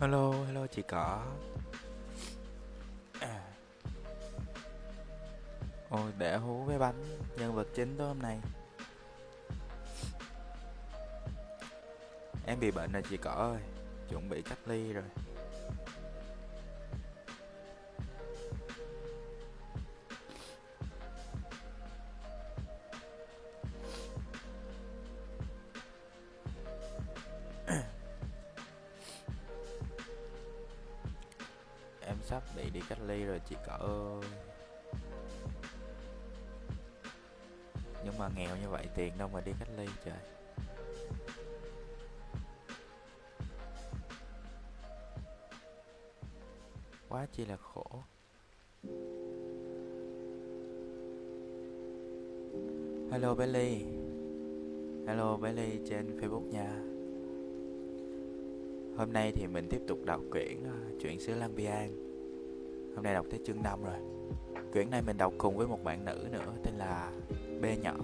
Hello, 0.00 0.32
hello 0.46 0.66
chị 0.66 0.82
Cỏ. 0.82 1.22
À. 3.20 3.42
Ôi, 5.90 6.12
để 6.18 6.36
hú 6.36 6.64
với 6.64 6.78
bánh 6.78 7.04
Nhân 7.36 7.54
vật 7.54 7.66
chính 7.74 7.96
tối 7.98 8.08
hôm 8.08 8.18
nay. 8.18 8.38
Em 12.46 12.60
bị 12.60 12.70
bệnh 12.70 12.92
rồi 12.92 13.02
chị 13.10 13.16
Cỏ 13.16 13.30
ơi. 13.30 13.60
Chuẩn 14.10 14.28
bị 14.28 14.42
cách 14.42 14.58
ly 14.66 14.92
rồi. 14.92 15.04
Trời. 40.08 40.18
Quá 47.08 47.26
chi 47.32 47.44
là 47.44 47.56
khổ. 47.56 47.86
Hello 53.10 53.34
Belly. 53.34 53.84
Hello 55.06 55.36
Belly 55.36 55.80
trên 55.88 56.20
Facebook 56.20 56.50
nha. 56.50 56.88
Hôm 58.98 59.12
nay 59.12 59.32
thì 59.32 59.46
mình 59.46 59.68
tiếp 59.70 59.80
tục 59.88 59.98
đọc 60.04 60.20
quyển 60.30 60.64
ờ, 60.64 60.96
Chuyện 61.00 61.20
xứ 61.20 61.34
lang 61.34 61.54
biang 61.54 61.90
Hôm 62.94 63.04
nay 63.04 63.14
đọc 63.14 63.26
tới 63.30 63.40
chương 63.46 63.62
5 63.62 63.84
rồi. 63.84 63.98
Quyển 64.72 64.90
này 64.90 65.02
mình 65.02 65.16
đọc 65.16 65.32
cùng 65.38 65.56
với 65.56 65.66
một 65.66 65.84
bạn 65.84 66.04
nữ 66.04 66.28
nữa, 66.32 66.52
Tên 66.64 66.74
là 66.74 67.12
B 67.60 67.64
nhỏ. 67.82 67.94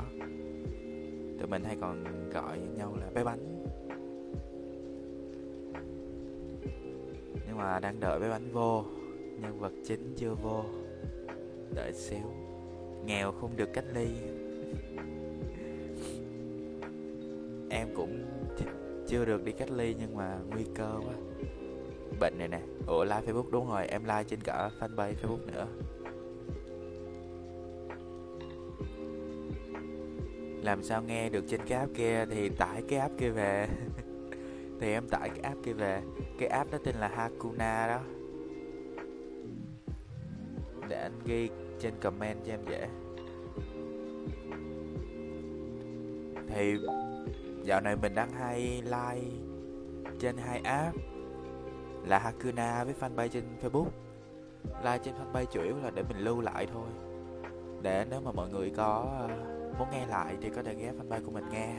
Tụi 1.44 1.50
mình 1.50 1.64
hay 1.64 1.76
còn 1.80 2.04
gọi 2.30 2.58
nhau 2.76 2.96
là 3.00 3.06
bé 3.14 3.24
bánh. 3.24 3.64
Nhưng 7.46 7.56
mà 7.56 7.80
đang 7.80 8.00
đợi 8.00 8.20
bé 8.20 8.28
bánh 8.28 8.52
vô, 8.52 8.84
Nhân 9.40 9.58
vật 9.60 9.72
chính 9.84 10.14
chưa 10.16 10.34
vô. 10.34 10.64
Đợi 11.74 11.92
xíu, 11.92 12.32
Nghèo 13.04 13.32
không 13.32 13.56
được 13.56 13.68
cách 13.72 13.84
ly. 13.94 14.06
Em 17.70 17.88
cũng 17.96 18.24
chưa 19.08 19.24
được 19.24 19.44
đi 19.44 19.52
cách 19.52 19.70
ly 19.70 19.96
nhưng 19.98 20.16
mà 20.16 20.38
nguy 20.50 20.64
cơ 20.74 20.92
quá. 21.06 21.14
Bệnh 22.20 22.38
này 22.38 22.48
nè, 22.48 22.60
Ủa, 22.86 23.04
like 23.04 23.22
Facebook 23.26 23.50
đúng 23.50 23.68
rồi, 23.68 23.86
Em 23.86 24.04
like 24.04 24.24
trên 24.24 24.40
cả 24.44 24.70
fanpage 24.80 25.14
Facebook 25.22 25.46
nữa. 25.46 25.66
Làm 30.64 30.82
sao 30.82 31.02
nghe 31.02 31.28
được 31.28 31.44
trên 31.48 31.60
cái 31.66 31.78
app 31.78 31.94
kia 31.94 32.26
Thì 32.30 32.48
tải 32.48 32.82
cái 32.88 32.98
app 32.98 33.18
kia 33.18 33.30
về 33.30 33.68
Thì 34.80 34.92
em 34.92 35.08
tải 35.08 35.28
cái 35.28 35.40
app 35.40 35.62
kia 35.62 35.72
về 35.72 36.02
Cái 36.38 36.48
app 36.48 36.72
đó 36.72 36.78
tên 36.84 36.94
là 36.96 37.08
Hakuna 37.08 37.86
đó 37.86 38.00
Để 40.88 41.02
anh 41.02 41.20
ghi 41.24 41.48
trên 41.80 41.94
comment 42.00 42.38
cho 42.46 42.52
em 42.52 42.60
dễ 42.68 42.88
Thì 46.48 46.76
Dạo 47.64 47.80
này 47.80 47.96
mình 47.96 48.14
đang 48.14 48.30
hay 48.30 48.82
like 48.82 49.30
trên 50.20 50.36
hai 50.36 50.60
app 50.64 50.96
là 52.06 52.18
Hakuna 52.18 52.84
với 52.84 52.94
fanpage 53.00 53.28
trên 53.28 53.44
Facebook. 53.62 53.88
Like 54.84 54.98
trên 55.04 55.14
fanpage 55.14 55.44
chủ 55.44 55.62
yếu 55.62 55.76
là 55.76 55.90
để 55.90 56.02
mình 56.02 56.18
lưu 56.18 56.40
lại 56.40 56.66
thôi. 56.72 56.88
Để 57.82 58.06
nếu 58.10 58.20
mà 58.20 58.32
mọi 58.32 58.48
người 58.48 58.72
có 58.76 59.20
uh, 59.24 59.53
muốn 59.78 59.88
nghe 59.90 60.06
lại 60.06 60.36
thì 60.40 60.50
có 60.50 60.62
thể 60.62 60.74
ghé 60.74 60.92
fanpage 60.98 61.24
của 61.24 61.30
mình 61.30 61.44
nghe. 61.52 61.74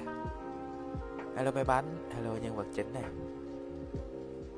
Hello 1.35 1.51
bé 1.51 1.63
bánh, 1.63 2.09
hello 2.15 2.35
nhân 2.43 2.55
vật 2.55 2.65
chính 2.73 2.93
này. 2.93 3.03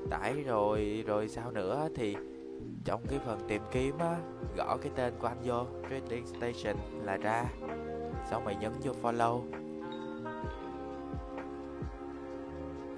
Tải 0.10 0.44
rồi 0.44 1.04
rồi 1.08 1.28
sao 1.28 1.52
nữa 1.52 1.88
thì 1.96 2.16
trong 2.86 3.02
cái 3.10 3.20
phần 3.20 3.40
tìm 3.48 3.62
kiếm 3.72 3.98
á 3.98 4.18
gõ 4.58 4.78
cái 4.82 4.92
tên 4.96 5.14
của 5.20 5.28
anh 5.28 5.38
vô 5.44 5.66
Trading 5.90 6.28
Station 6.28 6.76
là 7.04 7.18
ra. 7.18 7.46
Xong 8.30 8.46
mày 8.46 8.56
nhấn 8.56 8.72
vô 8.84 8.92
follow 9.02 9.42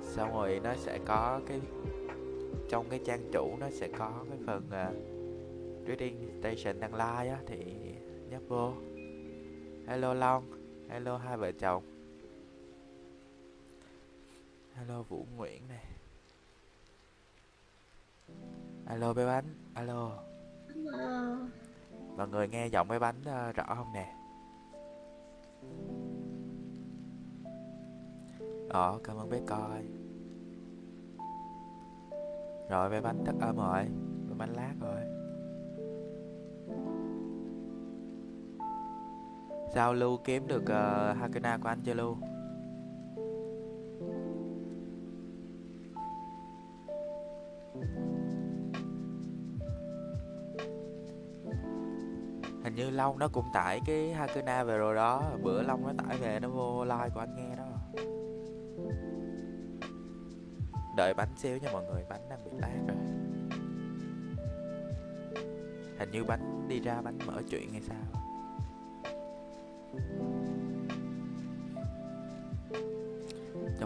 xong 0.09 0.33
rồi 0.33 0.59
nó 0.63 0.75
sẽ 0.75 0.99
có 1.05 1.39
cái 1.47 1.61
trong 2.69 2.85
cái 2.89 2.99
trang 3.05 3.19
chủ 3.31 3.55
nó 3.59 3.69
sẽ 3.69 3.87
có 3.87 4.11
cái 4.29 4.37
phần 4.45 4.63
à, 4.71 4.91
uh, 4.91 5.87
trading 5.87 6.29
station 6.39 6.79
đăng 6.79 6.93
like 6.93 7.31
á 7.31 7.37
thì 7.47 7.57
nhấp 8.29 8.41
vô 8.47 8.73
hello 9.89 10.13
long. 10.13 10.43
Hello 10.89 11.17
hai 11.17 11.37
vợ 11.37 11.51
chồng. 11.51 11.83
Hello 14.73 15.01
vũ 15.01 15.25
nguyễn 15.35 15.67
này. 15.67 15.85
Alo 18.85 19.13
bé 19.13 19.25
bánh. 19.25 19.45
Alo 19.73 20.23
mọi 22.17 22.27
người 22.27 22.47
nghe 22.47 22.67
giọng 22.67 22.87
bé 22.87 22.99
bánh 22.99 23.19
uh, 23.21 23.55
rõ 23.55 23.63
không 23.75 23.93
nè? 23.93 24.15
Ờ 28.69 28.99
cảm 29.03 29.17
ơn 29.17 29.29
bé 29.29 29.39
coi. 29.47 29.83
Rồi 32.69 32.89
bé 32.89 33.01
bánh 33.01 33.23
tắt 33.25 33.35
âm 33.41 33.57
rồi. 33.57 33.83
Bé 34.29 34.35
bánh 34.37 34.53
lát 34.53 34.73
rồi 34.81 35.18
giao 39.73 39.93
lưu 39.93 40.17
kiếm 40.17 40.47
được 40.47 40.61
uh, 40.61 41.17
hakuna 41.17 41.57
của 41.57 41.69
anh 41.69 41.81
chưa 41.83 41.93
lưu 41.93 42.17
hình 52.63 52.75
như 52.75 52.89
long 52.89 53.19
nó 53.19 53.27
cũng 53.27 53.45
tải 53.53 53.81
cái 53.85 54.13
hakuna 54.13 54.63
về 54.63 54.77
rồi 54.77 54.95
đó. 54.95 55.23
Bữa 55.43 55.61
long 55.61 55.87
nó 55.87 55.93
tải 55.97 56.17
về 56.17 56.39
nó 56.39 56.49
vô 56.49 56.85
like 56.85 57.09
của 57.13 57.19
anh 57.19 57.35
nghe 57.35 57.55
đó. 57.55 57.65
Đợi 60.97 61.13
bánh 61.13 61.29
xíu 61.37 61.57
nha 61.57 61.69
mọi 61.73 61.85
người 61.85 62.03
bánh 62.09 62.21
đang 62.29 62.39
bị 62.45 62.51
lag 62.57 62.87
rồi. 62.87 62.97
Hình 65.99 66.11
như 66.11 66.23
bánh 66.23 66.67
đi 66.67 66.79
ra 66.79 67.01
bánh 67.01 67.17
mở 67.25 67.41
chuyện 67.49 67.71
hay 67.71 67.81
sao? 67.81 68.28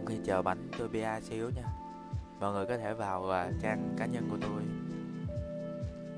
Trong 0.04 0.10
khi 0.10 0.24
chờ 0.26 0.42
bánh 0.42 0.68
tôi 0.78 0.90
bia 0.90 1.20
xíu 1.22 1.50
nha. 1.50 1.64
Mọi 2.40 2.54
người 2.54 2.66
có 2.66 2.78
thể 2.78 2.94
vào 2.94 3.24
uh, 3.24 3.62
trang 3.62 3.96
cá 3.98 4.06
nhân 4.06 4.28
của 4.30 4.38
tôi. 4.42 4.62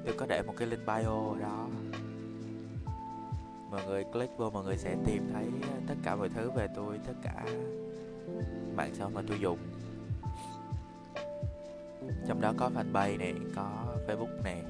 Tôi 0.06 0.16
có 0.18 0.26
để 0.30 0.42
một 0.42 0.54
cái 0.58 0.68
link 0.68 0.86
bio 0.88 1.36
đó. 1.42 1.68
Mọi 3.72 3.86
người 3.88 4.04
click 4.04 4.38
vô 4.38 4.50
mọi 4.50 4.64
người 4.64 4.78
sẽ 4.78 4.96
tìm 5.06 5.30
thấy 5.34 5.46
tất 5.88 5.94
cả 6.04 6.16
mọi 6.16 6.30
thứ 6.30 6.52
về 6.56 6.68
tôi 6.76 7.00
tất 7.08 7.14
cả 7.24 7.46
mạng 8.76 8.92
xã 8.94 9.04
hội 9.04 9.14
mà 9.14 9.22
tôi 9.28 9.38
dùng. 9.40 9.58
Trong 12.28 12.42
đó 12.42 12.54
có 12.58 12.70
fanpage 12.76 13.18
này 13.18 13.34
có 13.56 13.96
facebook 14.08 14.44
này 14.44 14.64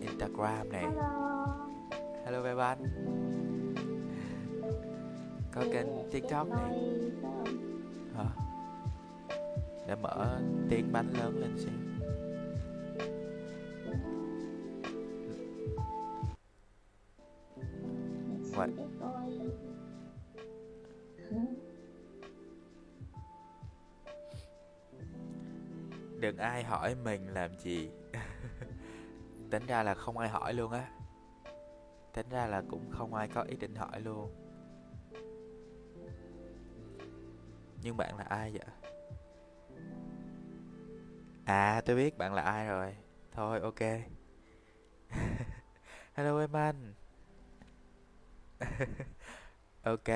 instagram 0.00 0.72
này. 0.72 0.84
Hello. 2.24 2.42
Bé 2.42 2.54
ban 2.54 2.78
có 5.54 5.62
kênh 5.72 5.86
tiktok 6.10 6.48
này 6.48 7.01
để 9.92 9.96
mở 10.02 10.40
tiếng 10.70 10.92
bánh 10.92 11.12
lớn 11.18 11.40
lên 11.40 11.58
xem. 11.58 11.74
Vậy. 18.56 18.68
đừng 26.20 26.36
ai 26.36 26.62
hỏi 26.62 26.94
mình 26.94 27.28
làm 27.28 27.58
gì. 27.58 27.90
Tính 29.50 29.66
ra 29.66 29.82
là 29.82 29.94
không 29.94 30.18
ai 30.18 30.28
hỏi 30.28 30.54
luôn 30.54 30.72
á. 30.72 30.90
Tính 32.14 32.26
ra 32.30 32.46
là 32.46 32.62
cũng 32.70 32.90
không 32.90 33.14
ai 33.14 33.28
có 33.28 33.42
ý 33.42 33.56
định 33.56 33.74
hỏi 33.74 34.00
luôn. 34.00 34.30
Nhưng 37.82 37.96
bạn 37.96 38.16
là 38.18 38.24
ai 38.24 38.52
vậy? 38.52 38.91
À 41.44 41.82
tôi 41.84 41.96
biết 41.96 42.18
bạn 42.18 42.34
là 42.34 42.42
ai 42.42 42.66
rồi. 42.66 42.96
Thôi 43.32 43.60
ok. 43.60 43.80
Hello 46.14 46.40
em 46.40 46.52
anh. 46.52 46.94
Ok. 49.84 50.08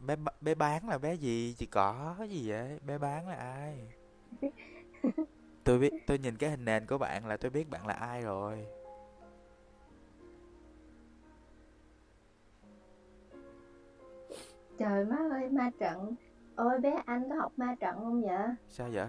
Bé 0.00 0.16
bé 0.40 0.54
bán 0.54 0.88
là 0.88 0.98
bé 0.98 1.14
gì? 1.14 1.54
Chị 1.58 1.66
có 1.66 2.16
gì 2.28 2.50
vậy? 2.50 2.78
Bé 2.86 2.98
bán 2.98 3.28
là 3.28 3.34
ai? 3.34 3.78
Tôi 5.64 5.78
biết 5.78 5.92
tôi 6.06 6.18
nhìn 6.18 6.36
cái 6.36 6.50
hình 6.50 6.64
nền 6.64 6.86
của 6.86 6.98
bạn 6.98 7.26
là 7.26 7.36
tôi 7.36 7.50
biết 7.50 7.70
bạn 7.70 7.86
là 7.86 7.94
ai 7.94 8.22
rồi. 8.22 8.66
Trời 14.78 15.04
má 15.04 15.16
ơi, 15.30 15.48
ma 15.48 15.70
trận. 15.78 16.14
Ôi 16.56 16.78
bé 16.80 17.02
anh 17.06 17.28
có 17.28 17.34
học 17.36 17.52
ma 17.56 17.74
trận 17.80 17.94
không 17.98 18.22
vậy? 18.22 18.46
sao 18.68 18.88
vậy? 18.92 19.06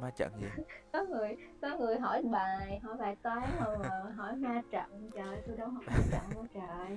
Ma 0.00 0.10
trận 0.10 0.32
gì? 0.40 0.46
Có 0.92 1.04
người 1.04 1.36
có 1.62 1.76
người 1.78 1.98
hỏi 1.98 2.22
bài, 2.22 2.80
hỏi 2.82 2.96
bài 2.98 3.16
toán 3.22 3.42
mà, 3.60 3.88
hỏi 4.16 4.36
ma 4.36 4.62
trận. 4.70 5.10
Trời, 5.14 5.42
tôi 5.46 5.56
đâu 5.56 5.68
học 5.68 5.84
ma 5.86 5.96
trận 6.12 6.20
đâu 6.34 6.46
trời. 6.54 6.96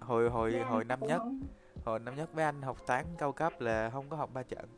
hồi 0.00 0.30
hồi 0.30 0.52
Bé 0.52 0.62
hồi 0.64 0.84
năm 0.84 1.00
nhất 1.00 1.18
không- 1.18 1.40
hồi 1.84 1.98
năm 1.98 2.14
nhất 2.14 2.30
với 2.32 2.44
anh 2.44 2.62
học 2.62 2.76
toán 2.86 3.04
cao 3.18 3.32
cấp 3.32 3.52
là 3.60 3.90
không 3.90 4.08
có 4.08 4.16
học 4.16 4.30
ma 4.34 4.42
trận. 4.42 4.68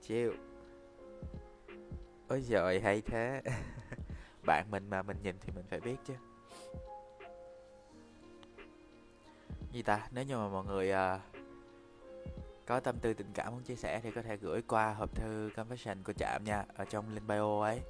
Chịu. 0.00 0.32
Ôi 2.28 2.40
giời 2.40 2.80
hay 2.80 3.00
thế. 3.00 3.42
Bạn 4.46 4.66
mình 4.70 4.90
mà 4.90 5.02
mình 5.02 5.16
nhìn 5.22 5.36
thì 5.40 5.52
mình 5.56 5.64
phải 5.70 5.80
biết 5.80 5.96
chứ. 6.04 6.14
Gì 9.72 9.82
ta? 9.82 10.08
Nếu 10.10 10.24
như 10.24 10.36
mà 10.36 10.48
mọi 10.48 10.64
người 10.64 10.90
à, 10.92 11.20
có 12.66 12.80
tâm 12.80 12.98
tư 12.98 13.14
tình 13.14 13.30
cảm 13.34 13.52
muốn 13.52 13.62
chia 13.62 13.76
sẻ 13.76 14.00
thì 14.02 14.10
có 14.10 14.22
thể 14.22 14.36
gửi 14.36 14.62
qua 14.62 14.94
hộp 14.94 15.14
thư 15.14 15.50
confession 15.56 16.02
của 16.04 16.12
trạm 16.12 16.44
nha, 16.44 16.64
ở 16.74 16.84
trong 16.84 17.14
link 17.14 17.28
bio 17.28 17.62
ấy. 17.62 17.80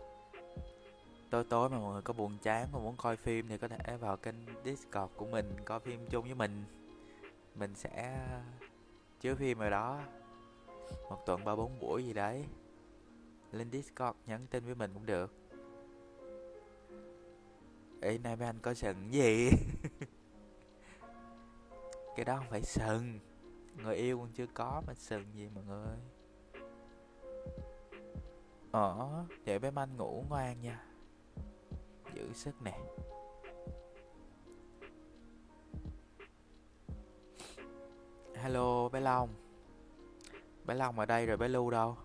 Tối 1.31 1.44
tối 1.44 1.69
mà 1.69 1.78
mọi 1.78 1.93
người 1.93 2.02
có 2.02 2.12
buồn 2.12 2.38
chán 2.43 2.69
mà 2.73 2.78
muốn 2.78 2.96
coi 2.96 3.17
phim 3.17 3.49
thì 3.49 3.58
có 3.58 3.69
thể 3.69 3.96
vào 3.96 4.17
kênh 4.17 4.34
discord 4.64 5.12
của 5.17 5.26
mình, 5.26 5.56
coi 5.64 5.81
phim 5.81 6.06
chung 6.11 6.25
với 6.25 6.34
mình. 6.34 6.64
Mình 7.55 7.75
sẽ 7.75 8.26
chiếu 9.20 9.34
phim 9.34 9.58
ở 9.58 9.70
đó. 9.70 10.00
Một 11.11 11.26
tuần 11.26 11.44
ba 11.44 11.56
bốn 11.56 11.78
buổi 11.81 12.05
gì 12.05 12.12
đấy. 12.12 12.44
Lên 13.52 13.70
discord 13.70 14.19
nhắn 14.26 14.46
tin 14.50 14.64
với 14.64 14.75
mình 14.75 14.90
cũng 14.94 15.06
được. 15.06 15.32
Ê, 18.00 18.19
nay 18.19 18.37
mấy 18.37 18.46
anh 18.46 18.58
có 18.62 18.75
sừng 18.75 19.12
gì? 19.12 19.50
Cái 22.17 22.25
đó 22.25 22.37
không 22.37 22.46
phải 22.50 22.62
sừng. 22.62 23.19
Người 23.82 23.96
yêu 23.96 24.19
còn 24.19 24.32
chưa 24.32 24.46
có 24.55 24.82
mà 24.87 24.94
sừng 24.94 25.34
gì 25.34 25.49
mọi 25.55 25.64
người. 25.64 25.96
Ờ 28.70 29.25
Vậy 29.44 29.58
bé 29.58 29.70
Manh 29.70 29.96
ngủ 29.96 30.25
ngoan 30.28 30.61
nha. 30.61 30.84
Giữ 32.14 32.32
sức 32.32 32.62
nè. 32.62 32.78
Hello, 38.34 38.88
bé 38.88 39.00
Long. 39.00 39.28
Bé 40.64 40.75
Long 40.75 40.99
ở 40.99 41.06
đây 41.06 41.26
rồi 41.26 41.37
bé 41.37 41.49
Lu 41.49 41.70
đâu? 41.70 41.96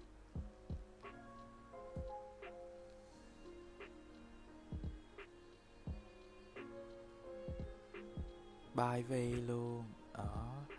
Bye 8.76 9.02
Vi 9.02 9.32
luôn. 9.32 9.84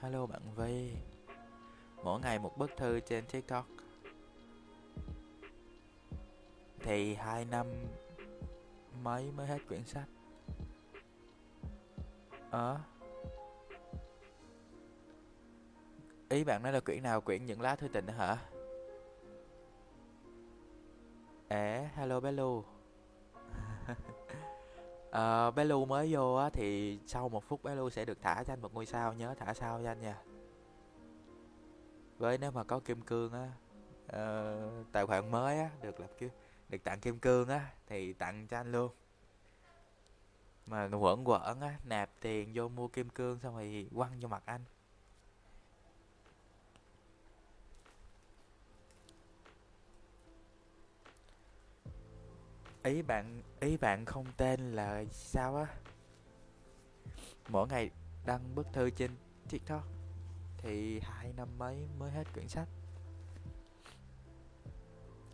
Hello 0.02 0.26
bạn 0.26 0.42
Vi 0.56 0.92
Mỗi 2.04 2.20
ngày 2.20 2.38
một 2.38 2.58
bức 2.58 2.70
thư 2.76 3.00
trên 3.00 3.24
TikTok. 3.26 3.66
Thì 6.80 7.14
hai 7.14 7.44
năm 7.44 7.66
mấy 9.02 9.30
mới 9.32 9.46
hết 9.46 9.58
quyển 9.68 9.84
sách. 9.84 10.08
Ờ. 12.50 12.80
Ý 16.28 16.44
bạn 16.44 16.62
nói 16.62 16.72
là 16.72 16.80
quyển 16.80 17.02
nào 17.02 17.20
quyển 17.20 17.46
những 17.46 17.60
lá 17.60 17.76
thư 17.76 17.88
tình 17.88 18.06
hả? 18.06 18.36
Ế, 21.48 21.88
hello 21.94 22.20
bé 22.20 22.32
Lu 22.32 22.64
uh, 25.16 25.54
bé 25.54 25.64
Lu 25.64 25.84
mới 25.84 26.14
vô 26.14 26.34
á 26.34 26.50
thì 26.50 26.98
sau 27.06 27.28
một 27.28 27.44
phút 27.44 27.62
bé 27.62 27.74
Lu 27.74 27.90
sẽ 27.90 28.04
được 28.04 28.18
thả 28.22 28.44
cho 28.44 28.52
anh 28.52 28.60
một 28.60 28.74
ngôi 28.74 28.86
sao 28.86 29.12
nhớ 29.12 29.34
thả 29.38 29.54
sao 29.54 29.80
cho 29.82 29.90
anh 29.90 30.00
nha. 30.00 30.22
Với 32.18 32.38
nếu 32.38 32.50
mà 32.50 32.64
có 32.64 32.80
kim 32.80 33.00
cương 33.00 33.32
á 33.32 33.52
uh, 34.06 34.92
tài 34.92 35.06
khoản 35.06 35.30
mới 35.30 35.58
á 35.58 35.70
được 35.82 36.00
lập 36.00 36.10
chứ 36.18 36.28
được 36.68 36.84
tặng 36.84 37.00
kim 37.00 37.18
cương 37.18 37.48
á 37.48 37.70
thì 37.86 38.12
tặng 38.12 38.46
cho 38.46 38.56
anh 38.56 38.72
luôn. 38.72 38.92
Mà 40.66 40.88
quẩn 41.00 41.28
quẩn 41.28 41.60
á 41.60 41.78
nạp 41.84 42.10
tiền 42.20 42.50
vô 42.54 42.68
mua 42.68 42.88
kim 42.88 43.08
cương 43.08 43.38
xong 43.40 43.54
rồi 43.54 43.88
quăng 43.94 44.20
vô 44.20 44.28
mặt 44.28 44.42
anh. 44.46 44.64
Ý 52.82 53.02
bạn 53.02 53.42
ý 53.60 53.76
bạn 53.76 54.04
không 54.04 54.26
tên 54.36 54.72
là 54.72 55.04
sao 55.10 55.56
á? 55.56 55.66
Mỗi 57.48 57.68
ngày 57.68 57.90
đăng 58.26 58.54
bức 58.54 58.66
thư 58.72 58.90
trên 58.90 59.10
tiktok 59.48 59.84
thì 60.58 61.00
hai 61.00 61.32
năm 61.32 61.48
mấy 61.58 61.88
mới 61.98 62.10
hết 62.10 62.24
quyển 62.34 62.48
sách. 62.48 62.68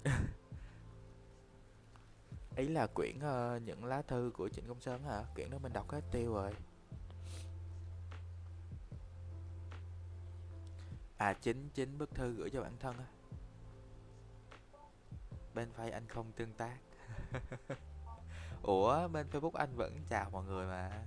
Ý 2.57 2.69
là 2.69 2.87
quyển 2.87 3.17
uh, 3.17 3.63
những 3.63 3.85
lá 3.85 4.03
thư 4.03 4.31
của 4.35 4.49
trịnh 4.49 4.69
công 4.69 4.81
sơn 4.81 5.03
hả? 5.03 5.25
Quyển 5.35 5.51
đó 5.51 5.59
mình 5.59 5.73
đọc 5.73 5.91
hết 5.91 6.01
tiêu 6.13 6.35
rồi. 6.35 6.53
À 11.17 11.33
chính 11.33 11.69
chính 11.75 11.99
bức 11.99 12.15
thư 12.15 12.33
gửi 12.33 12.51
cho 12.51 12.63
bản 12.63 12.77
thân 12.81 12.97
á. 12.99 13.07
Bên 15.55 15.69
phải 15.73 15.91
anh 15.91 16.07
không 16.09 16.33
tương 16.33 16.53
tác. 16.53 16.79
ủa 18.63 19.09
bên 19.09 19.27
facebook 19.33 19.51
anh 19.55 19.77
vẫn 19.77 19.99
chào 20.09 20.31
mọi 20.31 20.45
người 20.45 20.67
mà. 20.67 21.05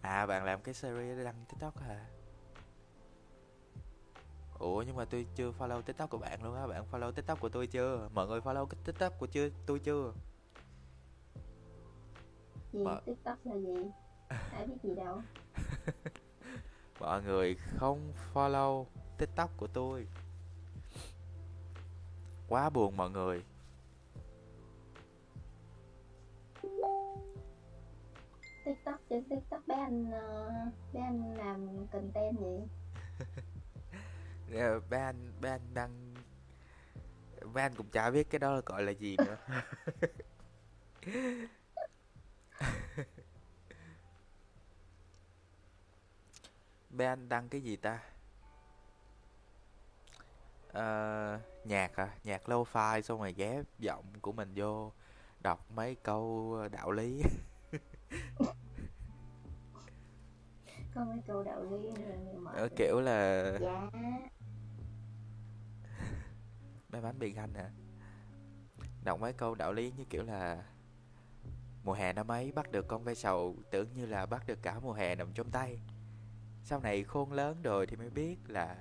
À 0.00 0.26
bạn 0.26 0.44
làm 0.44 0.60
cái 0.60 0.74
series 0.74 1.18
để 1.18 1.24
đăng 1.24 1.44
tiktok 1.48 1.80
hả? 1.80 2.06
Ủa 4.58 4.82
nhưng 4.82 4.96
mà 4.96 5.04
tôi 5.04 5.26
chưa 5.34 5.52
follow 5.58 5.82
tiktok 5.82 6.10
của 6.10 6.18
bạn 6.18 6.44
luôn 6.44 6.54
á. 6.54 6.66
Bạn 6.66 6.84
follow 6.90 7.12
tiktok 7.12 7.40
của 7.40 7.48
tôi 7.48 7.66
chưa? 7.66 8.08
Mọi 8.14 8.26
người 8.26 8.40
follow 8.40 8.66
cái 8.66 8.80
tiktok 8.84 9.18
của 9.18 9.26
chưa 9.26 9.48
tôi 9.66 9.78
chưa? 9.78 10.12
Gì? 12.72 12.84
Mà- 12.84 13.00
TikTok 13.06 13.38
là 13.44 13.54
gì? 13.54 13.90
Ai 14.28 14.66
biết 14.66 14.76
gì 14.82 14.94
đâu. 14.94 15.22
mọi 17.00 17.22
người 17.22 17.56
không 17.76 18.12
follow 18.34 18.84
tiktok 19.18 19.50
của 19.56 19.66
tôi 19.66 20.06
quá 22.52 22.70
buồn 22.70 22.96
mọi 22.96 23.10
người. 23.10 23.42
TikTok 28.64 29.00
trên 29.10 29.24
TikTok 29.30 29.66
bé 29.66 29.74
anh 29.74 30.10
ờ, 30.12 30.50
bé 30.92 31.00
anh 31.00 31.36
làm 31.36 31.86
content 31.92 32.38
gì? 32.40 32.66
Ờ, 34.54 34.80
bé 34.90 34.98
anh 34.98 35.32
bé 35.40 35.50
anh 35.50 35.74
đăng 35.74 36.14
bé 37.54 37.62
anh 37.62 37.74
cũng 37.74 37.86
chả 37.92 38.10
biết 38.10 38.30
cái 38.30 38.38
đó 38.38 38.60
gọi 38.66 38.82
là 38.82 38.92
gì 38.92 39.16
nữa. 39.16 39.36
Bé 46.90 47.06
anh 47.06 47.28
đăng 47.28 47.48
cái 47.48 47.60
gì 47.60 47.76
ta 47.76 48.11
Ờ, 50.72 51.38
nhạc 51.64 51.96
à 51.96 52.08
nhạc 52.24 52.48
lo-fi 52.48 53.00
xong 53.00 53.20
rồi 53.20 53.32
ghép 53.32 53.64
giọng 53.78 54.04
của 54.20 54.32
mình 54.32 54.52
vô 54.56 54.92
đọc 55.40 55.70
mấy 55.70 55.94
câu 56.02 56.56
đạo 56.72 56.90
lý. 56.90 57.22
Có 60.94 61.04
mấy 61.04 61.18
câu 61.26 61.44
đạo 61.44 61.62
lý 61.62 61.90
mà 62.36 62.50
Ờ, 62.52 62.68
kiểu 62.76 63.00
là 63.00 63.52
dạ. 63.60 63.90
Bé 66.90 67.00
bánh 67.00 67.18
bị 67.18 67.32
ganh 67.32 67.54
hả? 67.54 67.70
Đọc 69.04 69.20
mấy 69.20 69.32
câu 69.32 69.54
đạo 69.54 69.72
lý 69.72 69.92
như 69.96 70.04
kiểu 70.04 70.22
là 70.22 70.62
Mùa 71.84 71.92
hè 71.92 72.12
năm 72.12 72.30
ấy 72.30 72.52
bắt 72.52 72.72
được 72.72 72.88
con 72.88 73.04
ve 73.04 73.14
sầu 73.14 73.56
Tưởng 73.70 73.88
như 73.94 74.06
là 74.06 74.26
bắt 74.26 74.46
được 74.46 74.62
cả 74.62 74.80
mùa 74.80 74.92
hè 74.92 75.14
nằm 75.14 75.32
trong 75.34 75.50
tay. 75.50 75.78
Sau 76.64 76.80
này 76.80 77.04
khôn 77.04 77.32
lớn 77.32 77.62
rồi 77.62 77.86
thì 77.86 77.96
mới 77.96 78.10
biết 78.10 78.36
là 78.48 78.76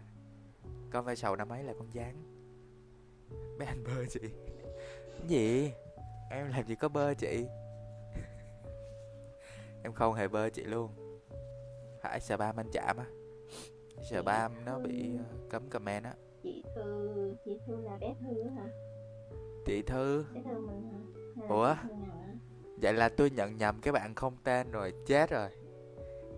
Con 0.91 1.05
ve 1.05 1.15
sầu 1.15 1.35
năm 1.35 1.49
ấy 1.49 1.63
là 1.63 1.73
con 1.79 1.93
gián 1.93 2.23
Bé 3.59 3.65
anh 3.65 3.83
bơ 3.83 4.05
chị. 4.09 4.19
Cái 5.17 5.27
gì? 5.27 5.71
Em 6.29 6.47
làm 6.49 6.67
gì 6.67 6.75
có 6.75 6.89
bơ 6.89 7.13
chị? 7.13 7.45
Em 9.83 9.93
không 9.93 10.13
hề 10.13 10.27
bơ 10.27 10.49
chị 10.49 10.63
luôn. 10.63 10.91
Phải 12.01 12.19
spam 12.19 12.59
anh 12.59 12.69
chạm 12.73 12.97
á. 12.97 13.05
Spam 14.03 14.65
nó 14.65 14.79
bị 14.79 15.17
ờ, 15.17 15.23
cấm 15.49 15.69
comment 15.69 16.03
á. 16.03 16.13
Chị 16.43 16.63
Thư 16.75 17.35
chị 17.45 17.59
Thư 17.67 17.81
là 17.81 17.97
bé 17.97 18.15
Thư 18.21 18.43
hả? 18.43 18.67
Chị 19.65 19.81
Thư. 19.81 20.25
Bé 20.33 20.41
Thư 20.41 20.59
mình 20.59 20.89
hả? 20.91 20.99
Là 21.35 21.47
Ủa? 21.49 21.75
vậy 22.81 22.93
là 22.93 23.09
tôi 23.09 23.29
nhận 23.29 23.57
nhầm 23.57 23.81
cái 23.81 23.91
bạn 23.91 24.15
không 24.15 24.37
tên 24.43 24.71
rồi 24.71 24.93
chết 25.07 25.29
rồi. 25.29 25.49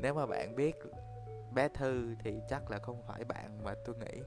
Nếu 0.01 0.13
mà 0.13 0.25
bạn 0.25 0.55
biết 0.55 0.75
bé 1.53 1.67
thư 1.67 2.15
thì 2.24 2.33
chắc 2.50 2.72
là 2.72 2.79
không 2.79 3.01
phải 3.07 3.24
bạn 3.24 3.63
mà 3.63 3.74
tôi 3.86 3.95
nghĩ 3.95 4.22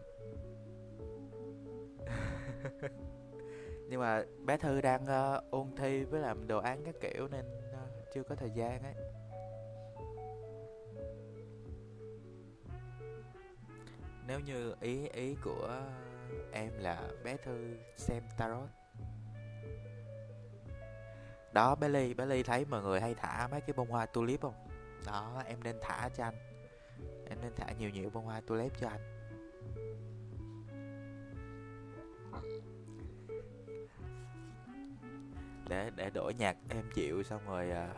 nhưng 3.88 4.00
mà 4.00 4.24
bé 4.44 4.56
thư 4.56 4.80
đang 4.80 5.02
uh, 5.02 5.50
ôn 5.50 5.66
thi 5.76 6.04
với 6.04 6.20
làm 6.20 6.46
đồ 6.46 6.58
án 6.58 6.82
các 6.84 6.94
kiểu 7.00 7.28
nên 7.28 7.44
uh, 7.72 8.12
chưa 8.14 8.22
có 8.22 8.34
thời 8.34 8.50
gian 8.50 8.82
ấy. 8.82 8.94
Nếu 14.26 14.40
như 14.40 14.74
ý 14.80 15.08
ý 15.08 15.36
của 15.44 15.82
em 16.52 16.70
là 16.78 17.08
bé 17.24 17.36
thư 17.36 17.76
xem 17.96 18.22
tarot. 18.38 18.68
Đó 21.52 21.74
bé 21.74 21.88
ly 21.88 22.14
bé 22.14 22.26
ly 22.26 22.42
thấy 22.42 22.64
mọi 22.64 22.82
người 22.82 23.00
hay 23.00 23.14
thả 23.14 23.48
mấy 23.50 23.60
cái 23.60 23.74
bông 23.76 23.90
hoa 23.90 24.06
tulip 24.06 24.40
không? 24.40 24.54
Đó 25.06 25.42
em 25.46 25.62
nên 25.62 25.76
thả 25.82 26.08
cho 26.08 26.24
anh. 26.24 26.34
Em 27.28 27.38
nên 27.42 27.52
thả 27.56 27.72
nhiều 27.78 27.90
nhiều 27.90 28.10
bông 28.10 28.24
hoa 28.24 28.40
tulip 28.46 28.72
cho 28.80 28.88
anh. 28.88 29.15
Để 35.68 35.90
để 35.96 36.10
đổi 36.10 36.34
nhạc 36.34 36.56
em 36.68 36.84
chịu 36.94 37.22
xong 37.22 37.40
rồi 37.46 37.70
à, 37.70 37.94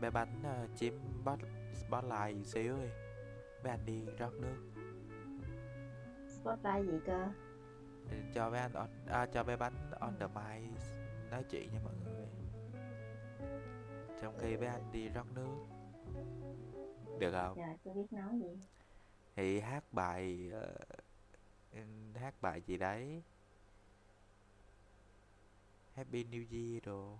bé 0.00 0.10
bánh 0.10 0.42
à, 0.44 0.66
chiếm 0.76 0.94
bot 1.24 1.38
spotlight 1.74 2.46
xíu 2.46 2.76
đi. 2.76 2.88
Bé 3.64 3.70
anh 3.70 3.86
đi 3.86 4.04
rót 4.18 4.32
nước. 4.32 4.56
Spotlight 6.28 6.90
gì 6.90 6.98
cơ? 7.06 7.28
Cho 8.34 8.50
bé 8.50 8.58
anh 8.58 8.72
on, 8.72 8.88
à, 9.06 9.26
cho 9.26 9.44
bé 9.44 9.56
bánh 9.56 9.90
on 10.00 10.14
the 10.18 10.26
mic 10.26 10.70
nói 11.30 11.44
chuyện 11.50 11.70
với 11.70 11.80
mọi 11.84 11.94
người. 12.04 12.26
Trong 14.22 14.38
khi 14.40 14.56
bé 14.56 14.66
anh 14.66 14.92
đi 14.92 15.08
rót 15.08 15.26
nước. 15.34 15.56
Được 17.18 17.32
không? 17.32 17.56
Dạ 17.56 17.76
tôi 17.84 17.94
biết 17.94 18.12
nói 18.12 18.38
gì. 18.38 18.66
Thì 19.36 19.60
hát 19.60 19.84
bài 19.92 20.52
uh, 20.56 20.99
hát 22.14 22.34
bài 22.40 22.62
gì 22.66 22.76
đấy? 22.76 23.22
Happy 25.94 26.24
New 26.24 26.44
Year 26.50 26.84
đồ. 26.84 27.18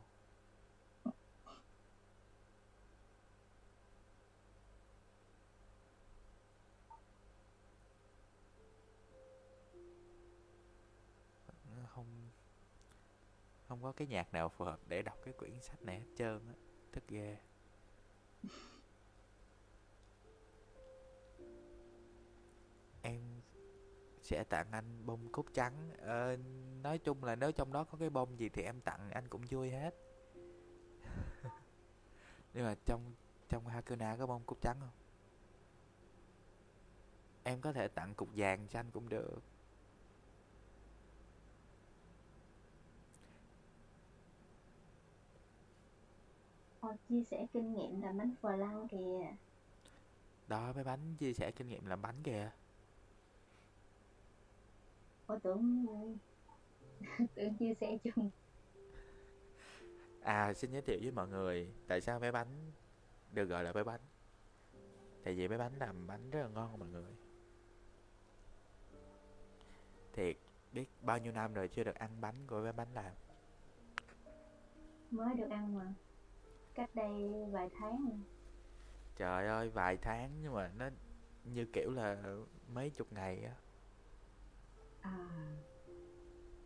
Không 11.94 12.30
không 13.68 13.82
có 13.82 13.92
cái 13.92 14.06
nhạc 14.08 14.32
nào 14.32 14.48
phù 14.48 14.64
hợp 14.64 14.80
để 14.88 15.02
đọc 15.02 15.18
cái 15.24 15.34
quyển 15.34 15.60
sách 15.62 15.82
này 15.82 15.98
hết 16.00 16.06
trơn 16.16 16.48
á. 16.48 16.54
Tức 16.92 17.08
ghê. 17.08 17.36
Sẽ 24.30 24.44
tặng 24.44 24.66
anh 24.72 25.06
bông 25.06 25.32
cúc 25.32 25.46
trắng. 25.54 25.90
Ờ, 25.98 26.36
nói 26.82 26.98
chung 26.98 27.24
là 27.24 27.36
nếu 27.36 27.52
trong 27.52 27.72
đó 27.72 27.84
có 27.84 27.98
cái 27.98 28.10
bông 28.10 28.38
gì 28.38 28.48
thì 28.48 28.62
em 28.62 28.80
tặng 28.80 29.10
anh 29.10 29.28
cũng 29.28 29.42
vui 29.50 29.70
hết. 29.70 29.94
Nhưng 32.54 32.64
mà 32.64 32.74
trong 32.86 33.14
trong 33.48 33.66
Hakuna 33.66 34.16
có 34.16 34.26
bông 34.26 34.42
cúc 34.46 34.58
trắng 34.60 34.76
không? 34.80 34.90
Em 37.42 37.60
có 37.60 37.72
thể 37.72 37.88
tặng 37.88 38.14
cục 38.14 38.28
vàng 38.36 38.66
cho 38.68 38.80
anh 38.80 38.90
cũng 38.90 39.08
được. 39.08 39.42
Họ 46.80 46.92
chia 47.08 47.24
sẻ 47.24 47.46
kinh 47.52 47.72
nghiệm 47.74 48.02
làm 48.02 48.18
bánh 48.18 48.34
phờ 48.40 48.56
lăng 48.56 48.88
kìa. 48.88 49.34
Đó 50.48 50.72
mấy 50.72 50.84
bánh 50.84 51.16
chia 51.18 51.32
sẻ 51.32 51.50
kinh 51.50 51.68
nghiệm 51.68 51.86
làm 51.86 52.02
bánh 52.02 52.22
kìa 52.22 52.50
Ôi 55.30 55.38
tưởng 55.42 55.86
tưởng 57.34 57.56
chia 57.58 57.74
sẻ 57.80 57.98
chung. 58.04 58.30
À 60.22 60.54
xin 60.54 60.72
giới 60.72 60.82
thiệu 60.82 60.98
với 61.02 61.10
mọi 61.10 61.28
người 61.28 61.72
tại 61.88 62.00
sao 62.00 62.20
bé 62.20 62.32
bánh 62.32 62.72
được 63.32 63.44
gọi 63.44 63.64
là 63.64 63.72
bé 63.72 63.84
bánh. 63.84 64.00
Tại 65.24 65.34
vì 65.34 65.48
bé 65.48 65.58
bánh 65.58 65.72
làm 65.78 66.06
bánh 66.06 66.30
rất 66.30 66.40
là 66.42 66.48
ngon 66.48 66.78
mọi 66.78 66.88
người. 66.88 67.12
Thiệt 70.12 70.36
biết 70.72 70.90
bao 71.02 71.18
nhiêu 71.18 71.32
năm 71.32 71.54
rồi 71.54 71.68
chưa 71.68 71.84
được 71.84 71.94
ăn 71.94 72.20
bánh 72.20 72.46
của 72.46 72.62
bé 72.62 72.72
bánh 72.72 72.94
làm 72.94 73.12
mới 75.10 75.34
được 75.34 75.50
ăn 75.50 75.74
mà. 75.74 75.94
Cách 76.74 76.90
đây 76.94 77.44
vài 77.52 77.70
tháng 77.80 78.06
rồi. 78.08 78.20
trời 79.16 79.46
ơi 79.46 79.68
vài 79.68 79.96
tháng 79.96 80.30
nhưng 80.42 80.54
mà 80.54 80.72
nó 80.78 80.90
như 81.44 81.66
kiểu 81.72 81.90
là 81.90 82.36
mấy 82.74 82.90
chục 82.90 83.12
ngày 83.12 83.44
á 83.44 83.54
à. 85.00 85.18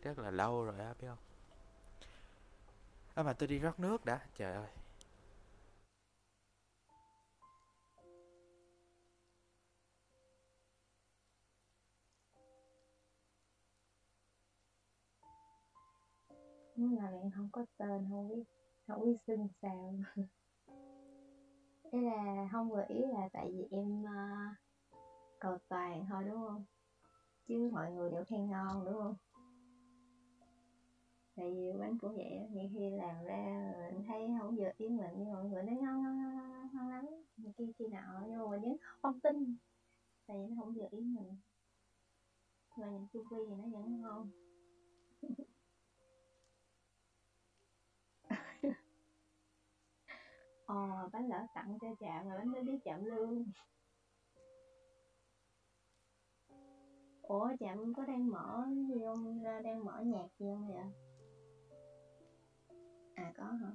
Rất 0.01 0.19
là 0.19 0.31
lâu 0.31 0.63
rồi 0.65 0.79
á 0.79 0.93
biết 1.01 1.07
không? 1.07 1.17
À 3.15 3.23
mà 3.23 3.33
tôi 3.33 3.47
đi 3.47 3.59
rót 3.59 3.79
nước 3.79 4.05
đã 4.05 4.19
trời 4.37 4.53
ơi. 4.53 4.67
Nhưng 16.75 16.95
mà 16.95 17.11
bạn 17.11 17.31
không 17.35 17.49
có 17.51 17.65
tên 17.77 18.05
không 18.09 18.29
biết 18.29 18.43
không 18.87 19.05
biết 19.05 19.17
xưng 19.27 19.47
sao. 19.61 19.95
Ý 21.91 22.01
là 22.01 22.49
không 22.51 22.73
gợi 22.73 22.85
ý 22.87 23.01
là 23.13 23.29
tại 23.33 23.51
vì 23.51 23.67
em 23.71 24.03
uh, 24.03 24.55
cầu 25.39 25.57
toàn 25.69 26.05
thôi 26.09 26.23
đúng 26.27 26.47
không 26.47 26.65
chứ 27.47 27.69
mọi 27.73 27.91
người 27.91 28.11
đều 28.11 28.23
khen 28.23 28.49
ngon 28.49 28.85
đúng 28.85 28.93
không? 28.93 29.15
Tại 31.35 31.51
vì 31.51 31.79
bánh 31.79 31.97
cũng 31.99 32.15
vậy 32.15 32.47
nhiều 32.51 32.69
khi 32.73 32.89
làm 32.89 33.23
ra 33.25 33.73
mình 33.91 34.03
thấy 34.07 34.27
không 34.39 34.55
vừa 34.55 34.71
ý 34.77 34.89
mình 34.89 35.11
nhưng 35.17 35.33
mọi 35.33 35.45
người 35.45 35.63
nói 35.63 35.75
ngon 35.75 36.03
ngon 36.03 36.17
ngon 36.17 36.37
ngon, 36.37 36.69
ngon 36.73 36.89
lắm. 36.89 37.05
Mà 37.37 37.51
khi 37.57 37.87
nào 37.87 38.23
nhưng 38.27 38.39
mà 38.39 38.45
mình 38.51 38.61
vẫn 38.61 38.77
không 39.01 39.19
tin 39.19 39.57
tại 40.27 40.37
vì 40.37 40.55
nó 40.55 40.63
không 40.63 40.73
vừa 40.73 40.87
ý 40.91 41.01
mình. 41.01 41.35
Mà 42.77 42.87
nhìn 42.89 43.07
chu 43.13 43.23
vi 43.31 43.37
thì 43.49 43.55
nó 43.55 43.79
vẫn 43.79 44.01
ngon. 44.01 44.29
Ờ 50.65 51.09
bánh 51.13 51.29
lỡ 51.29 51.45
tặng 51.55 51.77
cho 51.81 51.87
chạm 51.99 52.29
rồi 52.29 52.37
bánh 52.37 52.51
nó 52.51 52.61
biết 52.61 52.79
chạm 52.83 53.05
lương. 53.05 53.45
Ủa 57.27 57.49
chậm 57.59 57.93
có 57.93 58.05
đang 58.05 58.31
mở 58.31 58.65
gì 58.87 58.95
không? 59.05 59.43
Ra 59.43 59.61
đang 59.63 59.85
mở 59.85 60.01
nhạc 60.05 60.27
gì 60.39 60.45
không 60.53 60.67
vậy? 60.67 60.83
À 63.15 63.33
có 63.37 63.43
hả? 63.43 63.71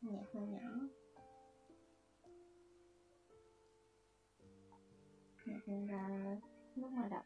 Nhạc 0.00 0.24
hơi 0.34 0.46
nhỏ. 0.46 0.70
Nhạc 5.46 5.68
là 5.68 6.36
lúc 6.74 6.92
mà 6.92 7.08
đọc 7.08 7.24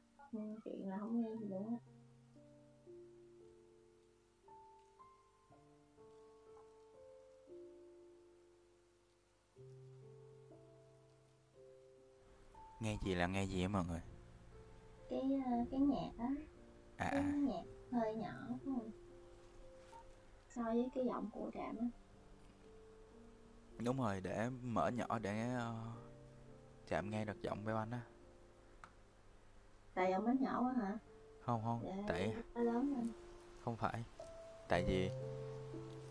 chuyện 0.64 0.88
là 0.88 0.99
không 0.99 1.23
nghe 1.23 1.37
gì 1.41 1.49
luôn 1.49 1.69
á. 1.69 1.76
Nghe 12.81 12.99
gì 13.03 13.14
là 13.14 13.26
nghe 13.26 13.45
gì 13.45 13.62
á 13.62 13.69
mọi 13.69 13.85
người? 13.85 14.13
Cái 15.14 15.40
ờ, 15.47 15.52
cái 15.71 15.80
nhạc 15.80 16.11
á. 16.18 16.30
À 16.97 17.09
cái 17.11 17.21
à. 17.21 17.33
nhạc 17.42 17.62
hơi 17.92 18.14
nhỏ 18.14 18.33
không 18.64 18.90
so 20.49 20.62
với 20.62 20.88
cái 20.94 21.04
giọng 21.04 21.30
của 21.33 21.50
trạm 21.54 21.76
á. 21.76 21.87
Đúng 23.85 23.99
rồi 23.99 24.21
để 24.21 24.49
mở 24.62 24.88
nhỏ 24.88 25.18
để 25.18 25.49
ờ, 25.59 25.75
chạm 26.87 27.11
nghe 27.11 27.25
được 27.25 27.42
giọng 27.42 27.64
bé 27.64 27.75
bánh 27.75 27.90
á. 27.90 28.00
Tại 29.94 30.11
giọng 30.11 30.25
bánh 30.26 30.37
nhỏ 30.40 30.62
quá 30.62 30.73
hả? 30.73 30.99
Không 31.40 31.62
không 31.64 31.80
để 31.85 32.02
tại 32.06 32.35
lớn 32.54 32.94
lên 32.97 33.12
không 33.64 33.76
phải. 33.76 34.04
Tại 34.68 34.85
vì 34.85 35.11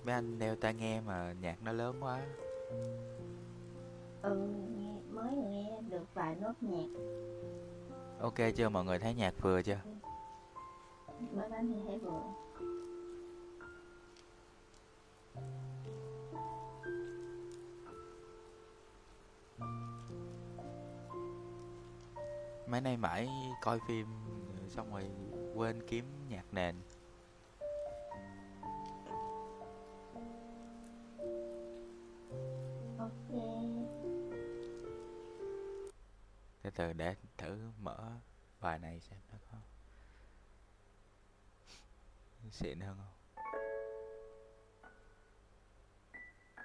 mấy 0.05 0.15
anh 0.15 0.39
đeo 0.39 0.55
tai 0.55 0.73
nghe 0.73 1.01
mà 1.01 1.33
nhạc 1.41 1.61
nó 1.63 1.71
lớn 1.71 1.95
quá. 2.01 2.21
Ừ 4.21 4.49
nghe 4.77 4.99
mới 5.09 5.35
nghe 5.35 5.81
được 5.89 6.13
vài 6.13 6.35
nốt 6.35 6.53
nhạc 6.61 6.87
ok 8.23 8.35
chưa? 8.55 8.69
Mọi 8.69 8.85
người 8.85 8.99
thấy 8.99 9.13
nhạc 9.13 9.33
vừa 9.41 9.61
chưa? 9.61 9.79
Mới 11.35 11.49
bánh 11.49 11.73
thì 11.73 11.79
thấy 11.87 11.99
vừa. 11.99 12.21
Mấy 22.67 22.81
nay 22.81 22.97
mãi 22.97 23.29
coi 23.61 23.79
phim 23.87 24.07
xong 24.69 24.93
rồi 24.93 25.03
quên 25.55 25.83
kiếm 25.87 26.05
nhạc 26.29 26.45
nền. 26.51 26.75
Ok. 32.97 33.41
Từ 36.61 36.69
từ 36.75 36.93
để 36.93 37.15
thử 37.43 37.57
mở 37.81 37.97
bài 38.61 38.79
này 38.79 38.99
xem 38.99 39.19
nó 39.31 39.37
có 39.51 39.57
xịn 42.51 42.79
hơn 42.79 42.97
không? 42.97 43.13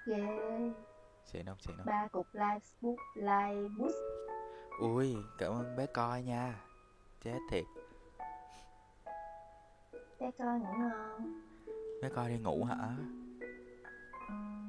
Ghê 0.07 0.71
xịn 1.25 1.45
không? 1.45 1.59
Xịn 1.59 1.77
không? 1.77 1.85
Ba 1.85 2.07
cục 2.11 2.27
live 2.33 2.59
book 2.81 2.99
live 3.15 3.69
boost 3.77 3.95
ui 4.79 5.15
cảm 5.37 5.53
ơn 5.53 5.75
bé 5.75 5.85
coi 5.85 6.23
nha. 6.23 6.61
Chết 7.23 7.39
thiệt. 7.49 7.65
Bé 10.19 10.31
coi 10.37 10.59
ngủ 10.59 10.73
ngon. 10.77 11.41
Bé 12.01 12.09
coi 12.09 12.29
đi 12.29 12.37
ngủ 12.37 12.63
hả? 12.63 12.95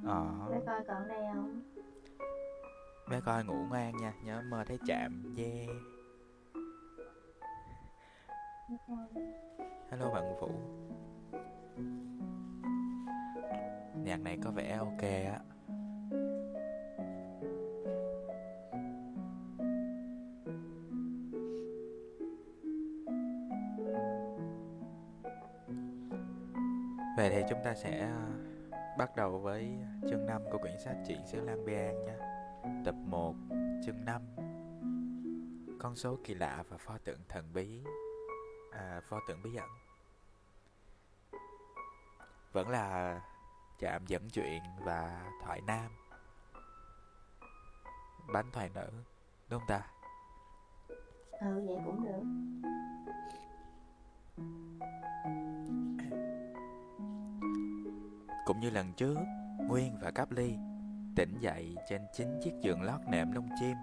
Ờ. 0.06 0.48
Bé 0.50 0.60
coi 0.66 0.84
còn 0.88 1.08
đây 1.08 1.20
không? 1.34 1.62
Bé 3.10 3.20
coi 3.20 3.44
ngủ 3.44 3.66
ngoan 3.68 3.96
nha 3.96 4.14
nhớ 4.24 4.42
mơ 4.50 4.64
thấy 4.64 4.78
chạm 4.86 5.34
yeah 5.36 5.99
hello 9.90 10.10
bạn 10.10 10.36
vũ 10.40 10.48
nhạc 14.04 14.20
này 14.20 14.38
có 14.44 14.50
vẻ 14.50 14.76
ok 14.76 15.02
á 15.02 15.40
Vậy 27.16 27.30
thì 27.30 27.42
chúng 27.48 27.58
ta 27.64 27.74
sẽ 27.74 27.98
à, 27.98 28.26
bắt 28.98 29.16
đầu 29.16 29.38
với 29.38 29.70
chương 30.10 30.26
5 30.26 30.42
của 30.52 30.58
quyển 30.58 30.78
sách 30.78 30.96
Chuyện 31.08 31.26
xứ 31.26 31.40
Lan 31.40 31.64
Biang 31.64 32.04
nha. 32.04 32.16
Tập 32.84 32.94
1, 32.94 33.34
chương 33.86 34.04
5. 34.04 34.22
Con 35.78 35.94
số 35.94 36.18
kỳ 36.24 36.34
lạ 36.34 36.64
và 36.68 36.76
pho 36.76 36.98
tượng 36.98 37.20
thần 37.28 37.44
bí. 37.52 37.82
À, 38.70 39.00
pho 39.08 39.20
tượng 39.28 39.42
bí 39.42 39.56
ẩn. 39.56 39.68
Vẫn 42.52 42.68
là 42.68 43.20
chạm 43.78 44.06
dẫn 44.06 44.30
chuyện 44.30 44.62
và 44.78 45.30
thoại 45.42 45.60
nam. 45.60 45.90
Bánh 48.32 48.50
thoại 48.52 48.70
nữ, 48.74 48.90
đúng 49.48 49.60
không 49.60 49.68
ta? 49.68 49.80
ừ 51.40 51.64
vậy 51.66 51.76
cũng 51.84 52.04
được 52.04 52.22
Cũng 58.44 58.60
như 58.60 58.70
lần 58.70 58.92
trước, 58.92 59.16
Nguyên 59.68 59.98
và 60.00 60.10
Cáp 60.10 60.30
Ly 60.30 60.56
tỉnh 61.16 61.38
dậy 61.40 61.76
trên 61.88 62.02
chính 62.12 62.40
chiếc 62.44 62.52
giường 62.62 62.82
lót 62.82 63.00
nệm 63.08 63.32
lông 63.32 63.48
chim. 63.60 63.76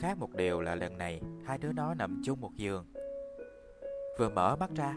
Khác 0.00 0.18
một 0.18 0.34
điều 0.34 0.60
là 0.60 0.74
lần 0.74 0.98
này 0.98 1.20
hai 1.46 1.58
đứa 1.58 1.72
nó 1.72 1.94
nằm 1.94 2.22
chung 2.24 2.40
một 2.40 2.56
giường. 2.56 2.86
Vừa 4.18 4.28
mở 4.28 4.56
mắt 4.56 4.70
ra, 4.76 4.94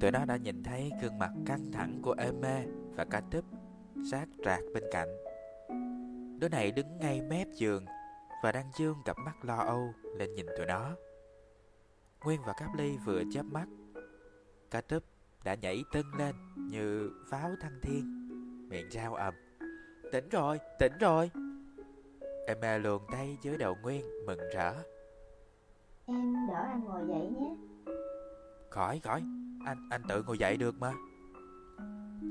tụi 0.00 0.10
nó 0.10 0.24
đã 0.24 0.36
nhìn 0.36 0.62
thấy 0.62 0.90
gương 1.02 1.18
mặt 1.18 1.30
căng 1.46 1.72
thẳng 1.72 1.98
của 2.02 2.14
Eme 2.18 2.66
và 2.96 3.04
Ca 3.04 3.20
Túp 3.30 3.44
sát 4.10 4.28
rạc 4.44 4.60
bên 4.74 4.84
cạnh. 4.92 5.08
Đứa 6.40 6.48
này 6.48 6.70
đứng 6.70 6.98
ngay 6.98 7.20
mép 7.20 7.48
giường 7.54 7.84
và 8.42 8.52
đang 8.52 8.70
dương 8.78 8.96
cặp 9.04 9.16
mắt 9.18 9.44
lo 9.44 9.56
âu 9.56 9.92
lên 10.16 10.34
nhìn 10.34 10.46
tụi 10.56 10.66
nó. 10.66 10.90
Nguyên 12.24 12.40
và 12.46 12.52
Cáp 12.52 12.74
Ly 12.76 12.96
vừa 13.04 13.22
chớp 13.32 13.42
mắt, 13.42 13.66
Ca 14.70 14.80
Túp 14.80 15.02
đã 15.44 15.54
nhảy 15.54 15.84
tưng 15.92 16.14
lên 16.18 16.34
như 16.56 17.10
pháo 17.30 17.50
thăng 17.60 17.80
thiên, 17.82 18.28
miệng 18.68 18.90
rao 18.90 19.14
ầm. 19.14 19.34
Tỉnh 20.12 20.28
rồi, 20.28 20.58
tỉnh 20.78 20.92
rồi. 21.00 21.30
Emma 22.46 22.78
luồn 22.78 23.02
tay 23.12 23.36
dưới 23.42 23.56
đầu 23.56 23.76
Nguyên, 23.82 24.26
mừng 24.26 24.40
rỡ. 24.54 24.74
em 26.06 26.46
đỡ 26.48 26.54
anh 26.54 26.84
ngồi 26.84 27.02
dậy 27.08 27.30
nhé 27.40 27.67
Khỏi, 28.70 29.00
khỏi, 29.04 29.22
anh 29.64 29.88
anh 29.90 30.02
tự 30.08 30.22
ngồi 30.22 30.38
dậy 30.38 30.56
được 30.56 30.74
mà. 30.80 30.92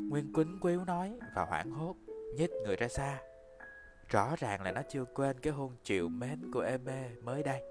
Nguyên 0.10 0.34
quýnh 0.34 0.60
quýu 0.60 0.86
nói 0.86 1.20
và 1.36 1.46
hoảng 1.46 1.72
hốt, 1.72 1.96
nhích 2.38 2.52
người 2.66 2.76
ra 2.76 2.88
xa. 2.88 3.20
Rõ 4.10 4.36
ràng 4.38 4.62
là 4.62 4.72
nó 4.72 4.82
chưa 4.90 5.06
quên 5.06 5.40
cái 5.40 5.54
hôn 5.54 5.72
chiều 5.84 6.10
mến 6.10 6.52
của 6.54 6.60
Emma 6.60 7.10
mới 7.24 7.44
đây. 7.44 7.62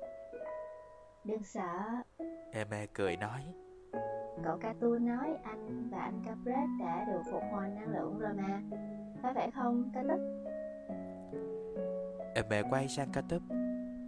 đừng 1.25 1.43
sợ 1.45 1.79
Emma 2.53 2.87
cười 2.95 3.17
nói, 3.17 3.41
cậu 4.45 4.59
Cartoon 4.59 5.07
nói 5.07 5.37
anh 5.45 5.89
và 5.91 5.99
anh 5.99 6.23
Capret 6.27 6.69
đã 6.81 7.05
được 7.05 7.21
phục 7.33 7.43
hồi 7.53 7.69
năng 7.69 7.93
lượng 7.93 8.19
rồi 8.19 8.33
mà 8.37 8.63
phải 9.23 9.35
vậy 9.35 9.51
không 9.55 9.91
cá 9.95 10.03
tích 10.03 10.21
Emma 12.35 12.69
quay 12.71 12.89
sang 12.89 13.09
ca 13.13 13.21
túp, 13.29 13.43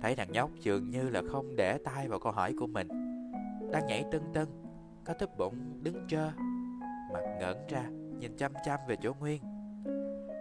thấy 0.02 0.16
thằng 0.16 0.32
nhóc 0.32 0.50
dường 0.60 0.90
như 0.90 1.08
là 1.08 1.22
không 1.28 1.56
để 1.56 1.78
tay 1.84 2.08
vào 2.08 2.18
câu 2.18 2.32
hỏi 2.32 2.54
của 2.58 2.66
mình. 2.66 3.07
Đang 3.72 3.86
nhảy 3.86 4.04
tưng 4.10 4.22
tưng, 4.34 4.48
ca 5.04 5.14
túp 5.14 5.38
bỗng 5.38 5.78
đứng 5.82 6.06
trơ, 6.08 6.30
mặt 7.12 7.36
ngẩn 7.40 7.66
ra, 7.68 7.82
nhìn 8.18 8.36
chăm 8.36 8.52
chăm 8.64 8.80
về 8.88 8.96
chỗ 8.96 9.12
Nguyên. 9.20 9.42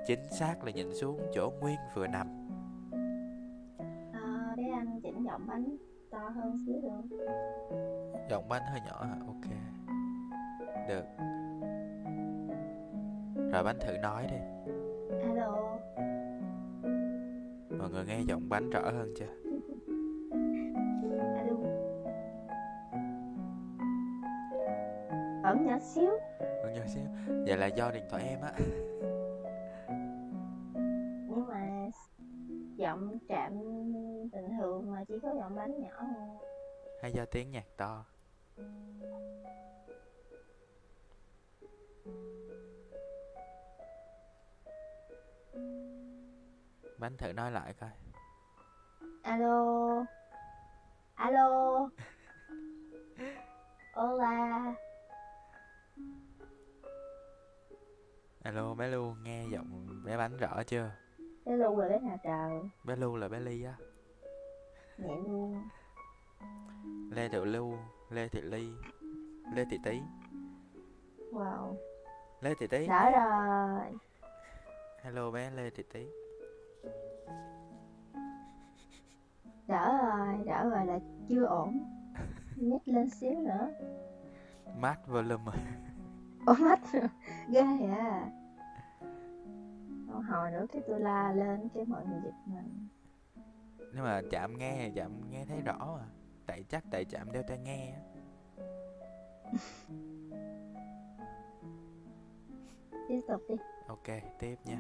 Chính 0.07 0.29
xác 0.31 0.63
là 0.63 0.71
nhìn 0.71 0.93
xuống 0.93 1.19
chỗ 1.33 1.51
Nguyên 1.61 1.77
vừa 1.95 2.07
nằm. 2.07 2.27
à, 4.13 4.53
để 4.57 4.63
anh 4.73 4.99
chỉnh 5.03 5.23
giọng 5.25 5.47
bánh 5.47 5.77
to 6.11 6.29
hơn 6.35 6.63
xíu 6.65 6.75
được 6.81 7.17
Giọng 8.29 8.49
bánh 8.49 8.61
hơi 8.71 8.79
nhỏ 8.87 9.03
hả? 9.03 9.15
Ok. 9.27 9.51
Được. 10.87 11.05
Rồi 13.51 13.63
bánh 13.63 13.77
thử 13.79 13.97
nói 13.97 14.27
đi. 14.31 14.37
alo 15.23 15.77
Mọi 17.79 17.89
người 17.89 18.05
nghe 18.05 18.21
giọng 18.27 18.49
bánh 18.49 18.69
rõ 18.69 18.81
hơn 18.81 19.13
chưa? 19.19 19.46
Vẫn 25.47 25.65
nhỏ 25.65 25.79
xíu 25.79 26.11
Mọi 26.39 26.71
người 26.73 26.87
xíu. 26.87 27.03
Vậy 27.47 27.57
là 27.57 27.65
do 27.67 27.91
điện 27.91 28.03
thoại 28.09 28.23
em 28.27 28.41
á. 28.41 28.53
nhưng 31.29 31.45
mà 31.47 31.87
giọng 32.77 33.17
chạm 33.29 33.51
bình 34.31 34.49
thường 34.59 34.91
mà 34.91 35.03
chỉ 35.07 35.13
có 35.23 35.29
giọng 35.39 35.55
bánh 35.55 35.81
nhỏ 35.81 35.89
hơn 35.99 36.37
Hay 37.01 37.11
do 37.13 37.25
tiếng 37.25 37.51
nhạc 37.51 37.65
to? 37.77 38.03
Bánh 46.97 47.17
thử 47.17 47.33
nói 47.33 47.51
lại 47.51 47.73
coi. 47.73 47.89
alo 49.23 50.05
alo 51.15 51.89
hola 53.93 54.73
Alo 58.47 58.73
bé 58.73 58.87
Lu 58.87 59.13
nghe 59.23 59.45
giọng 59.51 59.87
bé 60.05 60.17
bánh 60.17 60.37
rõ 60.37 60.63
chưa? 60.63 60.91
cái 61.45 61.57
lu 61.57 61.77
là 61.79 61.87
cái 61.89 61.99
nào 61.99 62.17
trời 62.23 62.69
Bé 62.83 62.95
Lu 62.95 63.15
là 63.15 63.27
bé 63.27 63.39
Ly 63.39 63.63
á. 63.63 63.75
nhẹ 64.97 65.15
luôn 65.27 65.63
Lê 67.11 67.29
Thị 67.29 67.37
Lu, 67.45 67.73
Lê 68.09 68.27
Thị 68.27 68.41
Ly, 68.41 68.67
Lê 69.55 69.65
Thị 69.71 69.77
Tý, 69.83 70.01
wow. 71.31 71.75
Lê 72.41 72.53
Thị 72.59 72.67
Tý. 72.67 72.87
đỡ 72.87 73.11
rồi. 73.11 73.97
Hello 75.03 75.31
bé 75.31 75.51
Lê 75.51 75.69
Thị 75.69 75.83
Tý. 75.93 76.07
đỡ 79.67 79.97
rồi 80.03 80.43
đỡ 80.45 80.69
rồi 80.69 80.85
là 80.85 80.99
chưa 81.29 81.45
ổn. 81.45 81.79
Nhích 82.55 82.81
lên 82.87 83.09
xíu 83.09 83.33
nữa. 83.39 83.69
Max 84.79 84.97
volume. 85.07 85.51
Mắt 86.45 86.79
rồi. 86.93 87.09
Ghê 87.49 87.61
à 87.97 88.29
Hồi 90.21 90.51
nữa 90.51 90.65
cái 90.73 90.81
tôi 90.87 90.99
la 90.99 91.33
lên 91.33 91.69
cái 91.73 91.85
mọi 91.85 92.05
người 92.05 92.19
giật 92.23 92.35
mình 92.45 92.87
Nhưng 93.93 94.03
mà 94.03 94.21
chạm 94.31 94.57
nghe 94.57 94.91
chạm 94.95 95.31
nghe 95.31 95.45
thấy 95.45 95.61
rõ 95.61 95.97
mà. 95.99 96.05
Tại 96.45 96.63
chắc 96.69 96.83
tại 96.91 97.05
chạm 97.05 97.31
đeo 97.31 97.43
tai 97.47 97.57
nghe 97.57 97.93
tiếp 103.07 103.21
tục 103.27 103.41
đi 103.49 103.55
Ok, 103.87 104.07
tiếp 104.39 104.55
nha. 104.65 104.79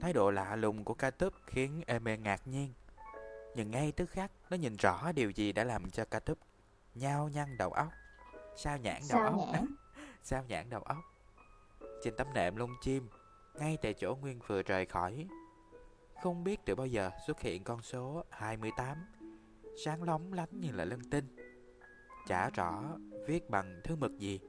Thái 0.00 0.12
độ 0.12 0.30
lạ 0.30 0.56
lùng 0.56 0.84
của 0.84 0.94
ca 0.94 1.10
túp 1.10 1.32
khiến 1.46 1.82
Eme 1.86 2.16
ngạc 2.16 2.46
nhiên. 2.46 2.72
Nhưng 3.56 3.70
ngay 3.70 3.92
tức 3.92 4.10
khắc, 4.10 4.30
nó 4.50 4.56
nhìn 4.56 4.76
rõ 4.76 5.12
điều 5.12 5.30
gì 5.30 5.52
đã 5.52 5.64
làm 5.64 5.90
cho 5.90 6.04
ca 6.04 6.20
túp 6.20 6.38
nhao 6.94 7.28
nhăn 7.28 7.56
đầu 7.58 7.70
óc. 7.70 7.88
Sao 8.56 8.78
nhãn 8.78 9.02
đầu 9.10 9.18
sao 9.18 9.26
óc? 9.26 9.48
nhãn 9.52 9.66
Sao 10.22 10.44
nhãn 10.48 10.70
đầu 10.70 10.82
óc? 10.82 11.11
Trên 12.02 12.14
tấm 12.16 12.26
nệm 12.34 12.56
lông 12.56 12.70
chim, 12.80 13.08
ngay 13.54 13.78
tại 13.82 13.94
chỗ 13.94 14.14
Nguyên 14.20 14.38
vừa 14.46 14.62
rời 14.62 14.86
khỏi. 14.86 15.28
Không 16.22 16.44
biết 16.44 16.60
từ 16.64 16.74
bao 16.74 16.86
giờ 16.86 17.10
xuất 17.26 17.40
hiện 17.40 17.64
con 17.64 17.82
số 17.82 18.24
28, 18.30 18.98
sáng 19.84 20.02
lóng 20.02 20.32
lánh 20.32 20.60
như 20.60 20.72
là 20.72 20.84
lân 20.84 21.00
tinh. 21.10 21.36
Chả 22.26 22.50
rõ 22.50 22.82
viết 23.26 23.50
bằng 23.50 23.80
thứ 23.84 23.96
mực 23.96 24.18
gì. 24.18 24.40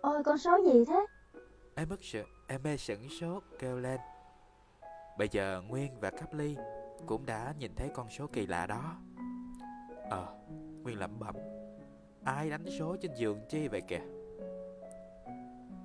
ôi 0.00 0.22
con 0.24 0.38
số 0.38 0.56
gì 0.64 0.84
thế 0.84 1.06
Em 1.74 1.88
mất 1.88 2.02
sự, 2.02 2.24
em 2.46 2.62
mê 2.62 2.76
sửng 2.76 3.08
sốt 3.08 3.42
kêu 3.58 3.78
lên. 3.78 4.00
Bây 5.18 5.28
giờ 5.28 5.62
Nguyên 5.68 6.00
và 6.00 6.10
Cáp 6.10 6.34
Ly 6.34 6.56
cũng 7.06 7.26
đã 7.26 7.54
nhìn 7.58 7.74
thấy 7.76 7.90
con 7.94 8.10
số 8.10 8.26
kỳ 8.32 8.46
lạ 8.46 8.66
đó. 8.66 8.96
Ờ, 10.10 10.34
Nguyên 10.82 10.98
lẩm 10.98 11.18
bẩm. 11.18 11.34
Ai 12.24 12.50
đánh 12.50 12.64
số 12.78 12.96
trên 13.02 13.10
giường 13.16 13.40
chi 13.48 13.68
vậy 13.68 13.82
kìa? 13.88 14.19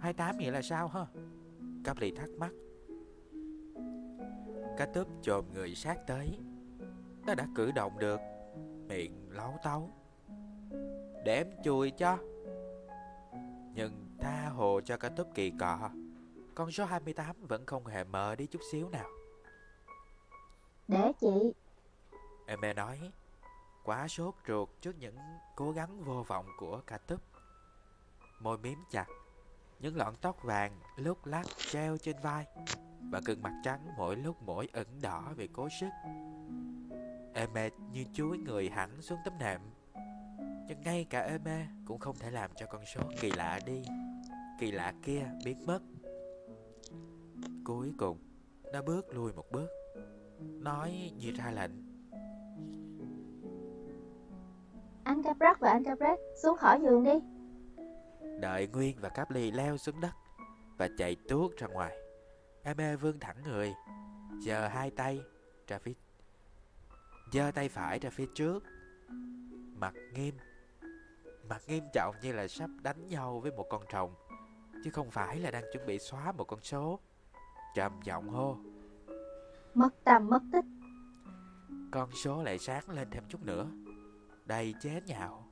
28 0.06 0.38
nghĩa 0.38 0.52
là 0.52 0.62
sao 0.62 0.88
hả? 0.88 1.06
Cáp 1.84 1.98
Ly 1.98 2.12
thắc 2.12 2.30
mắc. 2.30 2.52
Cá 4.78 4.86
túp 4.86 5.08
chồm 5.22 5.54
người 5.54 5.76
sát 5.76 5.98
tới. 6.08 6.40
Nó 7.26 7.36
đã 7.36 7.48
cử 7.56 7.72
động 7.72 8.00
được, 8.00 8.20
miệng 8.88 9.30
lấu 9.30 9.58
tấu. 9.64 9.90
Để 11.26 11.36
em 11.36 11.48
chùi 11.64 11.92
cho. 11.92 12.18
Nhưng 13.74 14.18
tha 14.20 14.50
hồ 14.50 14.82
cho 14.86 14.98
cá 14.98 15.10
túp 15.10 15.28
kỳ 15.36 15.52
cọ. 15.60 15.90
Con 16.56 16.72
số 16.72 16.86
28 16.86 17.36
vẫn 17.48 17.66
không 17.66 17.86
hề 17.86 18.04
mờ 18.04 18.36
đi 18.36 18.48
chút 18.48 18.62
xíu 18.72 18.90
nào. 18.90 19.10
Để 20.88 21.12
chị 21.22 21.54
Em 22.48 22.62
mẹ 22.62 22.74
nói 22.74 23.12
Quá 23.84 24.08
sốt 24.08 24.36
ruột 24.48 24.70
trước 24.82 24.96
những 25.00 25.18
cố 25.56 25.72
gắng 25.72 26.04
vô 26.04 26.24
vọng 26.28 26.46
của 26.58 26.82
cả 26.88 26.98
túp 26.98 27.22
Môi 28.40 28.58
miếm 28.58 28.78
chặt 28.92 29.06
những 29.86 29.98
lọn 29.98 30.14
tóc 30.22 30.44
vàng 30.44 30.72
lúc 30.96 31.26
lắc 31.26 31.46
treo 31.72 31.98
trên 31.98 32.16
vai 32.22 32.46
Và 33.12 33.22
gương 33.26 33.42
mặt 33.42 33.54
trắng 33.64 33.80
mỗi 33.98 34.16
lúc 34.16 34.36
mỗi 34.42 34.68
ẩn 34.74 34.88
đỏ 35.02 35.34
vì 35.36 35.48
cố 35.48 35.68
sức. 35.80 35.90
Em 37.34 37.50
mẹ 37.54 37.70
như 37.94 38.06
chuối 38.14 38.38
người 38.38 38.70
hẳn 38.70 39.02
xuống 39.02 39.18
tấm 39.26 39.34
nệm. 39.40 39.62
Nhưng 40.68 40.82
ngay 40.82 41.06
cả 41.10 41.20
em 41.20 41.42
mẹ 41.46 41.68
cũng 41.86 42.00
không 42.00 42.16
thể 42.20 42.32
làm 42.32 42.52
cho 42.56 42.66
con 42.66 42.82
số 42.86 43.02
kỳ 43.22 43.32
lạ 43.32 43.60
đi, 43.66 43.84
Kỳ 44.60 44.72
lạ 44.72 44.94
kia 45.04 45.28
biến 45.46 45.66
mất. 45.66 45.80
Cuối 47.66 47.92
cùng, 47.98 48.18
Nó 48.74 48.82
bước 48.82 49.16
lui 49.16 49.34
một 49.34 49.52
bước, 49.52 49.70
Nói 50.40 51.12
như 51.18 51.32
ra 51.32 51.52
lệnh. 51.52 51.72
Anh 55.04 55.24
Caprak 55.24 55.60
và 55.60 55.70
anh 55.70 55.84
Caprak 55.84 56.20
xuống 56.44 56.58
khỏi 56.58 56.80
giường 56.82 57.04
đi. 57.04 57.35
Đợi 58.40 58.68
Nguyên 58.68 58.98
và 59.00 59.10
Cáp 59.10 59.32
Ly 59.32 59.52
leo 59.52 59.78
xuống 59.78 60.02
đất 60.02 60.12
Và 60.78 60.90
chạy 60.98 61.16
tuốt 61.16 61.58
ra 61.58 61.68
ngoài. 61.68 61.98
Mê 62.78 62.96
vươn 62.96 63.20
thẳng 63.20 63.44
người 63.44 63.74
Giơ 64.40 64.68
hai 64.68 64.92
tay 64.92 65.22
ra 65.68 65.80
phía 65.80 65.94
giơ 67.32 67.52
tay 67.56 67.70
phải 67.70 68.00
ra 68.00 68.10
phía 68.10 68.26
trước. 68.36 68.64
Mặt 69.76 69.94
nghiêm 70.14 70.36
Mặt 71.50 71.62
nghiêm 71.68 71.84
trọng 71.94 72.16
như 72.22 72.32
là 72.34 72.48
sắp 72.48 72.70
đánh 72.82 73.08
nhau 73.08 73.40
với 73.40 73.52
một 73.52 73.66
con 73.70 73.82
trồng 73.90 74.14
Chứ 74.84 74.90
không 74.92 75.12
phải 75.12 75.40
là 75.40 75.52
đang 75.52 75.64
chuẩn 75.74 75.86
bị 75.86 76.00
xóa 76.00 76.32
một 76.32 76.44
con 76.44 76.60
số. 76.64 77.00
Trầm 77.76 78.00
giọng 78.04 78.30
hô 78.30 78.58
Mất 79.74 79.90
tầm 80.04 80.28
mất 80.30 80.42
tích. 80.54 80.66
Con 81.92 82.12
số 82.12 82.44
lại 82.44 82.60
sáng 82.60 82.90
lên 82.90 83.08
thêm 83.12 83.24
chút 83.30 83.44
nữa. 83.44 83.68
Đầy 84.46 84.76
chế 84.82 85.02
nhạo 85.06 85.45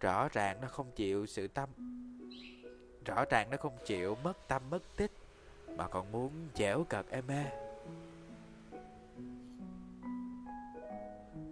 Rõ 0.00 0.28
ràng 0.28 0.60
nó 0.60 0.68
không 0.68 0.90
chịu 0.96 1.26
sự 1.26 1.48
tâm. 1.48 1.68
Rõ 3.04 3.24
ràng 3.30 3.50
nó 3.50 3.56
không 3.56 3.72
chịu 3.84 4.16
mất 4.24 4.48
tâm 4.48 4.62
mất 4.70 4.82
tích, 4.96 5.12
Mà 5.76 5.88
còn 5.88 6.12
muốn 6.12 6.30
dẻo 6.54 6.84
cợt 6.88 7.06
em 7.10 7.24
mê 7.26 7.44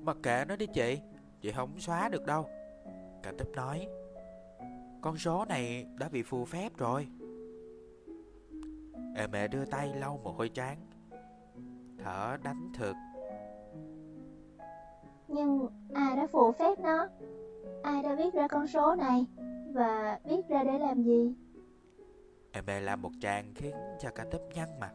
Mặc 0.02 0.16
kệ 0.22 0.44
nó 0.48 0.56
đi 0.56 0.66
chị 0.66 1.00
Chị 1.40 1.52
không 1.52 1.80
xóa 1.80 2.08
được 2.08 2.26
đâu. 2.26 2.48
Cả 3.22 3.32
tấp 3.38 3.48
nói, 3.54 3.86
Con 5.00 5.18
số 5.18 5.44
này 5.44 5.86
đã 5.98 6.08
bị 6.08 6.22
phù 6.22 6.44
phép 6.44 6.76
rồi. 6.76 7.08
Em 9.16 9.30
mẹ 9.30 9.48
đưa 9.48 9.64
tay 9.64 9.94
lau 9.94 10.20
mồ 10.24 10.32
hôi 10.32 10.48
trán, 10.48 10.76
Thở 11.98 12.36
đánh 12.42 12.72
thực 12.74 12.94
Nhưng 15.28 15.66
ai 15.94 16.16
đã 16.16 16.26
phù 16.32 16.52
phép 16.52 16.78
nó? 16.78 17.08
Ai 17.82 18.02
đã 18.02 18.14
viết 18.14 18.34
ra 18.34 18.48
con 18.48 18.66
số 18.66 18.94
này? 18.94 19.26
Và 19.72 20.18
viết 20.24 20.48
ra 20.48 20.64
để 20.64 20.78
làm 20.78 21.02
gì? 21.02 21.34
Em 22.52 22.64
mẹ 22.66 22.80
làm 22.80 23.02
một 23.02 23.10
tràng 23.20 23.54
khiến 23.54 23.74
cho 23.98 24.10
cả 24.10 24.24
tấp 24.30 24.40
nhăn 24.54 24.68
mặt. 24.80 24.92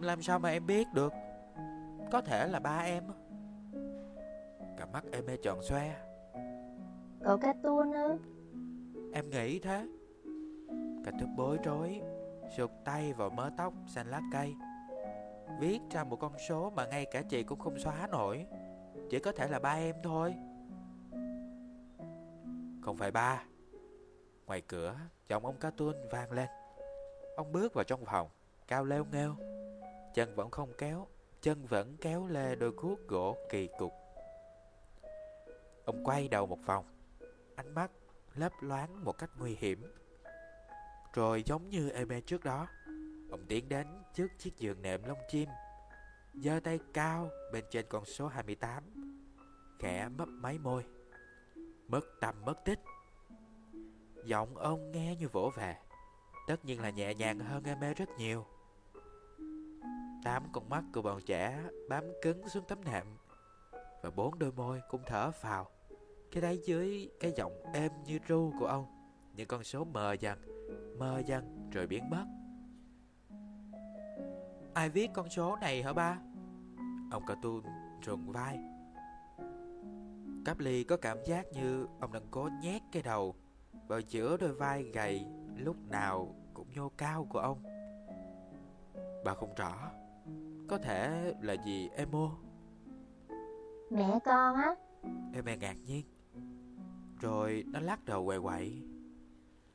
Làm 0.00 0.22
sao 0.22 0.38
mà 0.38 0.50
em 0.50 0.66
biết 0.66 0.86
được? 0.94 1.12
Có 2.10 2.20
thể 2.20 2.48
là 2.48 2.60
ba 2.60 2.78
em. 2.78 3.04
Cả 4.76 4.86
mắt 4.92 5.04
em 5.12 5.26
mê 5.26 5.36
tròn 5.36 5.62
xoe. 5.62 5.96
Cậu 7.24 7.38
Cartoon 7.38 7.92
ư 7.92 8.18
Em 9.12 9.30
nghĩ 9.30 9.58
thế. 9.58 9.86
Cả 11.04 11.10
tấp 11.20 11.28
bối 11.36 11.58
rối 11.64 12.00
Sụt 12.56 12.70
tay 12.84 13.12
vào 13.12 13.30
mớ 13.30 13.50
tóc 13.56 13.74
xanh 13.86 14.06
lá 14.06 14.20
cây. 14.32 14.54
Viết 15.60 15.80
ra 15.90 16.04
một 16.04 16.16
con 16.16 16.32
số 16.48 16.70
mà 16.70 16.86
ngay 16.86 17.06
cả 17.10 17.22
chị 17.22 17.42
cũng 17.42 17.58
không 17.58 17.78
xóa 17.78 18.08
nổi. 18.10 18.46
Chỉ 19.10 19.18
có 19.18 19.32
thể 19.32 19.48
là 19.48 19.58
ba 19.58 19.72
em 19.72 19.96
thôi 20.02 20.34
không 22.90 22.96
phải 22.96 23.10
ba. 23.10 23.42
Ngoài 24.46 24.60
cửa, 24.60 24.96
Giọng 25.28 25.46
ông 25.46 25.56
cartoon 25.60 25.94
vang 26.10 26.32
lên. 26.32 26.48
Ông 27.36 27.52
bước 27.52 27.74
vào 27.74 27.84
trong 27.84 28.04
phòng, 28.04 28.28
Cao 28.68 28.84
leo 28.84 29.04
nghêu. 29.12 29.36
Chân 30.14 30.34
vẫn 30.34 30.50
không 30.50 30.72
kéo, 30.78 31.06
Chân 31.40 31.66
vẫn 31.66 31.96
kéo 32.00 32.26
lê 32.26 32.54
đôi 32.54 32.72
cuốc 32.72 33.08
gỗ 33.08 33.36
kỳ 33.50 33.68
cục. 33.78 33.92
Ông 35.84 36.04
quay 36.04 36.28
đầu 36.28 36.46
một 36.46 36.58
vòng, 36.66 36.84
Ánh 37.56 37.74
mắt 37.74 37.90
lấp 38.34 38.52
loáng 38.60 39.04
một 39.04 39.18
cách 39.18 39.30
nguy 39.38 39.54
hiểm. 39.54 39.82
Rồi 41.14 41.42
giống 41.46 41.68
như 41.68 41.90
Eme 41.90 42.20
trước 42.20 42.44
đó, 42.44 42.66
Ông 43.30 43.46
tiến 43.48 43.68
đến 43.68 43.86
trước 44.14 44.28
chiếc 44.38 44.58
giường 44.58 44.82
nệm 44.82 45.04
lông 45.04 45.18
chim, 45.28 45.48
giơ 46.34 46.60
tay 46.64 46.78
cao 46.94 47.30
bên 47.52 47.64
trên 47.70 47.86
con 47.88 48.04
số 48.04 48.28
28 48.28 48.82
Khẽ 49.78 50.08
mấp 50.08 50.28
máy 50.28 50.58
môi. 50.58 50.84
Mất 51.90 52.20
tâm 52.20 52.34
mất 52.44 52.64
tích. 52.64 52.80
Giọng 54.24 54.56
ông 54.56 54.92
nghe 54.92 55.16
như 55.16 55.28
vỗ 55.28 55.50
về, 55.56 55.76
Tất 56.46 56.64
nhiên 56.64 56.80
là 56.80 56.90
nhẹ 56.90 57.14
nhàng 57.14 57.38
hơn 57.38 57.64
Eme 57.64 57.94
rất 57.94 58.08
nhiều. 58.18 58.46
Tám 60.24 60.42
con 60.52 60.68
mắt 60.68 60.84
của 60.94 61.02
bọn 61.02 61.20
trẻ 61.26 61.62
bám 61.88 62.04
cứng 62.22 62.48
xuống 62.48 62.64
tấm 62.68 62.84
nệm, 62.84 63.06
Và 64.02 64.10
bốn 64.10 64.38
đôi 64.38 64.52
môi 64.52 64.80
cũng 64.90 65.02
thở 65.06 65.30
phào. 65.30 65.70
Cái 66.32 66.42
đáy 66.42 66.58
dưới, 66.64 67.10
cái 67.20 67.32
giọng 67.36 67.62
êm 67.72 67.92
như 68.04 68.18
ru 68.28 68.52
của 68.58 68.66
ông, 68.66 68.86
Những 69.36 69.48
con 69.48 69.64
số 69.64 69.84
mờ 69.84 70.12
dần 70.12 70.38
Mờ 70.98 71.22
dần 71.26 71.70
rồi 71.72 71.86
biến 71.86 72.10
mất. 72.10 72.24
Ai 74.74 74.90
viết 74.90 75.10
con 75.14 75.30
số 75.30 75.56
này 75.56 75.82
hả 75.82 75.92
ba? 75.92 76.18
Ông 77.10 77.26
cartoon 77.26 77.62
rùng 78.02 78.32
vai. 78.32 78.58
Cáp 80.50 80.58
ly 80.58 80.84
có 80.84 80.96
cảm 80.96 81.18
giác 81.24 81.52
như 81.52 81.86
ông 82.00 82.12
đang 82.12 82.22
cố 82.30 82.48
nhét 82.62 82.82
cái 82.92 83.02
đầu 83.02 83.34
vào 83.88 84.00
giữa 84.00 84.36
đôi 84.36 84.52
vai 84.52 84.82
gầy 84.82 85.26
lúc 85.56 85.76
nào 85.88 86.34
cũng 86.54 86.66
nhô 86.74 86.88
cao 86.96 87.26
của 87.30 87.38
ông. 87.38 87.62
Bà 89.24 89.34
không 89.34 89.54
rõ, 89.54 89.90
có 90.68 90.78
thể 90.78 91.34
là 91.40 91.52
gì 91.52 91.88
emo? 91.96 92.30
Mẹ 93.90 94.18
con 94.24 94.56
á 94.56 94.74
Em 95.34 95.44
mẹ 95.44 95.56
ngạc 95.56 95.76
nhiên. 95.86 96.04
Rồi 97.20 97.64
nó 97.66 97.80
lắc 97.80 98.04
đầu 98.04 98.26
quậy 98.26 98.40
quậy. 98.40 98.82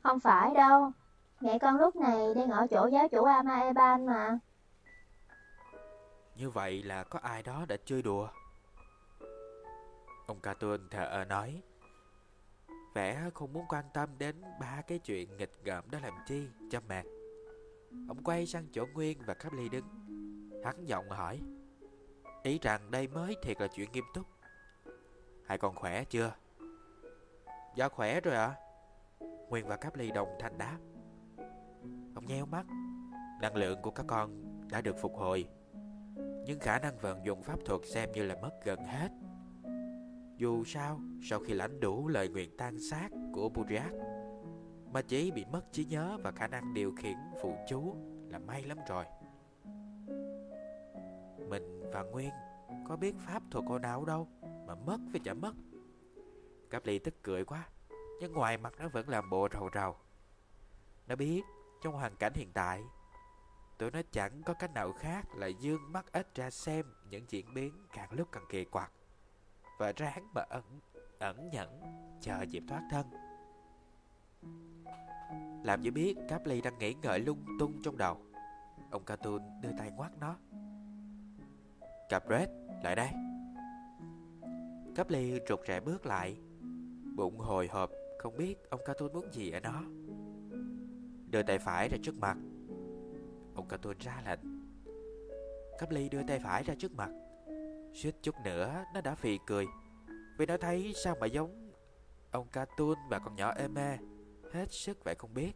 Không 0.02 0.20
phải 0.20 0.54
đâu 0.54 0.92
Mẹ 1.40 1.58
con 1.58 1.76
lúc 1.76 1.96
này 1.96 2.34
đang 2.34 2.50
ở 2.50 2.66
chỗ 2.66 2.86
giáo 2.92 3.08
chủ 3.08 3.24
Ama 3.24 3.60
Eban 3.60 4.06
mà 4.06 4.38
Như 6.36 6.50
vậy 6.50 6.82
là 6.82 7.04
có 7.04 7.18
ai 7.22 7.42
đó 7.42 7.64
đã 7.68 7.76
chơi 7.84 8.02
đùa. 8.02 8.28
Ông 10.26 10.40
cartoon 10.40 10.88
thở 10.90 11.24
nói. 11.28 11.62
Vẻ 12.94 13.30
không 13.34 13.52
muốn 13.52 13.64
quan 13.68 13.84
tâm 13.94 14.08
đến 14.18 14.36
ba 14.60 14.82
cái 14.86 14.98
chuyện 14.98 15.36
nghịch 15.36 15.52
ngợm 15.64 15.90
đó 15.90 15.98
làm 16.02 16.12
chi, 16.26 16.48
cho 16.70 16.80
mệt. 16.88 17.04
Ông 18.08 18.24
quay 18.24 18.46
sang 18.46 18.66
chỗ 18.72 18.86
Nguyên 18.94 19.18
và 19.26 19.34
Cáp 19.34 19.52
Ly 19.52 19.68
đứng. 19.68 19.84
Hắn 20.64 20.84
giọng 20.84 21.10
hỏi. 21.10 21.40
Ý 22.42 22.58
rằng 22.62 22.90
đây 22.90 23.08
mới 23.08 23.36
thiệt 23.42 23.60
là 23.60 23.66
chuyện 23.66 23.92
nghiêm 23.92 24.04
túc. 24.14 24.26
Hai 25.46 25.58
còn 25.58 25.74
khỏe 25.74 26.04
chưa? 26.04 26.34
Dạ 27.76 27.88
khỏe 27.88 28.20
rồi 28.20 28.34
ạ. 28.34 28.46
À? 28.46 28.56
Nguyên 29.48 29.66
và 29.66 29.76
Cáp 29.76 29.96
Ly 29.96 30.10
đồng 30.10 30.28
thanh 30.40 30.58
đáp. 30.58 30.78
Ông 32.14 32.26
nheo 32.26 32.46
mắt. 32.46 32.66
Năng 33.40 33.56
lượng 33.56 33.82
của 33.82 33.90
các 33.90 34.06
con 34.08 34.42
đã 34.70 34.80
được 34.80 34.96
phục 35.00 35.16
hồi. 35.16 35.48
Nhưng 36.44 36.60
khả 36.60 36.78
năng 36.78 36.98
vận 36.98 37.26
dụng 37.26 37.42
pháp 37.42 37.58
thuật 37.64 37.80
xem 37.84 38.12
như 38.12 38.22
là 38.22 38.36
mất 38.42 38.50
gần 38.64 38.84
hết. 38.84 39.08
Dù 40.36 40.64
sao, 40.64 41.00
sau 41.22 41.38
khi 41.38 41.54
lãnh 41.54 41.80
đủ 41.80 42.08
lời 42.08 42.28
nguyện 42.28 42.56
tan 42.58 42.80
xác 42.80 43.08
của 43.32 43.48
Buriat, 43.48 43.92
mà 44.92 45.02
chỉ 45.02 45.30
bị 45.30 45.44
mất 45.44 45.62
trí 45.72 45.84
nhớ 45.84 46.18
và 46.24 46.32
khả 46.32 46.46
năng 46.46 46.74
điều 46.74 46.94
khiển 46.94 47.16
phụ 47.42 47.56
chú 47.68 47.96
là 48.28 48.38
may 48.38 48.62
lắm 48.62 48.78
rồi. 48.88 49.04
Mình 51.48 51.90
và 51.92 52.02
Nguyên 52.02 52.30
có 52.88 52.96
biết 52.96 53.14
pháp 53.18 53.42
thuật 53.50 53.64
cô 53.68 53.78
nào 53.78 54.04
đâu 54.04 54.28
mà 54.66 54.74
mất 54.74 54.98
với 55.12 55.20
chả 55.24 55.34
mất. 55.34 55.52
Cáp 56.70 56.86
ly 56.86 56.98
tức 56.98 57.14
cười 57.22 57.44
quá, 57.44 57.68
nhưng 58.20 58.32
ngoài 58.32 58.58
mặt 58.58 58.74
nó 58.78 58.88
vẫn 58.88 59.08
làm 59.08 59.30
bộ 59.30 59.48
rầu 59.52 59.70
rầu. 59.74 59.96
Nó 61.06 61.16
biết 61.16 61.42
trong 61.82 61.94
hoàn 61.94 62.16
cảnh 62.16 62.32
hiện 62.34 62.52
tại 62.52 62.82
Tụi 63.78 63.90
nó 63.90 64.00
chẳng 64.12 64.42
có 64.42 64.54
cách 64.54 64.74
nào 64.74 64.92
khác 64.92 65.34
là 65.34 65.46
dương 65.46 65.92
mắt 65.92 66.12
ít 66.12 66.34
ra 66.34 66.50
xem 66.50 66.86
những 67.10 67.24
diễn 67.28 67.54
biến 67.54 67.86
càng 67.92 68.12
lúc 68.12 68.28
càng 68.32 68.44
kỳ 68.48 68.64
quặc 68.64 68.92
và 69.78 69.92
ráng 69.96 70.28
mà 70.34 70.42
ẩn, 70.42 70.62
ẩn 71.18 71.50
nhẫn 71.50 71.80
chờ 72.20 72.42
dịp 72.42 72.62
thoát 72.68 72.82
thân. 72.90 73.06
Làm 75.64 75.82
như 75.82 75.90
biết 75.90 76.14
Cáp 76.28 76.46
Ly 76.46 76.60
đang 76.60 76.78
nghĩ 76.78 76.94
ngợi 77.02 77.20
lung 77.20 77.44
tung 77.58 77.82
trong 77.82 77.96
đầu. 77.96 78.16
Ông 78.90 79.04
Catun 79.04 79.42
đưa 79.62 79.72
tay 79.78 79.90
ngoắt 79.90 80.12
nó. 80.20 80.36
Cặp 82.08 82.22
Red, 82.28 82.48
lại 82.82 82.96
đây. 82.96 83.08
Cáp 84.94 85.10
Ly 85.10 85.40
rụt 85.48 85.60
rè 85.68 85.80
bước 85.80 86.06
lại. 86.06 86.36
Bụng 87.16 87.38
hồi 87.38 87.68
hộp 87.68 87.90
Không 88.18 88.36
biết 88.36 88.70
ông 88.70 88.80
Catun 88.86 89.12
muốn 89.12 89.32
gì 89.32 89.50
ở 89.50 89.60
nó. 89.60 89.82
Đưa 91.30 91.42
tay 91.42 91.58
phải 91.58 91.88
ra 91.88 91.96
trước 92.02 92.14
mặt. 92.18 92.36
Ông 93.54 93.68
Catun 93.68 93.98
ra 93.98 94.22
lệnh. 94.26 94.40
Cáp 95.78 95.90
Ly 95.90 96.08
đưa 96.08 96.22
tay 96.22 96.38
phải 96.38 96.62
ra 96.62 96.74
trước 96.78 96.92
mặt. 96.92 97.10
Suýt 98.02 98.14
chút 98.22 98.34
nữa, 98.44 98.84
nó 98.94 99.00
đã 99.00 99.14
phì 99.14 99.38
cười. 99.46 99.66
Vì 100.38 100.46
nó 100.46 100.56
thấy 100.56 100.92
sao 101.04 101.16
mà 101.20 101.26
giống 101.26 101.72
Ông 102.30 102.48
Cartoon 102.48 102.96
và 103.08 103.18
con 103.18 103.36
nhỏ 103.36 103.52
Eme 103.56 103.98
Hết 104.52 104.66
sức 104.70 105.04
vậy 105.04 105.14
không 105.18 105.34
biết. 105.34 105.52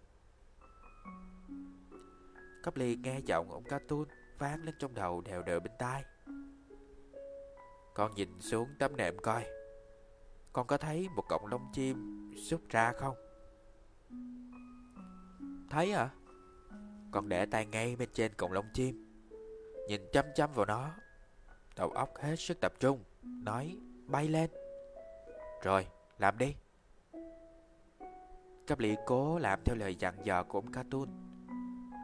Cáp 2.62 2.76
Ly 2.76 2.96
nghe 2.96 3.20
giọng 3.26 3.50
ông 3.50 3.64
Cartoon 3.64 4.04
vang 4.38 4.64
lên 4.64 4.74
trong 4.78 4.94
đầu 4.94 5.20
đều 5.20 5.42
đều 5.42 5.60
bên 5.60 5.72
tai. 5.78 6.04
Con 7.94 8.14
nhìn 8.14 8.40
xuống 8.40 8.68
tấm 8.78 8.96
nệm 8.96 9.18
coi. 9.18 9.46
Con 10.52 10.66
có 10.66 10.76
thấy 10.76 11.08
một 11.16 11.24
cọng 11.28 11.46
lông 11.46 11.72
chim 11.72 12.30
xuất 12.48 12.68
ra 12.68 12.92
không? 12.92 13.16
Thấy 15.70 15.92
à? 15.92 16.10
Con 17.10 17.28
để 17.28 17.46
tay 17.46 17.66
ngay 17.66 17.96
bên 17.96 18.08
trên 18.12 18.34
cọng 18.34 18.52
lông 18.52 18.66
chim. 18.74 19.06
Nhìn 19.88 20.00
chăm 20.12 20.24
chăm 20.34 20.52
vào 20.52 20.66
nó. 20.66 20.90
Đầu 21.76 21.90
óc 21.90 22.16
hết 22.16 22.36
sức 22.36 22.60
tập 22.60 22.72
trung. 22.80 22.98
Nói, 23.22 23.76
bay 24.06 24.28
lên. 24.28 24.50
Rồi, 25.62 25.86
làm 26.18 26.38
đi. 26.38 26.54
Cấp 28.66 28.78
lý 28.78 28.96
cố 29.06 29.38
làm 29.38 29.60
theo 29.64 29.76
lời 29.76 29.96
dặn 29.98 30.14
dò 30.24 30.42
của 30.42 30.58
ông 30.58 30.72
Cartoon. 30.72 31.08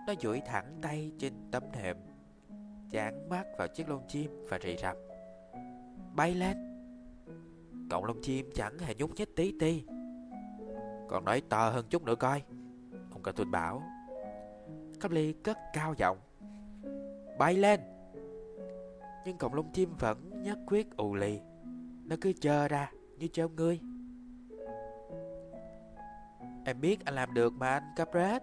Nó 0.06 0.14
duỗi 0.20 0.42
thẳng 0.46 0.78
tay 0.82 1.12
trên 1.18 1.32
tấm 1.50 1.62
nệm, 1.72 1.96
chán 2.90 3.28
mắt 3.28 3.44
vào 3.58 3.68
chiếc 3.68 3.88
lông 3.88 4.08
chim 4.08 4.30
và 4.48 4.58
rì 4.58 4.76
rầm 4.76 4.96
Bay 6.14 6.34
lên. 6.34 6.56
Cọng 7.90 8.04
lông 8.04 8.22
chim 8.22 8.50
chẳng 8.54 8.78
hề 8.78 8.94
nhúc 8.94 9.14
nhích 9.14 9.36
tí 9.36 9.54
ti. 9.60 9.84
Còn 11.08 11.24
nói 11.24 11.42
to 11.48 11.70
hơn 11.70 11.86
chút 11.90 12.02
nữa 12.02 12.14
coi. 12.14 12.42
Ông 13.10 13.22
Cartoon 13.22 13.50
bảo. 13.50 13.82
Cấp 15.00 15.10
ly 15.10 15.32
cất 15.32 15.58
cao 15.72 15.94
giọng. 15.98 16.18
Bay 17.38 17.54
lên. 17.54 17.80
Nhưng 19.26 19.38
cọng 19.38 19.54
lông 19.54 19.72
chim 19.72 19.94
vẫn 19.98 20.42
nhất 20.42 20.58
quyết 20.66 20.96
ù 20.96 21.14
lì. 21.14 21.40
Nó 22.04 22.16
cứ 22.20 22.32
chờ 22.40 22.68
ra 22.68 22.90
như 23.18 23.26
treo 23.26 23.48
ngươi. 23.48 23.80
Em 26.64 26.80
biết 26.80 27.04
anh 27.04 27.14
làm 27.14 27.34
được 27.34 27.52
mà 27.52 27.68
anh 27.68 27.82
Capret 27.96 28.42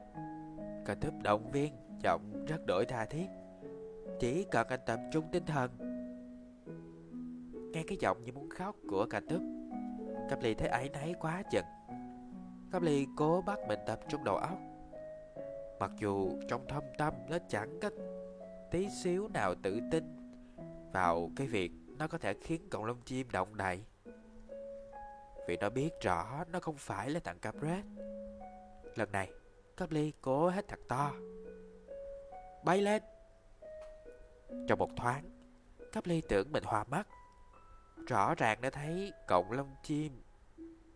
Cả 0.86 0.96
thấp 1.02 1.13
động 1.24 1.52
viên, 1.52 1.74
Giọng 2.04 2.46
rất 2.48 2.65
đổi 2.65 2.86
tha 2.86 3.06
thiết. 3.06 3.28
Chỉ 4.19 4.46
cần 4.52 4.67
anh 4.67 4.80
tập 4.86 5.00
trung 5.12 5.26
tinh 5.32 5.46
thần. 5.46 5.72
Nghe 7.74 7.84
cái 7.88 7.98
giọng 8.02 8.24
như 8.24 8.32
muốn 8.32 8.50
khóc 8.50 8.76
của 8.89 9.06
cả 9.10 9.22
túp 9.30 9.41
cặp 10.30 10.41
lì 10.41 10.54
thấy 10.54 10.67
ấy 10.67 10.89
náy 10.89 11.15
quá 11.19 11.43
chừng. 11.52 11.65
Cặp 12.72 12.82
lì 12.82 13.08
cố 13.17 13.43
bắt 13.46 13.60
mình 13.67 13.80
tập 13.86 14.00
trung 14.10 14.24
đầu 14.24 14.36
óc. 14.36 14.58
Mặc 15.80 15.91
dù 16.00 16.30
trong 16.50 16.67
thâm 16.67 16.84
tâm 16.98 17.13
nó 17.30 17.38
chẳng 17.50 17.80
có 17.82 17.89
tí 18.72 18.89
xíu 18.89 19.28
nào 19.28 19.56
tự 19.63 19.80
tin 19.91 20.22
vào 20.93 21.32
cái 21.36 21.47
việc 21.47 21.71
nó 21.97 22.08
có 22.08 22.17
thể 22.17 22.34
khiến 22.34 22.69
cọng 22.69 22.86
lông 22.86 23.01
chim 23.01 23.27
động 23.32 23.58
đậy. 23.58 23.84
Vì 25.47 25.58
nó 25.58 25.69
biết 25.69 25.89
rõ 26.01 26.43
nó 26.51 26.60
không 26.60 26.77
phải 26.77 27.10
là 27.10 27.19
thằng 27.19 27.39
Capret. 27.39 27.86
Lần 28.95 29.12
này, 29.12 29.32
Caply 29.77 30.13
cố 30.21 30.49
hết 30.49 30.67
thật 30.67 30.79
to. 30.88 31.12
Bay 32.65 32.82
lên! 32.82 33.03
Trong 34.67 34.79
một 34.79 34.89
thoáng, 34.95 35.29
Caply 35.91 36.21
tưởng 36.21 36.51
mình 36.51 36.63
hoa 36.65 36.84
mắt. 36.84 37.08
Rõ 38.08 38.36
ràng 38.36 38.62
đã 38.62 38.69
thấy 38.69 39.12
cọng 39.27 39.51
lông 39.51 39.75
chim 39.84 40.21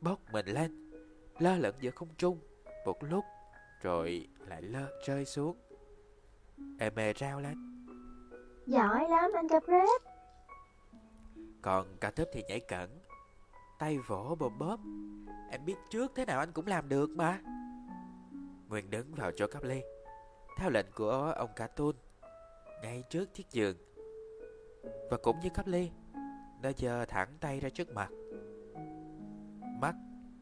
bốc 0.02 0.20
mình 0.32 0.46
lên, 0.46 0.92
lơ 1.40 1.56
lửng 1.56 1.76
giữa 1.80 1.92
không 1.92 2.10
trung 2.18 2.40
một 2.86 3.04
lúc 3.04 3.26
rồi 3.82 4.28
lại 4.48 4.62
lơ 4.62 4.88
rơi 5.06 5.26
xuống 5.26 5.58
Em 6.80 6.96
mê 6.96 7.14
rao 7.14 7.40
lên 7.40 7.67
Giỏi 8.68 9.10
lắm, 9.10 9.32
anh 9.36 9.48
Capret. 9.48 10.02
Còn 11.62 11.98
cà 12.02 12.12
thấp 12.12 12.28
thì 12.34 12.44
nhảy 12.48 12.60
cẩn 12.60 13.00
Tay 13.80 13.98
vỗ 13.98 14.36
bồm 14.40 14.60
bóp. 14.60 14.80
Em 15.52 15.66
biết 15.66 15.76
trước 15.90 16.12
thế 16.16 16.26
nào 16.26 16.40
anh 16.40 16.52
cũng 16.52 16.68
làm 16.68 16.90
được 16.90 17.10
mà. 17.10 17.40
Nguyên 18.70 18.90
đứng 18.90 19.16
vào 19.16 19.32
chỗ 19.36 19.48
cắp 19.48 19.64
ly. 19.64 19.82
Theo 20.58 20.70
lệnh 20.70 20.86
của 20.96 21.34
ông 21.38 21.50
Cartoon 21.56 21.92
Ngay 22.82 23.04
trước 23.10 23.34
chiếc 23.34 23.52
giường. 23.52 23.78
Và 25.12 25.18
cũng 25.24 25.40
như 25.40 25.50
cắp 25.50 25.68
ly, 25.68 25.92
Nó 26.62 26.70
giờ 26.78 27.06
thẳng 27.06 27.30
tay 27.40 27.60
ra 27.60 27.70
trước 27.70 27.94
mặt. 27.94 28.10
Mắt 29.82 29.96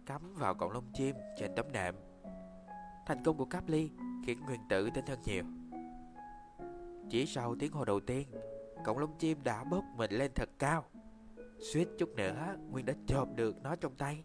cắm 0.06 0.34
vào 0.36 0.56
cọng 0.56 0.72
lông 0.72 0.92
chim 0.94 1.16
trên 1.38 1.56
tấm 1.56 1.72
nệm. 1.72 1.96
Thành 3.06 3.24
công 3.24 3.38
của 3.38 3.46
Caply 3.46 3.90
khiến 4.26 4.40
Nguyên 4.46 4.60
tử 4.70 4.90
tin 4.94 5.06
hơn 5.06 5.20
nhiều. 5.26 5.44
Chỉ 7.10 7.26
sau 7.26 7.56
tiếng 7.60 7.72
hô 7.72 7.86
đầu 7.86 8.00
tiên, 8.00 8.28
cọng 8.86 8.98
lông 8.98 9.18
chim 9.18 9.44
đã 9.44 9.64
bốc 9.64 9.84
mình 9.96 10.12
lên 10.12 10.32
thật 10.36 10.50
cao. 10.60 10.86
Suýt 11.60 11.88
chút 11.98 12.10
nữa, 12.16 12.56
Nguyên 12.70 12.86
đã 12.86 12.94
chộp 13.08 13.28
được 13.36 13.56
nó 13.64 13.76
trong 13.76 13.96
tay. 13.96 14.24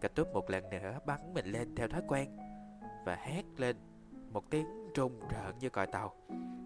Cả 0.00 0.08
túp 0.08 0.34
một 0.34 0.50
lần 0.50 0.70
nữa 0.70 0.98
bắn 1.06 1.34
mình 1.34 1.46
lên 1.46 1.74
theo 1.74 1.88
thói 1.88 2.02
quen 2.08 2.36
và 3.04 3.14
hét 3.16 3.44
lên 3.56 3.76
một 4.32 4.50
tiếng 4.50 4.92
rùng 4.94 5.20
rợn 5.28 5.58
như 5.58 5.70
còi 5.70 5.86
tàu. 5.86 6.14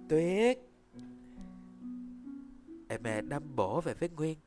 Tuyết! 0.09 0.59
Em 2.88 3.02
mẹ 3.02 3.20
đâm 3.20 3.57
bổ 3.57 3.80
về 3.80 3.94
phía 3.94 4.09
Nguyên. 4.09 4.38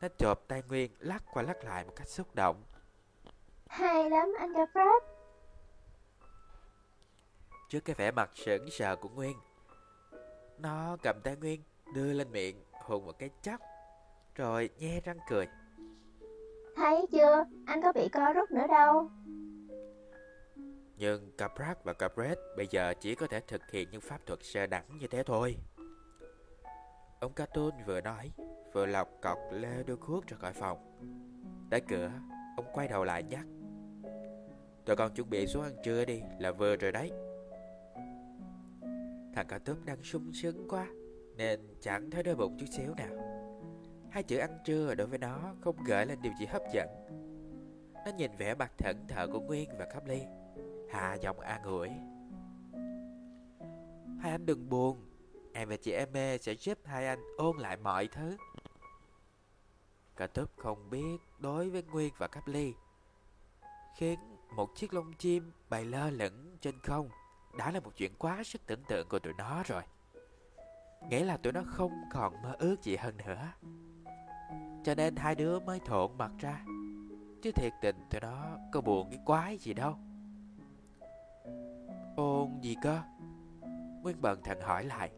Nó 0.00 0.08
chộp 0.18 0.48
tay 0.48 0.62
Nguyên 0.68 0.90
lắc 0.98 1.24
qua 1.32 1.42
lắc 1.42 1.64
lại 1.64 1.84
một 1.84 1.92
cách 1.96 2.08
xúc 2.08 2.34
động. 2.34 2.62
Hay 3.68 4.10
lắm 4.10 4.28
anh 4.38 4.54
Capret 4.54 5.17
Trước 7.68 7.84
cái 7.84 7.94
vẻ 7.98 8.10
mặt 8.10 8.30
sững 8.34 8.70
sờ 8.70 8.96
của 8.96 9.08
Nguyên. 9.08 9.36
Nó 10.58 10.96
cầm 11.02 11.16
tay 11.24 11.36
Nguyên 11.36 11.62
Đưa 11.94 12.12
lên 12.12 12.32
miệng 12.32 12.64
hôn 12.72 13.06
một 13.06 13.18
cái 13.18 13.30
chóc 13.42 13.60
Rồi 14.34 14.70
nhe 14.78 15.00
răng 15.00 15.18
cười. 15.30 15.46
Thấy 16.76 17.06
chưa? 17.12 17.44
Anh 17.66 17.82
có 17.82 17.92
bị 17.92 18.08
co 18.12 18.32
rút 18.32 18.50
nữa 18.50 18.66
đâu. 18.68 19.10
Nhưng 20.96 21.32
Caprat 21.38 21.84
và 21.84 21.92
Capret 21.92 22.38
Bây 22.56 22.66
giờ 22.70 22.94
chỉ 23.00 23.14
có 23.14 23.26
thể 23.26 23.40
thực 23.40 23.70
hiện 23.70 23.88
những 23.90 24.00
pháp 24.00 24.26
thuật 24.26 24.38
sơ 24.42 24.66
đẳng 24.66 24.98
như 24.98 25.06
thế 25.06 25.22
thôi. 25.22 25.56
Ông 27.20 27.32
Cartoon 27.32 27.70
vừa 27.86 28.00
nói 28.00 28.30
Vừa 28.72 28.86
lọc 28.86 29.08
cọc 29.22 29.38
lê 29.52 29.82
đưa 29.82 29.96
thuốc 30.06 30.26
ra 30.26 30.36
khỏi 30.40 30.52
phòng. 30.52 30.78
Đẩy 31.70 31.80
cửa 31.80 32.10
Ông 32.56 32.66
quay 32.72 32.88
đầu 32.88 33.04
lại 33.04 33.22
nhắc 33.22 33.46
Tụi 34.84 34.96
con 34.96 35.14
chuẩn 35.14 35.30
bị 35.30 35.46
xuống 35.46 35.62
ăn 35.62 35.72
trưa 35.84 36.04
đi 36.04 36.22
Là 36.38 36.52
vừa 36.52 36.76
rồi 36.76 36.92
đấy 36.92 37.12
Thằng 39.38 39.46
cả 39.46 39.58
túp 39.58 39.84
đang 39.84 40.02
sung 40.02 40.32
sướng 40.32 40.68
quá, 40.68 40.86
Nên 41.36 41.60
chẳng 41.80 42.10
thấy 42.10 42.22
đôi 42.22 42.36
bụng 42.36 42.56
chút 42.60 42.66
xíu 42.76 42.94
nào. 42.94 43.10
Hai 44.10 44.22
chữ 44.22 44.38
ăn 44.38 44.58
trưa 44.64 44.94
đối 44.94 45.06
với 45.06 45.18
nó 45.18 45.54
Không 45.60 45.76
gợi 45.84 46.06
lên 46.06 46.22
điều 46.22 46.32
gì 46.40 46.46
hấp 46.46 46.62
dẫn. 46.74 46.88
Nó 47.92 48.12
nhìn 48.16 48.30
vẻ 48.38 48.54
mặt 48.54 48.72
thẫn 48.78 48.96
thờ 49.08 49.28
của 49.32 49.40
Nguyên 49.40 49.70
và 49.78 49.86
Khắp 49.92 50.06
Ly, 50.06 50.20
Hạ 50.90 51.14
giọng 51.14 51.40
an 51.40 51.62
ủi. 51.62 51.88
Hai 54.20 54.30
anh 54.32 54.46
đừng 54.46 54.68
buồn, 54.68 55.04
Em 55.52 55.68
và 55.68 55.76
chị 55.76 55.92
em 55.92 56.12
mê 56.12 56.38
sẽ 56.38 56.52
giúp 56.52 56.78
hai 56.84 57.06
anh 57.06 57.20
ôn 57.36 57.58
lại 57.58 57.76
mọi 57.76 58.08
thứ. 58.08 58.36
Cả 60.16 60.26
túp 60.26 60.56
không 60.56 60.90
biết 60.90 61.16
đối 61.38 61.70
với 61.70 61.82
Nguyên 61.82 62.12
và 62.18 62.28
Cáp 62.28 62.48
Ly, 62.48 62.74
Khiến 63.96 64.18
một 64.56 64.76
chiếc 64.76 64.94
lông 64.94 65.12
chim 65.12 65.52
bay 65.68 65.84
lơ 65.84 66.10
lửng 66.10 66.56
trên 66.60 66.74
không 66.82 67.10
đã 67.58 67.70
là 67.70 67.80
một 67.80 67.90
chuyện 67.96 68.12
quá 68.18 68.42
sức 68.44 68.66
tưởng 68.66 68.82
tượng 68.88 69.08
của 69.08 69.18
tụi 69.18 69.32
nó 69.38 69.62
rồi. 69.66 69.82
Nghĩa 71.10 71.24
là 71.24 71.36
tụi 71.36 71.52
nó 71.52 71.62
không 71.66 71.92
còn 72.12 72.42
mơ 72.42 72.56
ước 72.58 72.82
gì 72.82 72.96
hơn 72.96 73.16
nữa. 73.16 73.52
Cho 74.84 74.94
nên 74.94 75.16
hai 75.16 75.34
đứa 75.34 75.60
mới 75.60 75.80
thộn 75.80 76.18
mặt 76.18 76.30
ra. 76.38 76.64
Chứ 77.42 77.50
thiệt 77.52 77.72
tình 77.82 77.96
tụi 78.10 78.20
nó 78.20 78.58
có 78.72 78.80
buồn 78.80 79.10
cái 79.10 79.20
quái 79.24 79.58
gì 79.58 79.74
đâu. 79.74 79.96
Ôn 82.16 82.60
gì 82.60 82.76
cơ? 82.82 83.00
Nguyên 84.02 84.20
bần 84.20 84.40
thằng 84.44 84.60
hỏi 84.60 84.84
lại. 84.84 85.10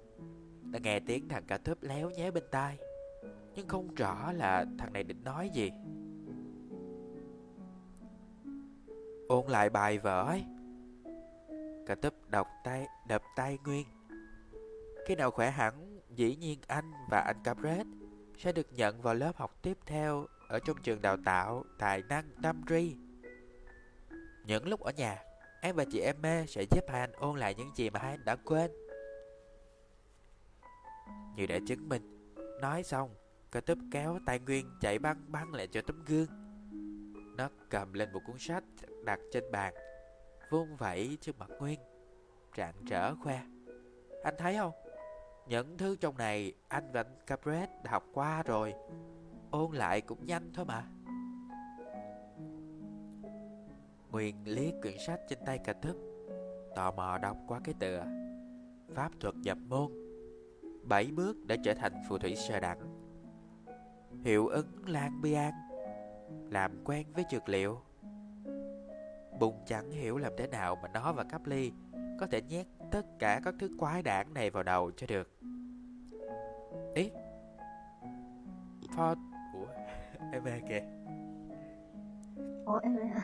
Đã 0.62 0.78
nghe 0.82 1.00
tiếng 1.00 1.28
thằng 1.28 1.44
cả 1.46 1.58
thớp 1.58 1.82
léo 1.82 2.10
nhé 2.10 2.30
bên 2.30 2.44
tai. 2.50 2.78
Nhưng 3.54 3.68
không 3.68 3.94
rõ 3.94 4.32
là 4.32 4.64
thằng 4.78 4.92
này 4.92 5.04
định 5.04 5.24
nói 5.24 5.50
gì. 5.54 5.70
Ôn 9.28 9.46
lại 9.46 9.70
bài 9.70 9.98
vở 9.98 10.22
ấy. 10.22 10.44
Cả 11.90 11.96
túp 11.96 12.14
đọc 12.28 12.48
tay, 12.64 12.86
đập 13.06 13.22
tay 13.36 13.58
Nguyên. 13.64 13.86
Khi 15.06 15.14
nào 15.14 15.30
khỏe 15.30 15.50
hẳn 15.50 16.00
Dĩ 16.14 16.36
nhiên 16.36 16.58
anh 16.66 16.92
và 17.10 17.20
anh 17.20 17.36
Capret 17.44 17.86
Sẽ 18.38 18.52
được 18.52 18.72
nhận 18.72 19.02
vào 19.02 19.14
lớp 19.14 19.36
học 19.36 19.58
tiếp 19.62 19.78
theo 19.86 20.26
Ở 20.48 20.58
trong 20.58 20.76
trường 20.82 21.02
đào 21.02 21.16
tạo 21.24 21.64
Tài 21.78 22.02
năng 22.08 22.24
Nam 22.42 22.62
Ri 22.68 22.96
Những 24.46 24.68
lúc 24.68 24.80
ở 24.80 24.92
nhà 24.92 25.18
Em 25.62 25.76
và 25.76 25.84
chị 25.92 26.00
em 26.00 26.22
mê 26.22 26.46
sẽ 26.46 26.64
giúp 26.70 26.84
hai 26.88 27.00
anh 27.00 27.12
ôn 27.12 27.38
lại 27.38 27.54
những 27.54 27.70
gì 27.74 27.90
mà 27.90 28.00
hai 28.00 28.10
anh 28.10 28.24
đã 28.24 28.36
quên. 28.36 28.70
Như 31.36 31.46
để 31.46 31.60
chứng 31.68 31.88
minh 31.88 32.34
Nói 32.60 32.82
xong 32.82 33.14
Cả 33.52 33.60
túp 33.60 33.78
kéo 33.92 34.18
tay 34.26 34.38
Nguyên 34.38 34.70
chạy 34.80 34.98
băng 34.98 35.32
băng 35.32 35.54
lại 35.54 35.66
cho 35.66 35.80
tấm 35.86 36.04
gương. 36.06 36.28
Nó 37.36 37.48
cầm 37.70 37.92
lên 37.92 38.12
một 38.12 38.20
cuốn 38.26 38.38
sách 38.38 38.64
đặt 39.04 39.18
trên 39.32 39.44
bàn. 39.52 39.74
Vung 40.50 40.76
vẩy 40.76 41.18
trước 41.20 41.38
mặt 41.38 41.50
Nguyên. 41.58 41.80
Trạng 42.54 42.74
trở 42.86 43.14
khoe. 43.14 43.40
Anh 44.22 44.34
thấy 44.38 44.56
không? 44.56 44.72
Những 45.48 45.78
thứ 45.78 45.96
trong 45.96 46.16
này 46.16 46.52
anh 46.68 46.92
và 46.92 47.00
anh 47.00 47.16
Capret 47.26 47.68
đã 47.84 47.90
học 47.90 48.04
qua 48.12 48.42
rồi. 48.42 48.74
Ôn 49.50 49.72
lại 49.72 50.00
cũng 50.00 50.26
nhanh 50.26 50.50
thôi 50.54 50.64
mà. 50.64 50.84
Nguyên 54.10 54.36
liếc 54.44 54.74
quyển 54.82 54.96
sách 55.06 55.20
trên 55.28 55.38
tay 55.46 55.58
cả 55.58 55.72
thức, 55.72 55.96
Tò 56.74 56.90
mò 56.90 57.18
đọc 57.18 57.36
qua 57.46 57.60
cái 57.64 57.74
tựa. 57.78 58.04
Pháp 58.94 59.12
thuật 59.20 59.34
nhập 59.36 59.58
môn. 59.68 59.92
Bảy 60.82 61.10
bước 61.16 61.36
để 61.46 61.56
trở 61.64 61.74
thành 61.74 62.02
phù 62.08 62.18
thủy 62.18 62.36
sơ 62.36 62.60
đẳng. 62.60 62.80
Hiệu 64.24 64.46
ứng 64.46 64.88
lan 64.88 65.20
bian 65.22 65.52
Làm 66.50 66.84
quen 66.84 67.06
với 67.14 67.24
dược 67.30 67.48
liệu. 67.48 67.80
Bùng 69.40 69.54
chẳng 69.66 69.90
hiểu 69.90 70.18
làm 70.18 70.32
thế 70.38 70.46
nào 70.46 70.76
mà 70.82 70.88
nó 70.88 71.12
và 71.12 71.24
cắp 71.24 71.46
ly 71.46 71.72
Có 72.20 72.26
thể 72.26 72.42
nhét 72.42 72.66
tất 72.90 73.02
cả 73.18 73.40
các 73.44 73.54
thứ 73.58 73.68
quái 73.78 74.02
đản 74.02 74.34
này 74.34 74.50
vào 74.50 74.62
đầu 74.62 74.90
cho 74.96 75.06
được. 75.06 75.30
Ý? 76.94 77.10
Pho... 78.96 79.14
Ủa? 79.54 79.66
Em 80.32 80.42
về 80.42 80.60
kìa. 80.68 80.82
Ủa 82.66 82.78
em 82.82 82.96
về 82.96 83.04
hả? 83.04 83.22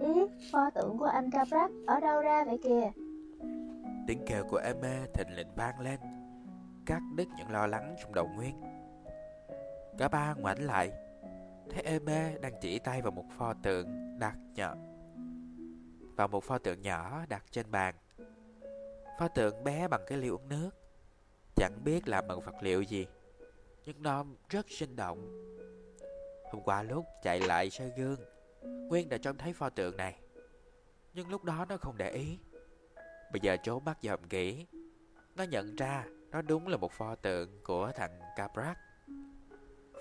Ý, 0.00 0.26
pho 0.52 0.70
tượng 0.70 0.98
của 0.98 1.04
anh 1.04 1.30
Caprat 1.30 1.70
ở 1.86 2.00
đâu 2.00 2.22
ra 2.22 2.44
vậy 2.44 2.58
kìa? 2.62 2.90
Tiếng 4.06 4.24
kêu 4.26 4.44
của 4.44 4.56
Emma 4.56 5.06
thịnh 5.14 5.36
lịnh 5.36 5.54
vang 5.56 5.80
lên 5.80 6.00
Cắt 6.86 7.00
đứt 7.16 7.28
những 7.36 7.50
lo 7.50 7.66
lắng 7.66 7.96
trong 8.02 8.14
đầu 8.14 8.28
Nguyên. 8.36 8.60
Cả 9.98 10.08
ba 10.08 10.34
ngoảnh 10.34 10.58
lại 10.58 10.92
Thấy 11.70 11.82
Emma 11.82 12.32
đang 12.40 12.52
chỉ 12.60 12.78
tay 12.78 13.02
vào 13.02 13.10
một 13.10 13.24
pho 13.38 13.54
tượng 13.54 14.18
đặt 14.18 14.36
nhỏ 14.54 14.74
Vào 16.16 16.28
một 16.28 16.44
pho 16.44 16.58
tượng 16.58 16.82
nhỏ 16.82 17.24
đặt 17.28 17.44
trên 17.50 17.70
bàn. 17.70 17.94
Pho 19.18 19.28
tượng 19.28 19.64
bé 19.64 19.88
bằng 19.88 20.04
cái 20.06 20.18
ly 20.18 20.28
uống 20.28 20.48
nước. 20.48 20.70
Chẳng 21.56 21.84
biết 21.84 22.08
làm 22.08 22.26
bằng 22.28 22.40
vật 22.40 22.54
liệu 22.62 22.82
gì, 22.82 23.06
Nhưng 23.84 24.02
nó 24.02 24.24
rất 24.48 24.66
sinh 24.70 24.96
động. 24.96 25.44
Hôm 26.52 26.62
qua 26.62 26.82
lúc 26.82 27.04
chạy 27.22 27.40
lại 27.40 27.70
soi 27.70 27.92
gương, 27.96 28.20
Nguyên 28.62 29.08
đã 29.08 29.18
trông 29.18 29.36
thấy 29.36 29.52
pho 29.52 29.70
tượng 29.70 29.96
này, 29.96 30.20
Nhưng 31.14 31.28
lúc 31.28 31.44
đó 31.44 31.66
nó 31.68 31.76
không 31.76 31.96
để 31.96 32.10
ý. 32.10 32.38
Bây 33.32 33.40
giờ 33.40 33.56
trốn 33.56 33.84
mắt 33.84 33.98
dòm 34.02 34.22
kỹ 34.24 34.66
Nó 35.36 35.44
nhận 35.44 35.76
ra 35.76 36.04
Nó 36.30 36.42
đúng 36.42 36.68
là 36.68 36.76
một 36.76 36.92
pho 36.92 37.14
tượng 37.14 37.62
của 37.64 37.92
thằng 37.94 38.20
Caprak 38.36 38.78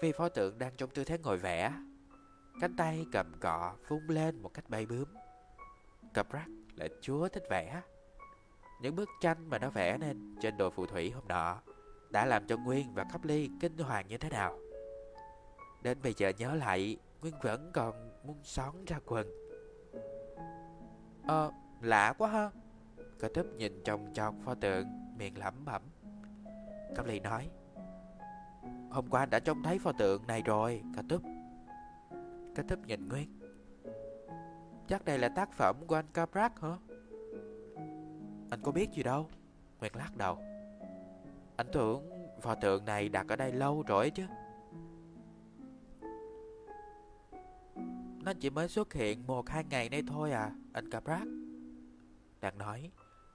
vì 0.01 0.11
pho 0.11 0.29
tượng 0.29 0.59
đang 0.59 0.73
trong 0.77 0.89
tư 0.89 1.03
thế 1.03 1.17
ngồi 1.17 1.37
vẽ 1.37 1.73
Cánh 2.61 2.75
tay 2.75 3.05
cầm 3.11 3.33
cọ 3.39 3.75
vung 3.87 4.09
lên 4.09 4.41
một 4.41 4.53
cách 4.53 4.69
bay 4.69 4.85
bướm. 4.85 5.07
Caprak 6.13 6.47
là 6.75 6.87
chúa 7.01 7.27
thích 7.27 7.43
vẽ. 7.49 7.81
Những 8.81 8.95
bức 8.95 9.09
tranh 9.21 9.49
mà 9.49 9.59
nó 9.59 9.69
vẽ 9.69 9.97
nên 9.97 10.35
trên 10.41 10.57
đồ 10.57 10.69
phù 10.69 10.85
thủy 10.85 11.11
hôm 11.11 11.27
nọ 11.27 11.61
Đã 12.09 12.25
làm 12.25 12.47
cho 12.47 12.57
Nguyên 12.57 12.93
và 12.93 13.05
Cấp 13.11 13.23
Ly 13.23 13.49
kinh 13.59 13.77
hoàng 13.77 14.07
như 14.07 14.17
thế 14.17 14.29
nào. 14.29 14.59
Đến 15.81 15.97
bây 16.03 16.13
giờ 16.17 16.31
nhớ 16.37 16.55
lại 16.55 16.97
Nguyên 17.21 17.33
vẫn 17.41 17.71
còn 17.73 18.11
muốn 18.23 18.37
xón 18.43 18.85
ra 18.85 18.99
quần. 19.05 19.27
Ờ, 21.27 21.51
lạ 21.81 22.13
quá 22.17 22.29
ha. 22.29 22.51
Cả 23.19 23.27
tấp 23.33 23.45
nhìn 23.57 23.83
trồng 23.83 24.13
chọc 24.13 24.35
pho 24.45 24.55
tượng 24.55 24.87
Miệng 25.17 25.37
lẩm 25.37 25.65
bẩm. 25.65 25.81
Cẩm 26.95 27.05
Ly 27.05 27.19
nói 27.19 27.49
Hôm 28.89 29.07
qua 29.09 29.21
anh 29.21 29.29
đã 29.29 29.39
trông 29.39 29.63
thấy 29.63 29.79
pho 29.79 29.91
tượng 29.91 30.27
này 30.27 30.41
rồi 30.41 30.83
Cả 30.95 31.01
túp, 31.09 31.21
Cả 32.55 32.63
túp 32.67 32.79
nhìn 32.87 33.07
Nguyên 33.09 33.39
Chắc 34.87 35.05
đây 35.05 35.19
là 35.19 35.29
tác 35.29 35.53
phẩm 35.53 35.75
của 35.87 35.95
anh 35.95 36.05
Caprak 36.13 36.59
hả? 36.61 36.77
Anh 38.49 38.61
có 38.63 38.71
biết 38.71 38.91
gì 38.91 39.03
đâu? 39.03 39.29
Nguyên 39.79 39.95
lắc 39.95 40.17
đầu. 40.17 40.37
Anh 41.55 41.67
tưởng 41.73 42.09
pho 42.41 42.55
tượng 42.55 42.85
này 42.85 43.09
đặt 43.09 43.27
ở 43.27 43.35
đây 43.35 43.51
lâu 43.51 43.83
rồi 43.87 44.09
chứ. 44.09 44.23
Nó 48.23 48.33
chỉ 48.39 48.49
mới 48.49 48.67
xuất 48.67 48.93
hiện 48.93 49.27
một 49.27 49.49
hai 49.49 49.63
ngày 49.69 49.89
nay 49.89 50.03
thôi 50.07 50.31
à 50.31 50.51
Anh 50.73 50.89
Caprak 50.91 51.27
Đang 52.41 52.57
nói 52.57 52.91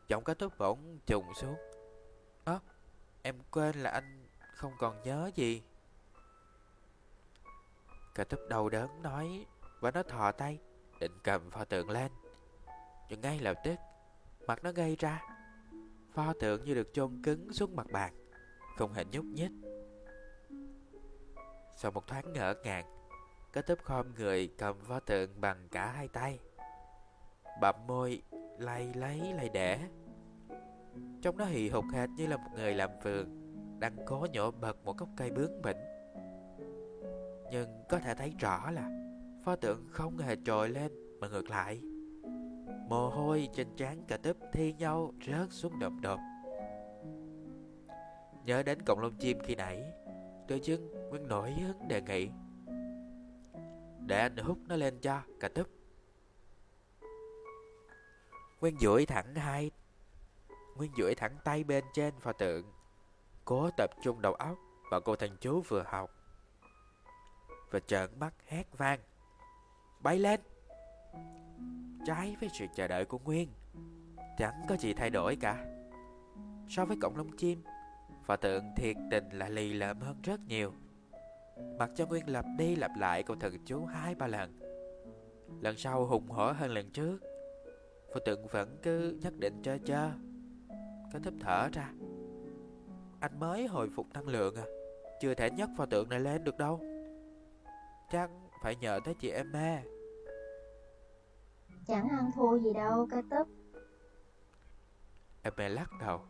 Giọng 0.08 0.24
cá 0.24 0.34
túp 0.34 0.58
bỗng 0.58 0.98
trùng 1.06 1.24
xuống. 1.34 1.54
Ơ 2.44 2.58
Em 3.22 3.34
quên 3.50 3.76
là 3.76 3.90
anh 3.90 4.21
không 4.62 4.72
còn 4.78 5.02
nhớ 5.02 5.30
gì. 5.34 5.62
Cả 8.14 8.24
thúc 8.24 8.40
đầu 8.48 8.68
đớn 8.68 9.02
nói 9.02 9.46
Và 9.80 9.90
nó 9.90 10.02
thò 10.02 10.32
tay, 10.32 10.58
Định 11.00 11.18
cầm 11.24 11.50
pho 11.50 11.64
tượng 11.64 11.90
lên. 11.90 12.12
Nhưng 13.08 13.20
ngay 13.20 13.38
lập 13.38 13.56
tức, 13.64 13.74
Mặt 14.46 14.64
nó 14.64 14.72
gây 14.72 14.96
ra. 14.96 15.22
Pho 16.12 16.32
tượng 16.40 16.64
như 16.64 16.74
được 16.74 16.88
chôn 16.92 17.22
cứng 17.22 17.52
xuống 17.52 17.76
mặt 17.76 17.86
bàn, 17.92 18.14
Không 18.76 18.92
hề 18.92 19.04
nhúc 19.04 19.24
nhích. 19.24 19.50
Sau 21.76 21.90
một 21.90 22.06
thoáng 22.06 22.32
ngỡ 22.32 22.54
ngàng, 22.64 22.84
Cả 23.52 23.62
thúc 23.62 23.78
khom 23.82 24.14
người 24.14 24.54
cầm 24.58 24.80
pho 24.80 25.00
tượng 25.00 25.40
bằng 25.40 25.68
cả 25.68 25.92
hai 25.92 26.08
tay. 26.08 26.38
Bậm 27.60 27.74
môi, 27.86 28.22
lay 28.58 28.92
lấy, 28.94 29.32
lay 29.34 29.48
đẻ 29.48 29.88
Trong 31.22 31.36
nó 31.36 31.44
hì 31.44 31.68
hục 31.68 31.84
hệt 31.92 32.10
như 32.10 32.26
là 32.26 32.36
một 32.36 32.50
người 32.54 32.74
làm 32.74 32.90
vườn. 33.04 33.41
Đang 33.82 33.96
cố 34.06 34.26
nhổ 34.32 34.50
bật 34.50 34.84
một 34.84 34.96
gốc 34.96 35.08
cây 35.16 35.30
bướng 35.30 35.62
bỉnh. 35.62 35.76
Nhưng 37.50 37.84
có 37.88 37.98
thể 37.98 38.14
thấy 38.14 38.32
rõ 38.38 38.70
là 38.70 38.90
Pho 39.44 39.56
tượng 39.56 39.86
không 39.90 40.18
hề 40.18 40.36
trồi 40.44 40.68
lên 40.68 40.92
Mà 41.20 41.28
ngược 41.28 41.50
lại. 41.50 41.80
Mồ 42.88 43.08
hôi 43.08 43.48
trên 43.54 43.66
trán 43.76 44.04
cả 44.08 44.16
tấp 44.16 44.36
thi 44.52 44.72
nhau 44.72 45.12
rớt 45.26 45.46
xuống 45.50 45.78
đột 45.78 45.92
đột. 46.02 46.18
Nhớ 48.44 48.62
đến 48.62 48.78
cọng 48.86 49.00
lông 49.00 49.16
chim 49.16 49.38
khi 49.44 49.54
nãy 49.54 49.92
Tự 50.48 50.58
dưng 50.62 51.10
Nguyên 51.10 51.28
nổi 51.28 51.52
hứng 51.52 51.88
đề 51.88 52.02
nghị. 52.02 52.28
Để 54.06 54.18
anh 54.18 54.36
hút 54.36 54.58
nó 54.68 54.76
lên 54.76 54.98
cho 54.98 55.20
Cả 55.40 55.48
túp. 55.48 55.68
Nguyên 58.60 58.78
duỗi 58.78 59.06
thẳng 59.06 59.34
hai, 59.34 59.70
Nguyên 60.76 60.90
duỗi 60.98 61.14
thẳng 61.14 61.36
tay 61.44 61.64
bên 61.64 61.84
trên 61.94 62.14
pho 62.20 62.32
tượng. 62.32 62.81
Cố 63.44 63.70
tập 63.76 63.90
trung 64.02 64.22
đầu 64.22 64.34
óc 64.34 64.58
và 64.90 65.00
cô 65.00 65.16
thần 65.16 65.36
chú 65.40 65.62
vừa 65.68 65.84
học. 65.86 66.10
Và 67.70 67.80
trợn 67.80 68.10
mắt 68.18 68.34
hét 68.46 68.78
vang. 68.78 69.00
Bay 70.02 70.18
lên. 70.18 70.40
Trái 72.06 72.36
với 72.40 72.48
sự 72.58 72.66
chờ 72.74 72.88
đợi 72.88 73.04
của 73.04 73.18
Nguyên, 73.18 73.48
Chẳng 74.38 74.62
có 74.68 74.76
gì 74.76 74.94
thay 74.94 75.10
đổi 75.10 75.36
cả. 75.36 75.66
So 76.68 76.84
với 76.84 76.96
cổng 77.00 77.16
lông 77.16 77.36
chim 77.36 77.62
và 78.26 78.36
tượng 78.36 78.64
thiệt 78.76 78.96
tình 79.10 79.28
là 79.32 79.48
lì 79.48 79.72
lợm 79.72 80.00
hơn 80.00 80.16
rất 80.22 80.40
nhiều. 80.48 80.72
Mặc 81.78 81.90
cho 81.96 82.06
Nguyên 82.06 82.28
lặp 82.28 82.44
đi 82.58 82.76
lặp 82.76 82.90
lại 82.96 83.22
câu 83.22 83.36
thần 83.36 83.64
chú 83.64 83.84
hai 83.84 84.14
ba 84.14 84.26
lần. 84.26 84.58
Lần 85.60 85.76
sau 85.76 86.06
hùng 86.06 86.28
hổ 86.28 86.52
hơn 86.52 86.70
lần 86.70 86.90
trước. 86.90 87.18
Pho 88.14 88.20
tượng 88.24 88.46
vẫn 88.46 88.78
cứ 88.82 89.18
nhất 89.22 89.32
định 89.38 89.62
chơi 89.62 89.78
chơ 89.78 90.10
Có 91.12 91.18
thấp 91.18 91.34
thở 91.40 91.68
ra. 91.72 91.92
Anh 93.22 93.40
mới 93.40 93.66
hồi 93.66 93.90
phục 93.96 94.06
năng 94.14 94.28
lượng 94.28 94.54
à. 94.54 94.64
Chưa 95.20 95.34
thể 95.34 95.50
nhấc 95.50 95.70
pho 95.76 95.86
tượng 95.86 96.08
này 96.08 96.20
lên 96.20 96.44
được 96.44 96.58
đâu. 96.58 96.80
Chắc 98.12 98.30
phải 98.62 98.76
nhờ 98.76 99.00
tới 99.04 99.14
chị 99.14 99.30
em 99.30 99.52
mê 99.52 99.78
Chẳng 101.86 102.08
ăn 102.08 102.30
thua 102.34 102.58
gì 102.58 102.72
đâu 102.72 103.06
cái 103.10 103.22
tấp 103.30 103.46
Em 105.42 105.52
mê 105.56 105.68
lắc 105.68 105.90
đầu. 106.00 106.20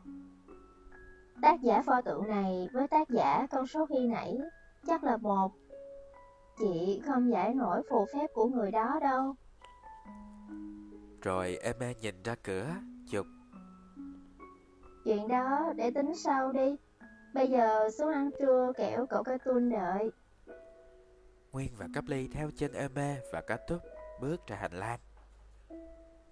Tác 1.43 1.61
giả 1.63 1.83
pho 1.87 2.01
tượng 2.01 2.29
này 2.29 2.69
với 2.73 2.89
tác 2.89 3.09
giả 3.09 3.47
con 3.51 3.67
số 3.67 3.87
khi 3.87 4.07
nãy 4.07 4.39
chắc 4.87 5.05
là 5.05 5.17
một. 5.17 5.53
Chị 6.59 7.03
không 7.07 7.31
giải 7.31 7.55
nổi 7.55 7.83
phù 7.91 8.07
phép 8.13 8.27
của 8.35 8.47
người 8.47 8.71
đó 8.71 8.99
đâu. 9.03 9.35
Rồi 11.23 11.57
em 11.63 11.77
e 11.81 11.95
nhìn 12.01 12.23
ra 12.23 12.35
cửa 12.43 12.67
Chuyện 15.05 15.29
đó 15.29 15.73
để 15.77 15.91
tính 15.91 16.15
sau 16.15 16.53
đi. 16.53 16.77
Bây 17.35 17.49
giờ 17.49 17.91
xuống 17.91 18.13
ăn 18.13 18.31
trưa 18.41 18.73
kẻo 18.77 19.07
cậu 19.07 19.23
cái 19.23 19.39
tuôn 19.45 19.71
đợi. 19.71 20.11
Nguyên 21.53 21.73
và 21.77 21.87
Cấp 21.95 22.05
Ly 22.07 22.29
theo 22.29 22.51
chân 22.57 22.73
Eme 22.73 23.17
và 23.33 23.41
Cá 23.41 23.57
Túc 23.57 23.83
bước 24.21 24.47
ra 24.47 24.57
hành 24.57 24.73
lang. 24.73 24.99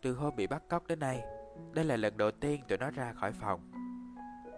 Từ 0.02 0.14
hôm 0.14 0.36
bị 0.36 0.46
bắt 0.46 0.62
cóc 0.68 0.86
đến 0.86 0.98
nay 0.98 1.22
Đây 1.74 1.84
là 1.84 1.96
lần 1.96 2.16
đầu 2.16 2.30
tiên 2.30 2.60
tụi 2.68 2.78
nó 2.78 2.90
ra 2.90 3.12
khỏi 3.12 3.32
phòng. 3.32 3.70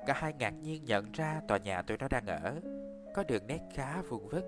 Cả 0.06 0.14
hai 0.16 0.32
ngạc 0.32 0.50
nhiên 0.50 0.84
nhận 0.84 1.12
ra 1.12 1.40
tòa 1.48 1.58
nhà 1.58 1.82
tụi 1.82 1.96
nó 1.96 2.08
đang 2.10 2.26
ở 2.26 2.60
Có 3.14 3.24
đường 3.28 3.46
nét 3.46 3.60
khá 3.74 4.02
vuông 4.02 4.28
vức. 4.28 4.44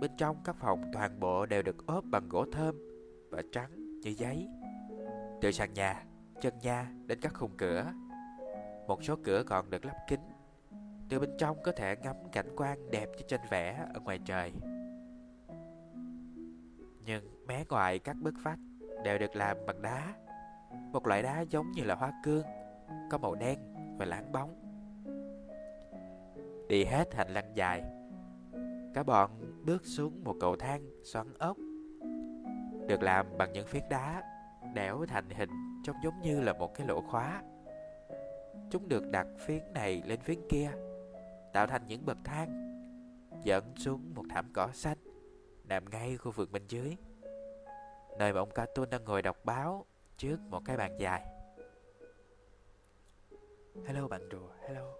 Bên 0.00 0.10
trong 0.16 0.36
các 0.44 0.56
phòng 0.56 0.90
toàn 0.92 1.20
bộ 1.20 1.46
đều 1.46 1.62
được 1.62 1.86
ốp 1.86 2.04
bằng 2.04 2.28
gỗ 2.28 2.44
thơm 2.52 2.76
Và 3.30 3.42
trắng 3.52 4.00
như 4.00 4.10
giấy. 4.10 4.48
Từ 5.40 5.52
sàn 5.52 5.74
nhà, 5.74 6.04
chân 6.40 6.58
nhà 6.58 6.92
đến 7.06 7.18
các 7.20 7.34
khung 7.34 7.56
cửa 7.56 7.92
một 8.86 9.04
số 9.04 9.16
cửa 9.24 9.42
còn 9.46 9.70
được 9.70 9.84
lắp 9.84 9.96
kính. 10.08 10.20
Từ 11.08 11.18
bên 11.18 11.30
trong 11.38 11.62
có 11.62 11.72
thể 11.72 11.96
ngắm 11.96 12.16
cảnh 12.32 12.46
quan 12.56 12.90
đẹp 12.90 13.08
như 13.16 13.22
tranh 13.28 13.40
vẽ 13.50 13.86
ở 13.94 14.00
ngoài 14.00 14.18
trời. 14.24 14.52
Nhưng 17.04 17.46
mé 17.46 17.64
ngoài 17.68 17.98
các 17.98 18.16
bức 18.16 18.34
vách 18.42 18.58
đều 19.04 19.18
được 19.18 19.36
làm 19.36 19.56
bằng 19.66 19.82
đá. 19.82 20.14
Một 20.92 21.06
loại 21.06 21.22
đá 21.22 21.40
giống 21.40 21.72
như 21.72 21.84
là 21.84 21.94
hoa 21.94 22.12
cương, 22.24 22.44
Có 23.10 23.18
màu 23.18 23.34
đen 23.34 23.58
và 23.98 24.04
láng 24.04 24.32
bóng. 24.32 24.54
Đi 26.68 26.84
hết 26.84 27.14
hành 27.14 27.28
lang 27.28 27.52
dài, 27.54 27.82
Cả 28.94 29.02
bọn 29.02 29.30
bước 29.66 29.86
xuống 29.86 30.24
một 30.24 30.36
cầu 30.40 30.56
thang 30.56 31.02
xoắn 31.04 31.34
ốc, 31.38 31.56
Được 32.88 33.02
làm 33.02 33.26
bằng 33.38 33.52
những 33.52 33.66
phiến 33.66 33.82
đá 33.90 34.22
Đẽo 34.74 35.04
thành 35.08 35.30
hình 35.30 35.50
trông 35.84 35.96
giống 36.04 36.20
như 36.20 36.40
là 36.40 36.52
một 36.52 36.74
cái 36.74 36.86
lỗ 36.86 37.00
khóa. 37.00 37.42
Chúng 38.72 38.88
được 38.88 39.10
đặt 39.10 39.26
phiến 39.38 39.72
này 39.74 40.02
lên 40.06 40.20
phiến 40.20 40.38
kia 40.48 40.70
Tạo 41.52 41.66
thành 41.66 41.86
những 41.86 42.06
bậc 42.06 42.16
thang 42.24 42.48
Dẫn 43.44 43.74
xuống 43.76 44.14
một 44.14 44.24
thảm 44.30 44.50
cỏ 44.54 44.68
xanh 44.72 44.98
Nằm 45.64 45.90
ngay 45.90 46.16
khu 46.16 46.30
vực 46.30 46.52
bên 46.52 46.62
dưới 46.68 46.96
Nơi 48.18 48.32
mà 48.32 48.40
ông 48.40 48.50
Cartoon 48.50 48.90
đang 48.90 49.04
ngồi 49.04 49.22
đọc 49.22 49.44
báo 49.44 49.86
Trước 50.16 50.40
một 50.48 50.62
cái 50.64 50.76
bàn 50.76 50.96
dài. 50.98 51.26
Hello 53.86 54.08
bạn 54.08 54.28
rùa, 54.32 54.48
hello. 54.68 54.94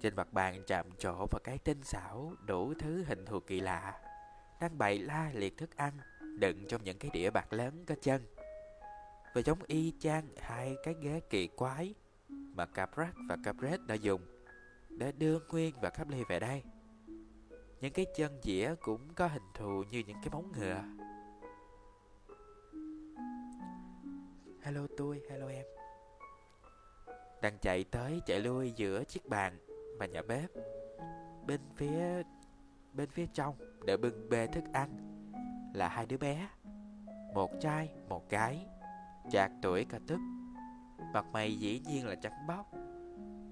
Trên 0.00 0.14
mặt 0.16 0.32
bàn 0.32 0.62
chạm 0.66 0.86
trổ 0.98 1.12
vào 1.12 1.40
cái 1.44 1.58
tinh 1.58 1.82
xảo 1.82 2.32
Đủ 2.46 2.74
thứ 2.78 3.04
hình 3.04 3.24
thù 3.26 3.40
kỳ 3.40 3.60
lạ 3.60 4.00
Đang 4.60 4.78
bày 4.78 4.98
la 4.98 5.30
liệt 5.34 5.56
thức 5.56 5.76
ăn 5.76 5.92
Đựng 6.38 6.64
trong 6.68 6.84
những 6.84 6.98
cái 6.98 7.10
đĩa 7.14 7.30
bạc 7.30 7.52
lớn 7.52 7.84
có 7.86 7.94
chân 8.02 8.33
và 9.34 9.40
giống 9.40 9.58
y 9.66 9.92
chang 9.98 10.28
hai 10.38 10.76
cái 10.82 10.94
ghế 11.00 11.20
kỳ 11.30 11.46
quái 11.46 11.94
Mà 12.28 12.66
Caprat 12.66 13.14
và 13.28 13.36
Capret 13.44 13.80
đã 13.86 13.94
dùng 13.94 14.20
Để 14.88 15.12
đưa 15.12 15.38
Nguyên 15.50 15.74
và 15.80 15.90
Caply 15.90 16.24
về 16.28 16.40
đây. 16.40 16.62
Những 17.80 17.92
cái 17.92 18.06
chân 18.16 18.40
dĩa 18.42 18.74
cũng 18.80 19.14
có 19.14 19.26
hình 19.26 19.42
thù 19.54 19.84
như 19.90 20.02
những 20.06 20.16
cái 20.22 20.30
móng 20.32 20.52
ngựa. 20.58 20.82
Hello 24.62 24.86
tôi, 24.96 25.22
hello 25.30 25.48
em. 25.48 25.64
Đang 27.42 27.58
chạy 27.58 27.84
tới 27.84 28.20
chạy 28.26 28.40
lui 28.40 28.72
giữa 28.76 29.04
chiếc 29.04 29.28
bàn 29.28 29.58
và 29.98 30.06
nhà 30.06 30.22
bếp 30.22 30.50
Bên 31.46 31.60
phía 31.76 32.22
bên 32.92 33.08
phía 33.10 33.26
trong 33.34 33.56
để 33.86 33.96
bưng 33.96 34.28
bê 34.28 34.46
thức 34.46 34.64
ăn 34.72 34.90
Là 35.74 35.88
hai 35.88 36.06
đứa 36.06 36.16
bé 36.16 36.48
Một 37.34 37.50
trai, 37.60 37.90
một 38.08 38.30
gái. 38.30 38.66
Chạc 39.30 39.52
tuổi 39.62 39.84
cả 39.84 39.98
tức. 40.06 40.18
Mặt 41.12 41.26
mày 41.32 41.58
dĩ 41.58 41.80
nhiên 41.86 42.06
là 42.06 42.14
trắng 42.14 42.46
bóc. 42.48 42.70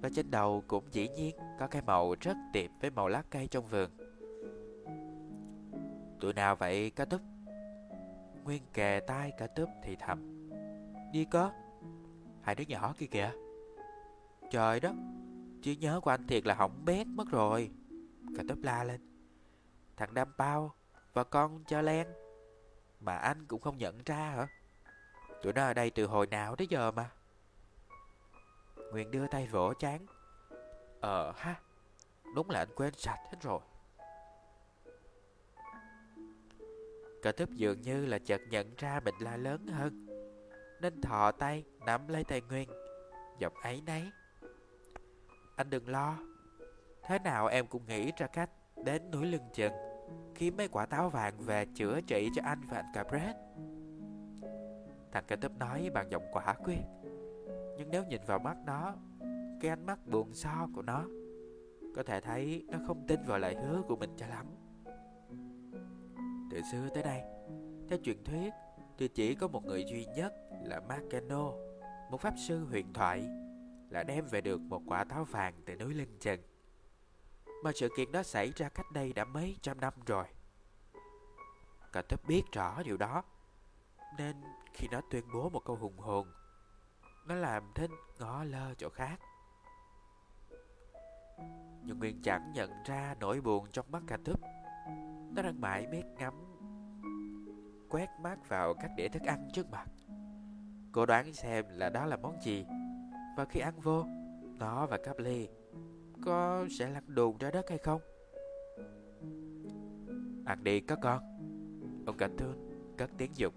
Và 0.02 0.08
trên 0.14 0.30
đầu 0.30 0.64
cũng 0.66 0.84
dĩ 0.92 1.08
nhiên 1.08 1.36
có 1.58 1.66
cái 1.66 1.82
màu 1.82 2.14
rất 2.20 2.36
tiệm 2.52 2.70
với 2.80 2.90
màu 2.90 3.08
lá 3.08 3.22
cây 3.30 3.46
trong 3.46 3.66
vườn. 3.66 3.90
Tụi 6.20 6.32
nào 6.32 6.56
vậy 6.56 6.90
cá 6.90 7.04
túp 7.04 7.20
Nguyên 8.44 8.62
kề 8.72 9.00
tay 9.06 9.32
cả 9.38 9.46
túp 9.46 9.68
thì 9.82 9.96
thầm. 9.96 10.48
Đi 11.12 11.24
có. 11.24 11.52
Hai 12.42 12.54
đứa 12.54 12.64
nhỏ 12.68 12.94
kia 12.98 13.06
kìa. 13.06 13.32
Trời 14.50 14.80
đất 14.80 14.92
Chứ 15.62 15.72
nhớ 15.72 16.00
của 16.00 16.10
anh 16.10 16.26
thiệt 16.26 16.46
là 16.46 16.54
hỏng 16.54 16.84
bét 16.84 17.06
mất 17.06 17.28
rồi. 17.30 17.70
Cả 18.36 18.42
túp 18.48 18.62
la 18.62 18.84
lên. 18.84 19.00
Thằng 19.96 20.14
Đam 20.14 20.32
Bao 20.38 20.74
Và 21.12 21.24
con 21.24 21.64
Cho 21.66 21.80
Len. 21.80 22.06
Mà 23.00 23.16
anh 23.16 23.46
cũng 23.46 23.60
không 23.60 23.78
nhận 23.78 23.98
ra 24.04 24.16
hả? 24.16 24.48
Tụi 25.42 25.52
nó 25.52 25.62
ở 25.62 25.74
đây 25.74 25.90
từ 25.90 26.06
hồi 26.06 26.26
nào 26.26 26.56
tới 26.56 26.66
giờ 26.66 26.90
mà? 26.90 27.10
Nguyên 28.90 29.10
đưa 29.10 29.26
tay 29.26 29.46
vỗ 29.46 29.72
chán. 29.78 30.06
Ờ 31.00 31.32
ha, 31.36 31.60
Đúng 32.34 32.50
là 32.50 32.58
anh 32.58 32.68
quên 32.74 32.94
sạch 32.94 33.20
hết 33.24 33.38
rồi. 33.40 33.60
Cả 37.22 37.32
túp 37.32 37.50
dường 37.50 37.80
như 37.80 38.06
là 38.06 38.18
chợt 38.18 38.40
nhận 38.50 38.74
ra 38.76 39.00
mình 39.04 39.14
la 39.20 39.36
lớn 39.36 39.66
hơn. 39.66 40.06
Nên 40.80 41.00
thò 41.00 41.32
tay, 41.32 41.64
nắm 41.86 42.08
lấy 42.08 42.24
tay 42.24 42.40
Nguyên. 42.40 42.68
Giọng 43.38 43.54
ấy 43.62 43.82
nấy 43.86 44.10
Anh 45.56 45.70
đừng 45.70 45.88
lo. 45.88 46.16
Thế 47.02 47.18
nào 47.18 47.46
em 47.46 47.66
cũng 47.66 47.86
nghĩ 47.86 48.12
ra 48.16 48.26
cách 48.26 48.50
Đến 48.84 49.10
núi 49.10 49.26
lưng 49.26 49.48
chừng, 49.54 49.72
Kiếm 50.34 50.56
mấy 50.56 50.68
quả 50.68 50.86
táo 50.86 51.10
vàng 51.10 51.40
về 51.40 51.66
chữa 51.74 52.00
trị 52.00 52.28
cho 52.34 52.42
anh 52.44 52.60
và 52.70 52.76
anh 52.76 52.92
Capret 52.94 53.36
Thằng 55.12 55.24
cả 55.26 55.36
tớp 55.36 55.52
nói 55.58 55.90
bằng 55.94 56.10
giọng 56.10 56.24
quả 56.32 56.54
quyết. 56.64 56.82
Nhưng 57.76 57.90
nếu 57.90 58.04
nhìn 58.04 58.20
vào 58.26 58.38
mắt 58.38 58.56
nó, 58.66 58.94
Cái 59.60 59.70
ánh 59.70 59.86
mắt 59.86 60.06
buồn 60.06 60.34
so 60.34 60.68
của 60.74 60.82
nó, 60.82 61.04
Có 61.96 62.02
thể 62.02 62.20
thấy 62.20 62.64
nó 62.68 62.78
không 62.86 63.06
tin 63.06 63.20
vào 63.26 63.38
lời 63.38 63.54
hứa 63.54 63.82
của 63.88 63.96
mình 63.96 64.10
cho 64.16 64.26
lắm. 64.26 64.46
Từ 66.50 66.60
xưa 66.72 66.88
tới 66.94 67.02
nay, 67.02 67.22
Theo 67.88 67.98
truyền 68.02 68.24
thuyết, 68.24 68.52
Thì 68.98 69.08
chỉ 69.08 69.34
có 69.34 69.48
một 69.48 69.64
người 69.64 69.84
duy 69.84 70.06
nhất 70.16 70.32
là 70.64 70.80
Makeno 70.80 71.52
Một 72.10 72.20
pháp 72.20 72.34
sư 72.36 72.64
huyền 72.64 72.92
thoại, 72.92 73.28
Là 73.90 74.02
đem 74.02 74.26
về 74.26 74.40
được 74.40 74.60
một 74.60 74.82
quả 74.86 75.04
táo 75.04 75.24
vàng 75.24 75.54
từ 75.66 75.76
núi 75.76 75.94
Linh 75.94 76.18
Trần. 76.20 76.40
Mà 77.64 77.70
sự 77.74 77.88
kiện 77.96 78.12
đó 78.12 78.22
xảy 78.22 78.52
ra 78.56 78.68
cách 78.68 78.92
đây 78.92 79.12
đã 79.12 79.24
mấy 79.24 79.56
trăm 79.62 79.80
năm 79.80 79.92
rồi. 80.06 80.24
Cả 81.92 82.02
tấp 82.02 82.20
biết 82.28 82.42
rõ 82.52 82.82
điều 82.82 82.96
đó 82.96 83.22
nên 84.18 84.36
khi 84.74 84.88
nó 84.90 85.00
tuyên 85.10 85.24
bố 85.34 85.50
một 85.50 85.64
câu 85.64 85.76
hùng 85.76 85.98
hồn, 85.98 86.28
Nó 87.26 87.34
làm 87.34 87.72
thinh 87.74 87.90
ngó 88.18 88.44
lơ 88.44 88.74
chỗ 88.74 88.88
khác. 88.88 89.20
Nhưng 91.82 91.98
Nguyên 91.98 92.22
chẳng 92.22 92.52
nhận 92.52 92.70
ra 92.84 93.14
nỗi 93.20 93.40
buồn 93.40 93.66
trong 93.72 93.86
mắt 93.90 94.02
cà 94.06 94.16
túp 94.24 94.40
nó 95.34 95.42
đang 95.42 95.60
mãi 95.60 95.86
miết 95.86 96.04
ngắm, 96.18 96.34
Quét 97.88 98.08
mắt 98.22 98.48
vào 98.48 98.74
các 98.74 98.90
đĩa 98.96 99.08
thức 99.08 99.22
ăn 99.22 99.48
trước 99.52 99.70
mặt. 99.70 99.86
Cô 100.92 101.06
đoán 101.06 101.32
xem 101.32 101.64
là 101.68 101.90
đó 101.90 102.06
là 102.06 102.16
món 102.16 102.42
gì, 102.42 102.64
Và 103.36 103.44
khi 103.44 103.60
ăn 103.60 103.80
vô, 103.80 104.04
Nó 104.58 104.86
và 104.86 104.98
cáp 105.04 105.18
ly 105.18 105.48
Có 106.24 106.66
sẽ 106.78 106.88
lăn 106.88 107.04
đùn 107.06 107.38
ra 107.38 107.50
đất 107.50 107.68
hay 107.68 107.78
không? 107.78 108.00
Ăn 110.46 110.64
đi 110.64 110.80
các 110.80 110.98
con. 111.02 111.22
Ông 112.06 112.16
cả 112.16 112.28
thương 112.38 112.72
cất 112.96 113.10
tiếng 113.18 113.30
dục. 113.36 113.54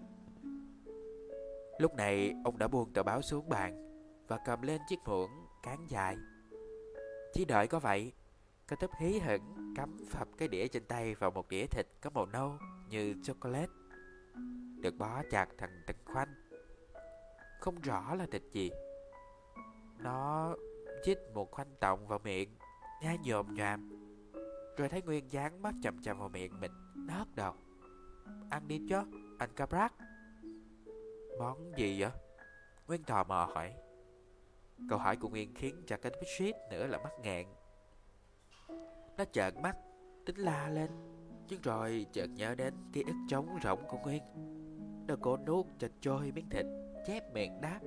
Lúc 1.78 1.94
này, 1.94 2.34
ông 2.44 2.58
đã 2.58 2.68
buông 2.68 2.92
tờ 2.92 3.02
báo 3.02 3.22
xuống 3.22 3.48
bàn 3.48 3.82
Và 4.28 4.38
cầm 4.44 4.62
lên 4.62 4.80
chiếc 4.88 4.98
muỗng 5.06 5.30
cán 5.62 5.86
dài. 5.88 6.16
Chỉ 7.32 7.44
đợi 7.44 7.66
có 7.66 7.78
vậy 7.78 8.12
Cả 8.68 8.76
tấp 8.76 8.90
hí 8.98 9.18
hửng 9.18 9.74
cắm 9.76 9.96
phập 10.10 10.28
cái 10.38 10.48
đĩa 10.48 10.68
trên 10.68 10.84
tay 10.84 11.14
vào 11.14 11.30
một 11.30 11.48
đĩa 11.48 11.66
thịt 11.66 11.86
có 12.00 12.10
màu 12.10 12.26
nâu 12.26 12.58
như 12.88 13.14
chocolate. 13.22 13.72
Được 14.80 14.94
bó 14.98 15.22
chặt 15.30 15.48
thành 15.58 15.82
từng 15.86 15.96
khoanh. 16.04 16.34
Không 17.60 17.80
rõ 17.80 18.14
là 18.14 18.26
thịt 18.32 18.42
gì. 18.52 18.70
Nó 19.98 20.54
chích 21.04 21.18
một 21.34 21.50
khoanh 21.50 21.74
tọng 21.80 22.06
vào 22.06 22.18
miệng, 22.18 22.56
Nhai 23.02 23.18
nhồm 23.18 23.54
nhòm. 23.54 23.90
Rồi 24.76 24.88
thấy 24.88 25.02
Nguyên 25.02 25.32
dán 25.32 25.62
mắt 25.62 25.74
chậm 25.82 26.02
chậm 26.02 26.18
vào 26.18 26.28
miệng 26.28 26.60
mình, 26.60 26.72
nó 26.94 27.14
hất 27.14 27.34
đầu. 27.34 27.54
Ăn 28.50 28.68
đi 28.68 28.80
chứ 28.88 28.96
anh 29.38 29.50
Caprac 29.56 29.92
Món 31.38 31.72
gì 31.76 32.00
vậy? 32.00 32.10
Nguyên 32.86 33.02
tò 33.02 33.24
mò 33.24 33.50
hỏi. 33.54 33.74
Câu 34.88 34.98
hỏi 34.98 35.16
của 35.16 35.28
Nguyên 35.28 35.54
khiến 35.54 35.82
cho 35.86 35.96
cái 35.96 36.12
Bixit 36.20 36.54
nữa 36.70 36.86
là 36.86 36.98
mắc 36.98 37.12
ngạn 37.22 37.46
nó 39.16 39.24
trợn 39.32 39.62
mắt, 39.62 39.76
Tính 40.26 40.36
la 40.36 40.68
lên, 40.68 40.90
Nhưng 41.48 41.60
rồi 41.62 42.06
chợt 42.12 42.26
nhớ 42.26 42.54
đến 42.54 42.74
ký 42.92 43.02
ức 43.02 43.16
trống 43.28 43.58
rỗng 43.62 43.80
của 43.88 43.98
Nguyên. 43.98 44.22
Nó 45.08 45.14
cố 45.20 45.36
nuốt 45.36 45.66
cho 45.78 45.88
trôi 46.00 46.32
miếng 46.32 46.48
thịt, 46.50 46.66
Chép 47.06 47.32
miệng 47.32 47.60
đáp. 47.60 47.80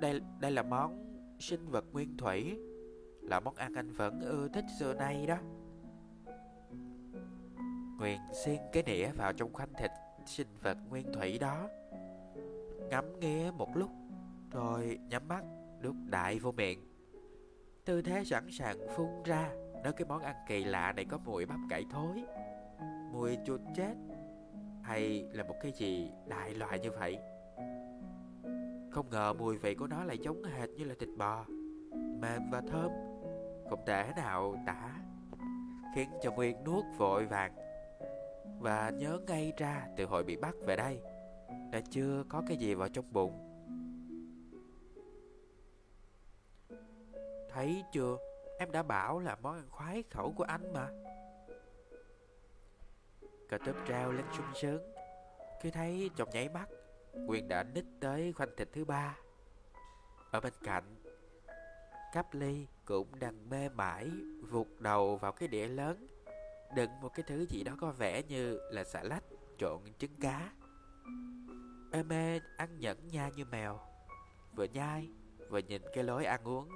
Đây 0.00 0.20
đây 0.40 0.50
là 0.50 0.62
món 0.62 1.04
sinh 1.38 1.68
vật 1.68 1.84
nguyên 1.92 2.16
thủy, 2.16 2.58
Là 3.22 3.40
món 3.40 3.54
ăn 3.54 3.74
anh 3.74 3.92
vẫn 3.92 4.20
ưa 4.20 4.48
thích 4.48 4.64
xưa 4.78 4.94
nay 4.94 5.26
đó. 5.26 5.36
Nguyên 7.98 8.20
xiên 8.44 8.58
cái 8.72 8.82
đĩa 8.82 9.08
vào 9.08 9.32
trong 9.32 9.52
khoanh 9.52 9.72
thịt 9.78 9.90
sinh 10.26 10.48
vật 10.62 10.76
nguyên 10.88 11.12
thủy 11.12 11.38
đó. 11.38 11.68
Ngắm 12.90 13.20
nghe 13.20 13.50
một 13.50 13.76
lúc, 13.76 13.90
Rồi 14.52 14.98
nhắm 15.08 15.28
mắt 15.28 15.44
đút 15.80 15.94
đại 16.06 16.38
vô 16.38 16.52
miệng. 16.52 16.78
Tư 17.84 18.02
thế 18.02 18.24
sẵn 18.24 18.50
sàng 18.50 18.76
phun 18.96 19.22
ra 19.24 19.50
nếu 19.82 19.92
cái 19.92 20.06
món 20.08 20.22
ăn 20.22 20.36
kỳ 20.48 20.64
lạ 20.64 20.92
này 20.92 21.04
có 21.04 21.18
mùi 21.18 21.46
bắp 21.46 21.58
cải 21.70 21.84
thối, 21.90 22.24
Mùi 23.12 23.38
chuột 23.46 23.60
chết, 23.74 23.94
hay 24.82 25.28
là 25.32 25.44
một 25.44 25.54
cái 25.62 25.72
gì 25.72 26.10
đại 26.26 26.54
loại 26.54 26.78
như 26.78 26.90
vậy? 26.90 27.18
Không 28.90 29.10
ngờ 29.10 29.32
mùi 29.38 29.58
vị 29.58 29.74
của 29.74 29.86
nó 29.86 30.04
lại 30.04 30.18
giống 30.18 30.44
hệt 30.44 30.70
như 30.70 30.84
là 30.84 30.94
thịt 30.98 31.08
bò, 31.18 31.44
mềm 31.94 32.50
và 32.50 32.60
thơm, 32.60 32.90
không 33.70 33.84
thể 33.86 34.12
nào 34.16 34.56
tả, 34.66 34.94
khiến 35.94 36.08
cho 36.22 36.32
nguyên 36.32 36.64
nuốt 36.64 36.84
vội 36.98 37.26
vàng. 37.26 37.52
Và 38.58 38.90
nhớ 38.90 39.18
ngay 39.26 39.52
ra 39.56 39.86
từ 39.96 40.06
hồi 40.06 40.24
bị 40.24 40.36
bắt 40.36 40.54
về 40.66 40.76
đây 40.76 41.00
đã 41.70 41.80
chưa 41.90 42.24
có 42.28 42.42
cái 42.48 42.56
gì 42.56 42.74
vào 42.74 42.88
trong 42.88 43.12
bụng. 43.12 43.44
Thấy 47.50 47.84
chưa? 47.92 48.16
Em 48.58 48.72
đã 48.72 48.82
bảo 48.82 49.18
là 49.18 49.36
món 49.42 49.54
ăn 49.54 49.66
khoái 49.70 50.04
khẩu 50.10 50.32
của 50.36 50.44
anh 50.44 50.72
mà. 50.72 50.88
Cà 53.48 53.58
tớp 53.58 53.74
trao 53.86 54.12
lên 54.12 54.24
sung 54.36 54.46
sướng. 54.54 54.82
Khi 55.60 55.70
thấy 55.70 56.10
chồng 56.16 56.28
nháy 56.32 56.48
mắt, 56.48 56.68
quyền 57.26 57.48
đã 57.48 57.62
nít 57.62 57.84
tới 58.00 58.32
khoanh 58.32 58.48
thịt 58.56 58.68
thứ 58.72 58.84
ba. 58.84 59.16
Ở 60.30 60.40
bên 60.40 60.52
cạnh, 60.64 60.84
Cáp 62.12 62.34
ly 62.34 62.66
cũng 62.84 63.18
đang 63.18 63.50
mê 63.50 63.68
mải 63.68 64.10
Vụt 64.50 64.66
đầu 64.78 65.16
vào 65.16 65.32
cái 65.32 65.48
đĩa 65.48 65.68
lớn. 65.68 66.06
Đựng 66.74 66.90
một 67.00 67.08
cái 67.14 67.24
thứ 67.28 67.46
gì 67.46 67.64
đó 67.64 67.72
có 67.80 67.90
vẻ 67.90 68.22
như 68.22 68.60
là 68.70 68.84
xà 68.84 69.02
lách 69.02 69.24
trộn 69.58 69.80
trứng 69.98 70.20
cá. 70.20 70.52
Ê 71.92 72.02
mê, 72.02 72.40
ăn 72.56 72.78
nhẫn 72.78 73.08
nha 73.08 73.28
như 73.36 73.44
mèo. 73.44 73.80
Vừa 74.56 74.64
nhai, 74.64 75.10
Vừa 75.50 75.58
nhìn 75.58 75.82
cái 75.94 76.04
lối 76.04 76.24
ăn 76.24 76.44
uống 76.44 76.68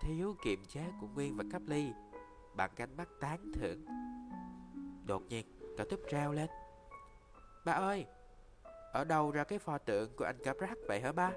Thiếu 0.00 0.36
kiềm 0.44 0.64
chế 0.68 0.84
của 1.00 1.06
Nguyên 1.06 1.36
và 1.36 1.44
Cáp 1.52 1.62
ly 1.66 1.92
Bằng 2.56 2.70
cánh 2.76 2.96
mắt 2.96 3.08
tán 3.20 3.52
thưởng. 3.54 3.84
Đột 5.06 5.22
nhiên, 5.28 5.46
Cậu 5.76 5.86
thức 5.90 6.00
reo 6.10 6.32
lên. 6.32 6.50
Ba 7.64 7.72
ơi, 7.72 8.06
Ở 8.92 9.04
đâu 9.04 9.30
ra 9.30 9.44
cái 9.44 9.58
pho 9.58 9.78
tượng 9.78 10.16
của 10.16 10.24
anh 10.24 10.38
Cáp 10.44 10.56
Rác 10.58 10.78
vậy 10.88 11.00
hả 11.00 11.12
ba? 11.12 11.32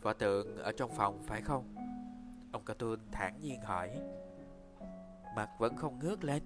Pho 0.00 0.12
tượng 0.12 0.56
ở 0.56 0.72
trong 0.72 0.90
phòng, 0.96 1.22
phải 1.26 1.42
không? 1.42 1.74
Ông 2.52 2.64
Cartoon 2.64 2.98
thản 3.12 3.40
nhiên 3.40 3.60
hỏi. 3.60 3.90
Mặt 5.36 5.48
vẫn 5.58 5.76
không 5.76 5.98
ngước 5.98 6.24
lên. 6.24 6.42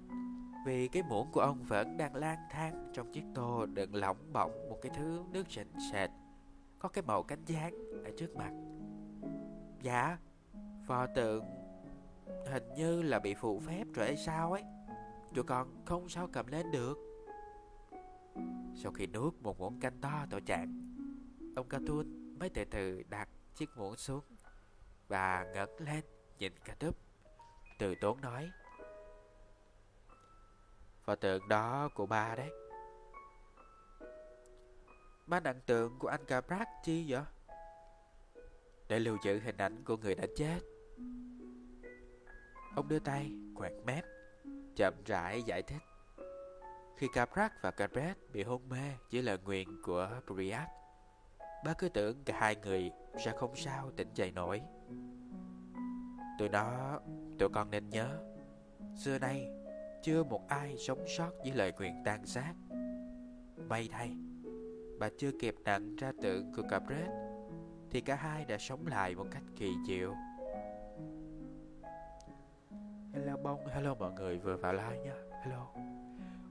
Vì 0.67 0.87
cái 0.87 1.03
muỗng 1.03 1.31
của 1.31 1.41
ông 1.41 1.63
vẫn 1.63 1.97
đang 1.97 2.15
lang 2.15 2.47
thang 2.49 2.89
Trong 2.93 3.11
chiếc 3.11 3.23
tô 3.35 3.65
đựng 3.65 3.95
lỏng 3.95 4.33
bỏng 4.33 4.69
Một 4.69 4.77
cái 4.81 4.91
thứ 4.95 5.23
nước 5.31 5.51
sền 5.51 5.67
sệt. 5.91 6.09
Có 6.79 6.89
cái 6.89 7.03
màu 7.07 7.23
cánh 7.23 7.45
gián 7.45 7.73
ở 8.05 8.11
trước 8.17 8.35
mặt. 8.35 8.51
Dạ 9.81 10.17
Pho 10.87 11.07
tượng 11.15 11.45
Hình 12.45 12.73
như 12.75 13.01
là 13.01 13.19
bị 13.19 13.33
phụ 13.33 13.59
phép 13.59 13.83
rồi 13.93 14.05
hay 14.05 14.17
sao 14.17 14.51
ấy. 14.51 14.63
Tụi 15.35 15.43
con 15.43 15.85
không 15.85 16.09
sao 16.09 16.29
cầm 16.31 16.47
lên 16.47 16.71
được. 16.71 16.97
Sau 18.75 18.91
khi 18.91 19.07
nuốt 19.07 19.33
một 19.41 19.59
muỗng 19.59 19.79
canh 19.79 20.01
to 20.01 20.25
tổ 20.29 20.39
trạng, 20.39 20.95
Ông 21.55 21.69
Cartoon 21.69 22.39
mới 22.39 22.49
từ 22.49 22.65
từ 22.65 23.03
đặt 23.09 23.29
chiếc 23.55 23.69
muỗng 23.77 23.95
xuống 23.95 24.23
Và 25.07 25.45
ngẩng 25.53 25.79
lên 25.79 26.03
nhìn 26.39 26.53
cả 26.65 26.75
túp. 26.79 26.97
Từ 27.79 27.95
tốn 28.01 28.21
nói 28.21 28.49
Pho 31.07 31.15
tượng 31.15 31.47
đó 31.47 31.89
của 31.95 32.05
ba 32.05 32.35
đấy 32.35 32.49
Ba 35.27 35.39
nặng 35.39 35.59
tượng 35.65 35.99
của 35.99 36.07
anh 36.07 36.25
Gabrak 36.27 36.67
chi 36.83 37.05
vậy? 37.07 37.21
Để 38.87 38.99
lưu 38.99 39.17
giữ 39.23 39.39
hình 39.39 39.57
ảnh 39.57 39.83
của 39.83 39.97
người 39.97 40.15
đã 40.15 40.25
chết 40.35 40.59
Ông 42.75 42.87
đưa 42.87 42.99
tay 42.99 43.31
quẹt 43.55 43.73
mép 43.85 44.05
chậm 44.75 44.93
rãi 45.05 45.43
giải 45.43 45.61
thích. 45.61 45.81
Khi 46.97 47.07
Gabrak 47.13 47.53
và 47.61 47.71
Capret 47.71 48.17
bị 48.33 48.43
hôn 48.43 48.69
mê 48.69 48.93
dưới 49.09 49.23
lời 49.23 49.37
nguyện 49.45 49.81
của 49.83 50.09
Briat, 50.27 50.69
ba 51.65 51.73
cứ 51.77 51.89
tưởng 51.89 52.23
cả 52.23 52.37
hai 52.39 52.55
người 52.55 52.91
sẽ 53.25 53.33
không 53.37 53.55
sao 53.55 53.91
tỉnh 53.95 54.07
dậy 54.13 54.31
nổi. 54.31 54.61
Tụi 56.39 56.49
đó, 56.49 56.99
tụi 57.39 57.49
con 57.49 57.71
nên 57.71 57.89
nhớ, 57.89 58.19
xưa 58.95 59.19
nay 59.19 59.47
chưa 60.03 60.23
một 60.23 60.47
ai 60.47 60.77
sống 60.77 61.07
sót 61.07 61.31
với 61.43 61.51
lời 61.51 61.73
nguyện 61.77 62.01
tan 62.05 62.25
xác. 62.25 62.53
May 63.69 63.89
thay, 63.91 64.11
bà 64.99 65.09
chưa 65.17 65.31
kịp 65.39 65.55
nặng 65.63 65.95
ra 65.95 66.11
tượng 66.21 66.51
của 66.55 66.63
Capret, 66.69 67.09
thì 67.89 68.01
cả 68.01 68.15
hai 68.15 68.45
đã 68.45 68.57
sống 68.57 68.87
lại 68.87 69.15
một 69.15 69.27
cách 69.31 69.43
kỳ 69.55 69.73
diệu. 69.87 70.13
Hello 73.13 73.37
bông, 73.43 73.67
hello 73.67 73.95
mọi 73.95 74.11
người 74.11 74.37
vừa 74.37 74.57
vào 74.57 74.73
like 74.73 74.99
nha 75.03 75.15
Hello 75.43 75.67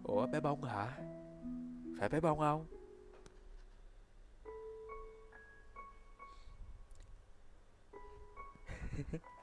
Ủa 0.04 0.26
bé 0.26 0.40
bông 0.40 0.64
hả? 0.64 0.98
Phải 2.00 2.08
bé 2.08 2.20
bông 2.20 2.38
không? 2.38 2.66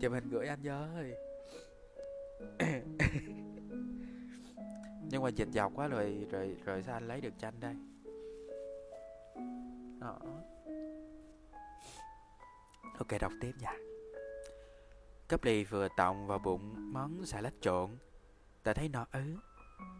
Chụp 0.00 0.12
hình 0.12 0.28
gửi 0.28 0.46
anh 0.46 0.62
với. 0.62 1.14
Nhưng 5.10 5.22
mà 5.22 5.28
dịch 5.28 5.48
dọc 5.52 5.72
quá 5.74 5.88
rồi 5.88 6.26
Rồi 6.30 6.56
rồi 6.64 6.82
sao 6.82 6.94
anh 6.94 7.08
lấy 7.08 7.20
được 7.20 7.32
tranh 7.38 7.54
đây? 7.60 7.74
Đó. 10.00 10.18
Ok, 12.98 13.20
đọc 13.20 13.32
tiếp 13.40 13.52
nha. 13.58 13.72
Cấp 15.28 15.44
lì 15.44 15.64
vừa 15.64 15.88
tọng 15.96 16.26
vào 16.26 16.38
bụng 16.38 16.92
món 16.92 17.26
xà 17.26 17.40
lách 17.40 17.54
trộn. 17.60 17.90
Ta 18.62 18.72
thấy 18.72 18.88
nó 18.88 19.06
ứ, 19.12 19.36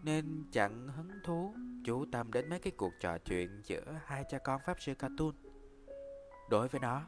Nên 0.05 0.45
chẳng 0.53 0.89
hứng 0.89 1.11
thú, 1.25 1.55
Chú 1.85 2.05
tâm 2.13 2.33
đến 2.33 2.49
mấy 2.49 2.59
cái 2.59 2.73
cuộc 2.77 2.93
trò 3.01 3.19
chuyện 3.19 3.63
Giữa 3.65 4.01
hai 4.05 4.25
cha 4.31 4.39
con 4.39 4.61
pháp 4.67 4.81
sư 4.81 4.95
cartoon. 4.95 5.33
Đối 6.51 6.69
với 6.69 6.81
nó, 6.81 7.03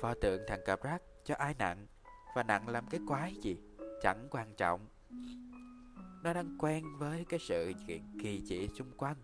Pho 0.00 0.14
tượng 0.14 0.42
thằng 0.46 0.60
Caprak 0.66 1.02
cho 1.24 1.34
ai 1.34 1.54
nặng 1.58 1.86
và 2.36 2.42
nặng 2.42 2.68
làm 2.68 2.86
cái 2.86 3.00
quái 3.06 3.34
gì? 3.42 3.56
Chẳng 4.02 4.28
quan 4.30 4.54
trọng. 4.56 4.80
Nó 6.22 6.32
đang 6.32 6.58
quen 6.58 6.84
với 6.98 7.24
cái 7.28 7.40
sự 7.40 7.72
kiện 7.86 8.02
kỳ 8.22 8.42
dị 8.44 8.68
xung 8.68 8.90
quanh, 8.96 9.16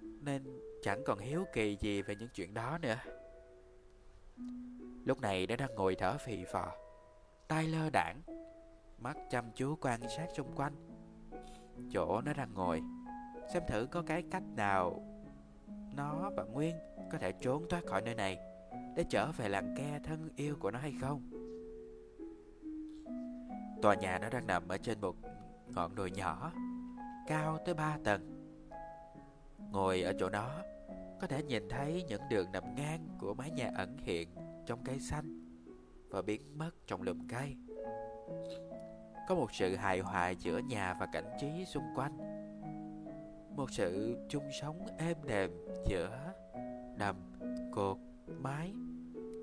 Nên 0.00 0.42
chẳng 0.82 1.02
còn 1.06 1.18
hiếu 1.18 1.44
kỳ 1.52 1.76
gì 1.80 2.02
về 2.02 2.16
những 2.16 2.28
chuyện 2.34 2.54
đó 2.54 2.78
nữa. 2.78 2.96
Lúc 5.04 5.20
này 5.20 5.46
nó 5.46 5.56
đang 5.56 5.74
ngồi 5.74 5.94
thở 5.94 6.18
phì 6.18 6.44
phò, 6.44 6.72
tay 7.48 7.66
lơ 7.66 7.90
đảng, 7.92 8.22
Mắt 8.98 9.16
chăm 9.30 9.44
chú 9.54 9.76
quan 9.80 10.00
sát 10.16 10.26
xung 10.36 10.52
quanh. 10.56 10.74
Chỗ 11.92 12.20
nó 12.20 12.32
đang 12.32 12.54
ngồi, 12.54 12.82
Xem 13.52 13.62
thử 13.68 13.86
có 13.90 14.02
cái 14.06 14.22
cách 14.30 14.44
nào 14.56 15.02
Nó 15.96 16.30
và 16.36 16.44
Nguyên 16.44 16.76
có 17.12 17.18
thể 17.18 17.32
trốn 17.32 17.66
thoát 17.68 17.86
khỏi 17.86 18.02
nơi 18.02 18.14
này 18.14 18.38
Để 18.96 19.04
trở 19.10 19.32
về 19.32 19.48
làng 19.48 19.74
ke 19.78 20.00
thân 20.04 20.28
yêu 20.36 20.56
của 20.60 20.70
nó 20.70 20.78
hay 20.78 20.94
không. 21.00 21.39
Tòa 23.82 23.94
nhà 23.94 24.18
nó 24.18 24.28
đang 24.30 24.46
nằm 24.46 24.68
ở 24.68 24.76
trên 24.78 25.00
một 25.00 25.16
ngọn 25.66 25.94
đồi 25.94 26.10
nhỏ 26.10 26.52
Cao 27.26 27.58
tới 27.64 27.74
3 27.74 27.98
tầng. 28.04 28.52
Ngồi 29.70 30.02
ở 30.02 30.12
chỗ 30.18 30.28
đó 30.28 30.62
Có 31.20 31.26
thể 31.26 31.42
nhìn 31.42 31.68
thấy 31.68 32.04
những 32.08 32.22
đường 32.30 32.52
nằm 32.52 32.74
ngang 32.74 33.08
của 33.18 33.34
mái 33.34 33.50
nhà 33.50 33.70
ẩn 33.76 33.96
hiện 33.98 34.28
trong 34.66 34.84
cây 34.84 35.00
xanh 35.00 35.40
Và 36.10 36.22
biến 36.22 36.58
mất 36.58 36.70
trong 36.86 37.02
lùm 37.02 37.26
cây. 37.28 37.56
Có 39.28 39.34
một 39.34 39.52
sự 39.52 39.76
hài 39.76 40.00
hòa 40.00 40.30
giữa 40.30 40.58
nhà 40.58 40.96
và 41.00 41.06
cảnh 41.12 41.30
trí 41.40 41.64
xung 41.64 41.84
quanh. 41.94 42.18
Một 43.56 43.70
sự 43.70 44.18
chung 44.28 44.44
sống 44.60 44.86
êm 44.98 45.16
đềm 45.26 45.50
giữa 45.86 46.32
đầm, 46.96 47.16
cột, 47.72 47.96
mái 48.40 48.72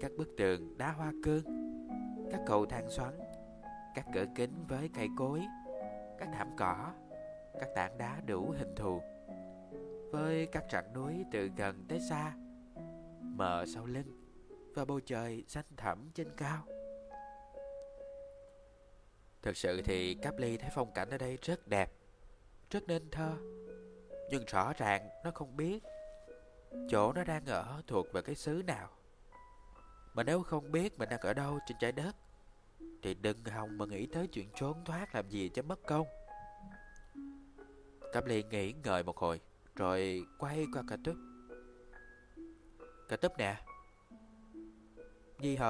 Các 0.01 0.11
bức 0.17 0.27
tường 0.37 0.77
đá 0.77 0.91
hoa 0.91 1.11
cương 1.23 1.43
Các 2.31 2.41
cầu 2.45 2.65
thang 2.65 2.89
xoắn. 2.89 3.26
Các 3.97 4.05
cửa 4.13 4.25
kính 4.35 4.65
với 4.67 4.89
cây 4.93 5.09
cối, 5.17 5.41
Các 6.17 6.29
thảm 6.33 6.47
cỏ, 6.57 6.93
Các 7.59 7.69
tảng 7.75 7.97
đá 7.97 8.21
đủ 8.25 8.53
hình 8.57 8.75
thù. 8.75 9.01
Với 10.11 10.47
các 10.51 10.63
rặng 10.71 10.93
núi 10.93 11.25
từ 11.31 11.49
gần 11.57 11.85
tới 11.89 11.99
xa, 12.09 12.33
Mờ 13.21 13.65
sau 13.67 13.85
lưng 13.85 14.35
Và 14.75 14.85
bầu 14.85 14.99
trời 14.99 15.43
xanh 15.47 15.65
thẳm 15.77 16.09
trên 16.13 16.27
cao. 16.37 16.63
Thực 19.41 19.57
sự 19.57 19.81
thì 19.81 20.15
Cáp 20.15 20.37
Ly 20.37 20.57
thấy 20.57 20.69
phong 20.73 20.93
cảnh 20.93 21.09
ở 21.09 21.17
đây 21.17 21.37
rất 21.41 21.67
đẹp, 21.67 21.91
Rất 22.69 22.83
nên 22.87 23.09
thơ. 23.11 23.31
Nhưng 24.29 24.45
rõ 24.45 24.73
ràng 24.77 25.09
nó 25.23 25.31
không 25.31 25.57
biết 25.57 25.83
Chỗ 26.89 27.13
nó 27.13 27.23
đang 27.23 27.45
ở 27.45 27.81
thuộc 27.87 28.13
về 28.13 28.21
cái 28.21 28.35
xứ 28.35 28.61
nào. 28.67 28.89
Mà 30.13 30.23
nếu 30.23 30.43
không 30.43 30.71
biết 30.71 30.99
mình 30.99 31.09
đang 31.09 31.19
ở 31.19 31.33
đâu 31.33 31.59
trên 31.67 31.77
trái 31.79 31.91
đất 31.91 32.15
thì 33.01 33.13
đừng 33.13 33.45
hòng 33.45 33.77
mà 33.77 33.85
nghĩ 33.85 34.05
tới 34.05 34.27
chuyện 34.27 34.49
trốn 34.55 34.85
thoát 34.85 35.15
làm 35.15 35.29
gì 35.29 35.49
cho 35.49 35.61
mất 35.61 35.79
công. 35.87 36.07
Cẩm 38.13 38.25
Ly 38.25 38.43
nghĩ 38.43 38.73
ngợi 38.83 39.03
một 39.03 39.17
hồi, 39.17 39.41
Rồi 39.75 40.25
quay 40.37 40.65
qua 40.73 40.83
cả 40.87 40.97
túp. 41.03 41.15
Cả 43.09 43.17
túp 43.17 43.37
nè. 43.37 43.61
Di 45.39 45.55
hờ? 45.55 45.65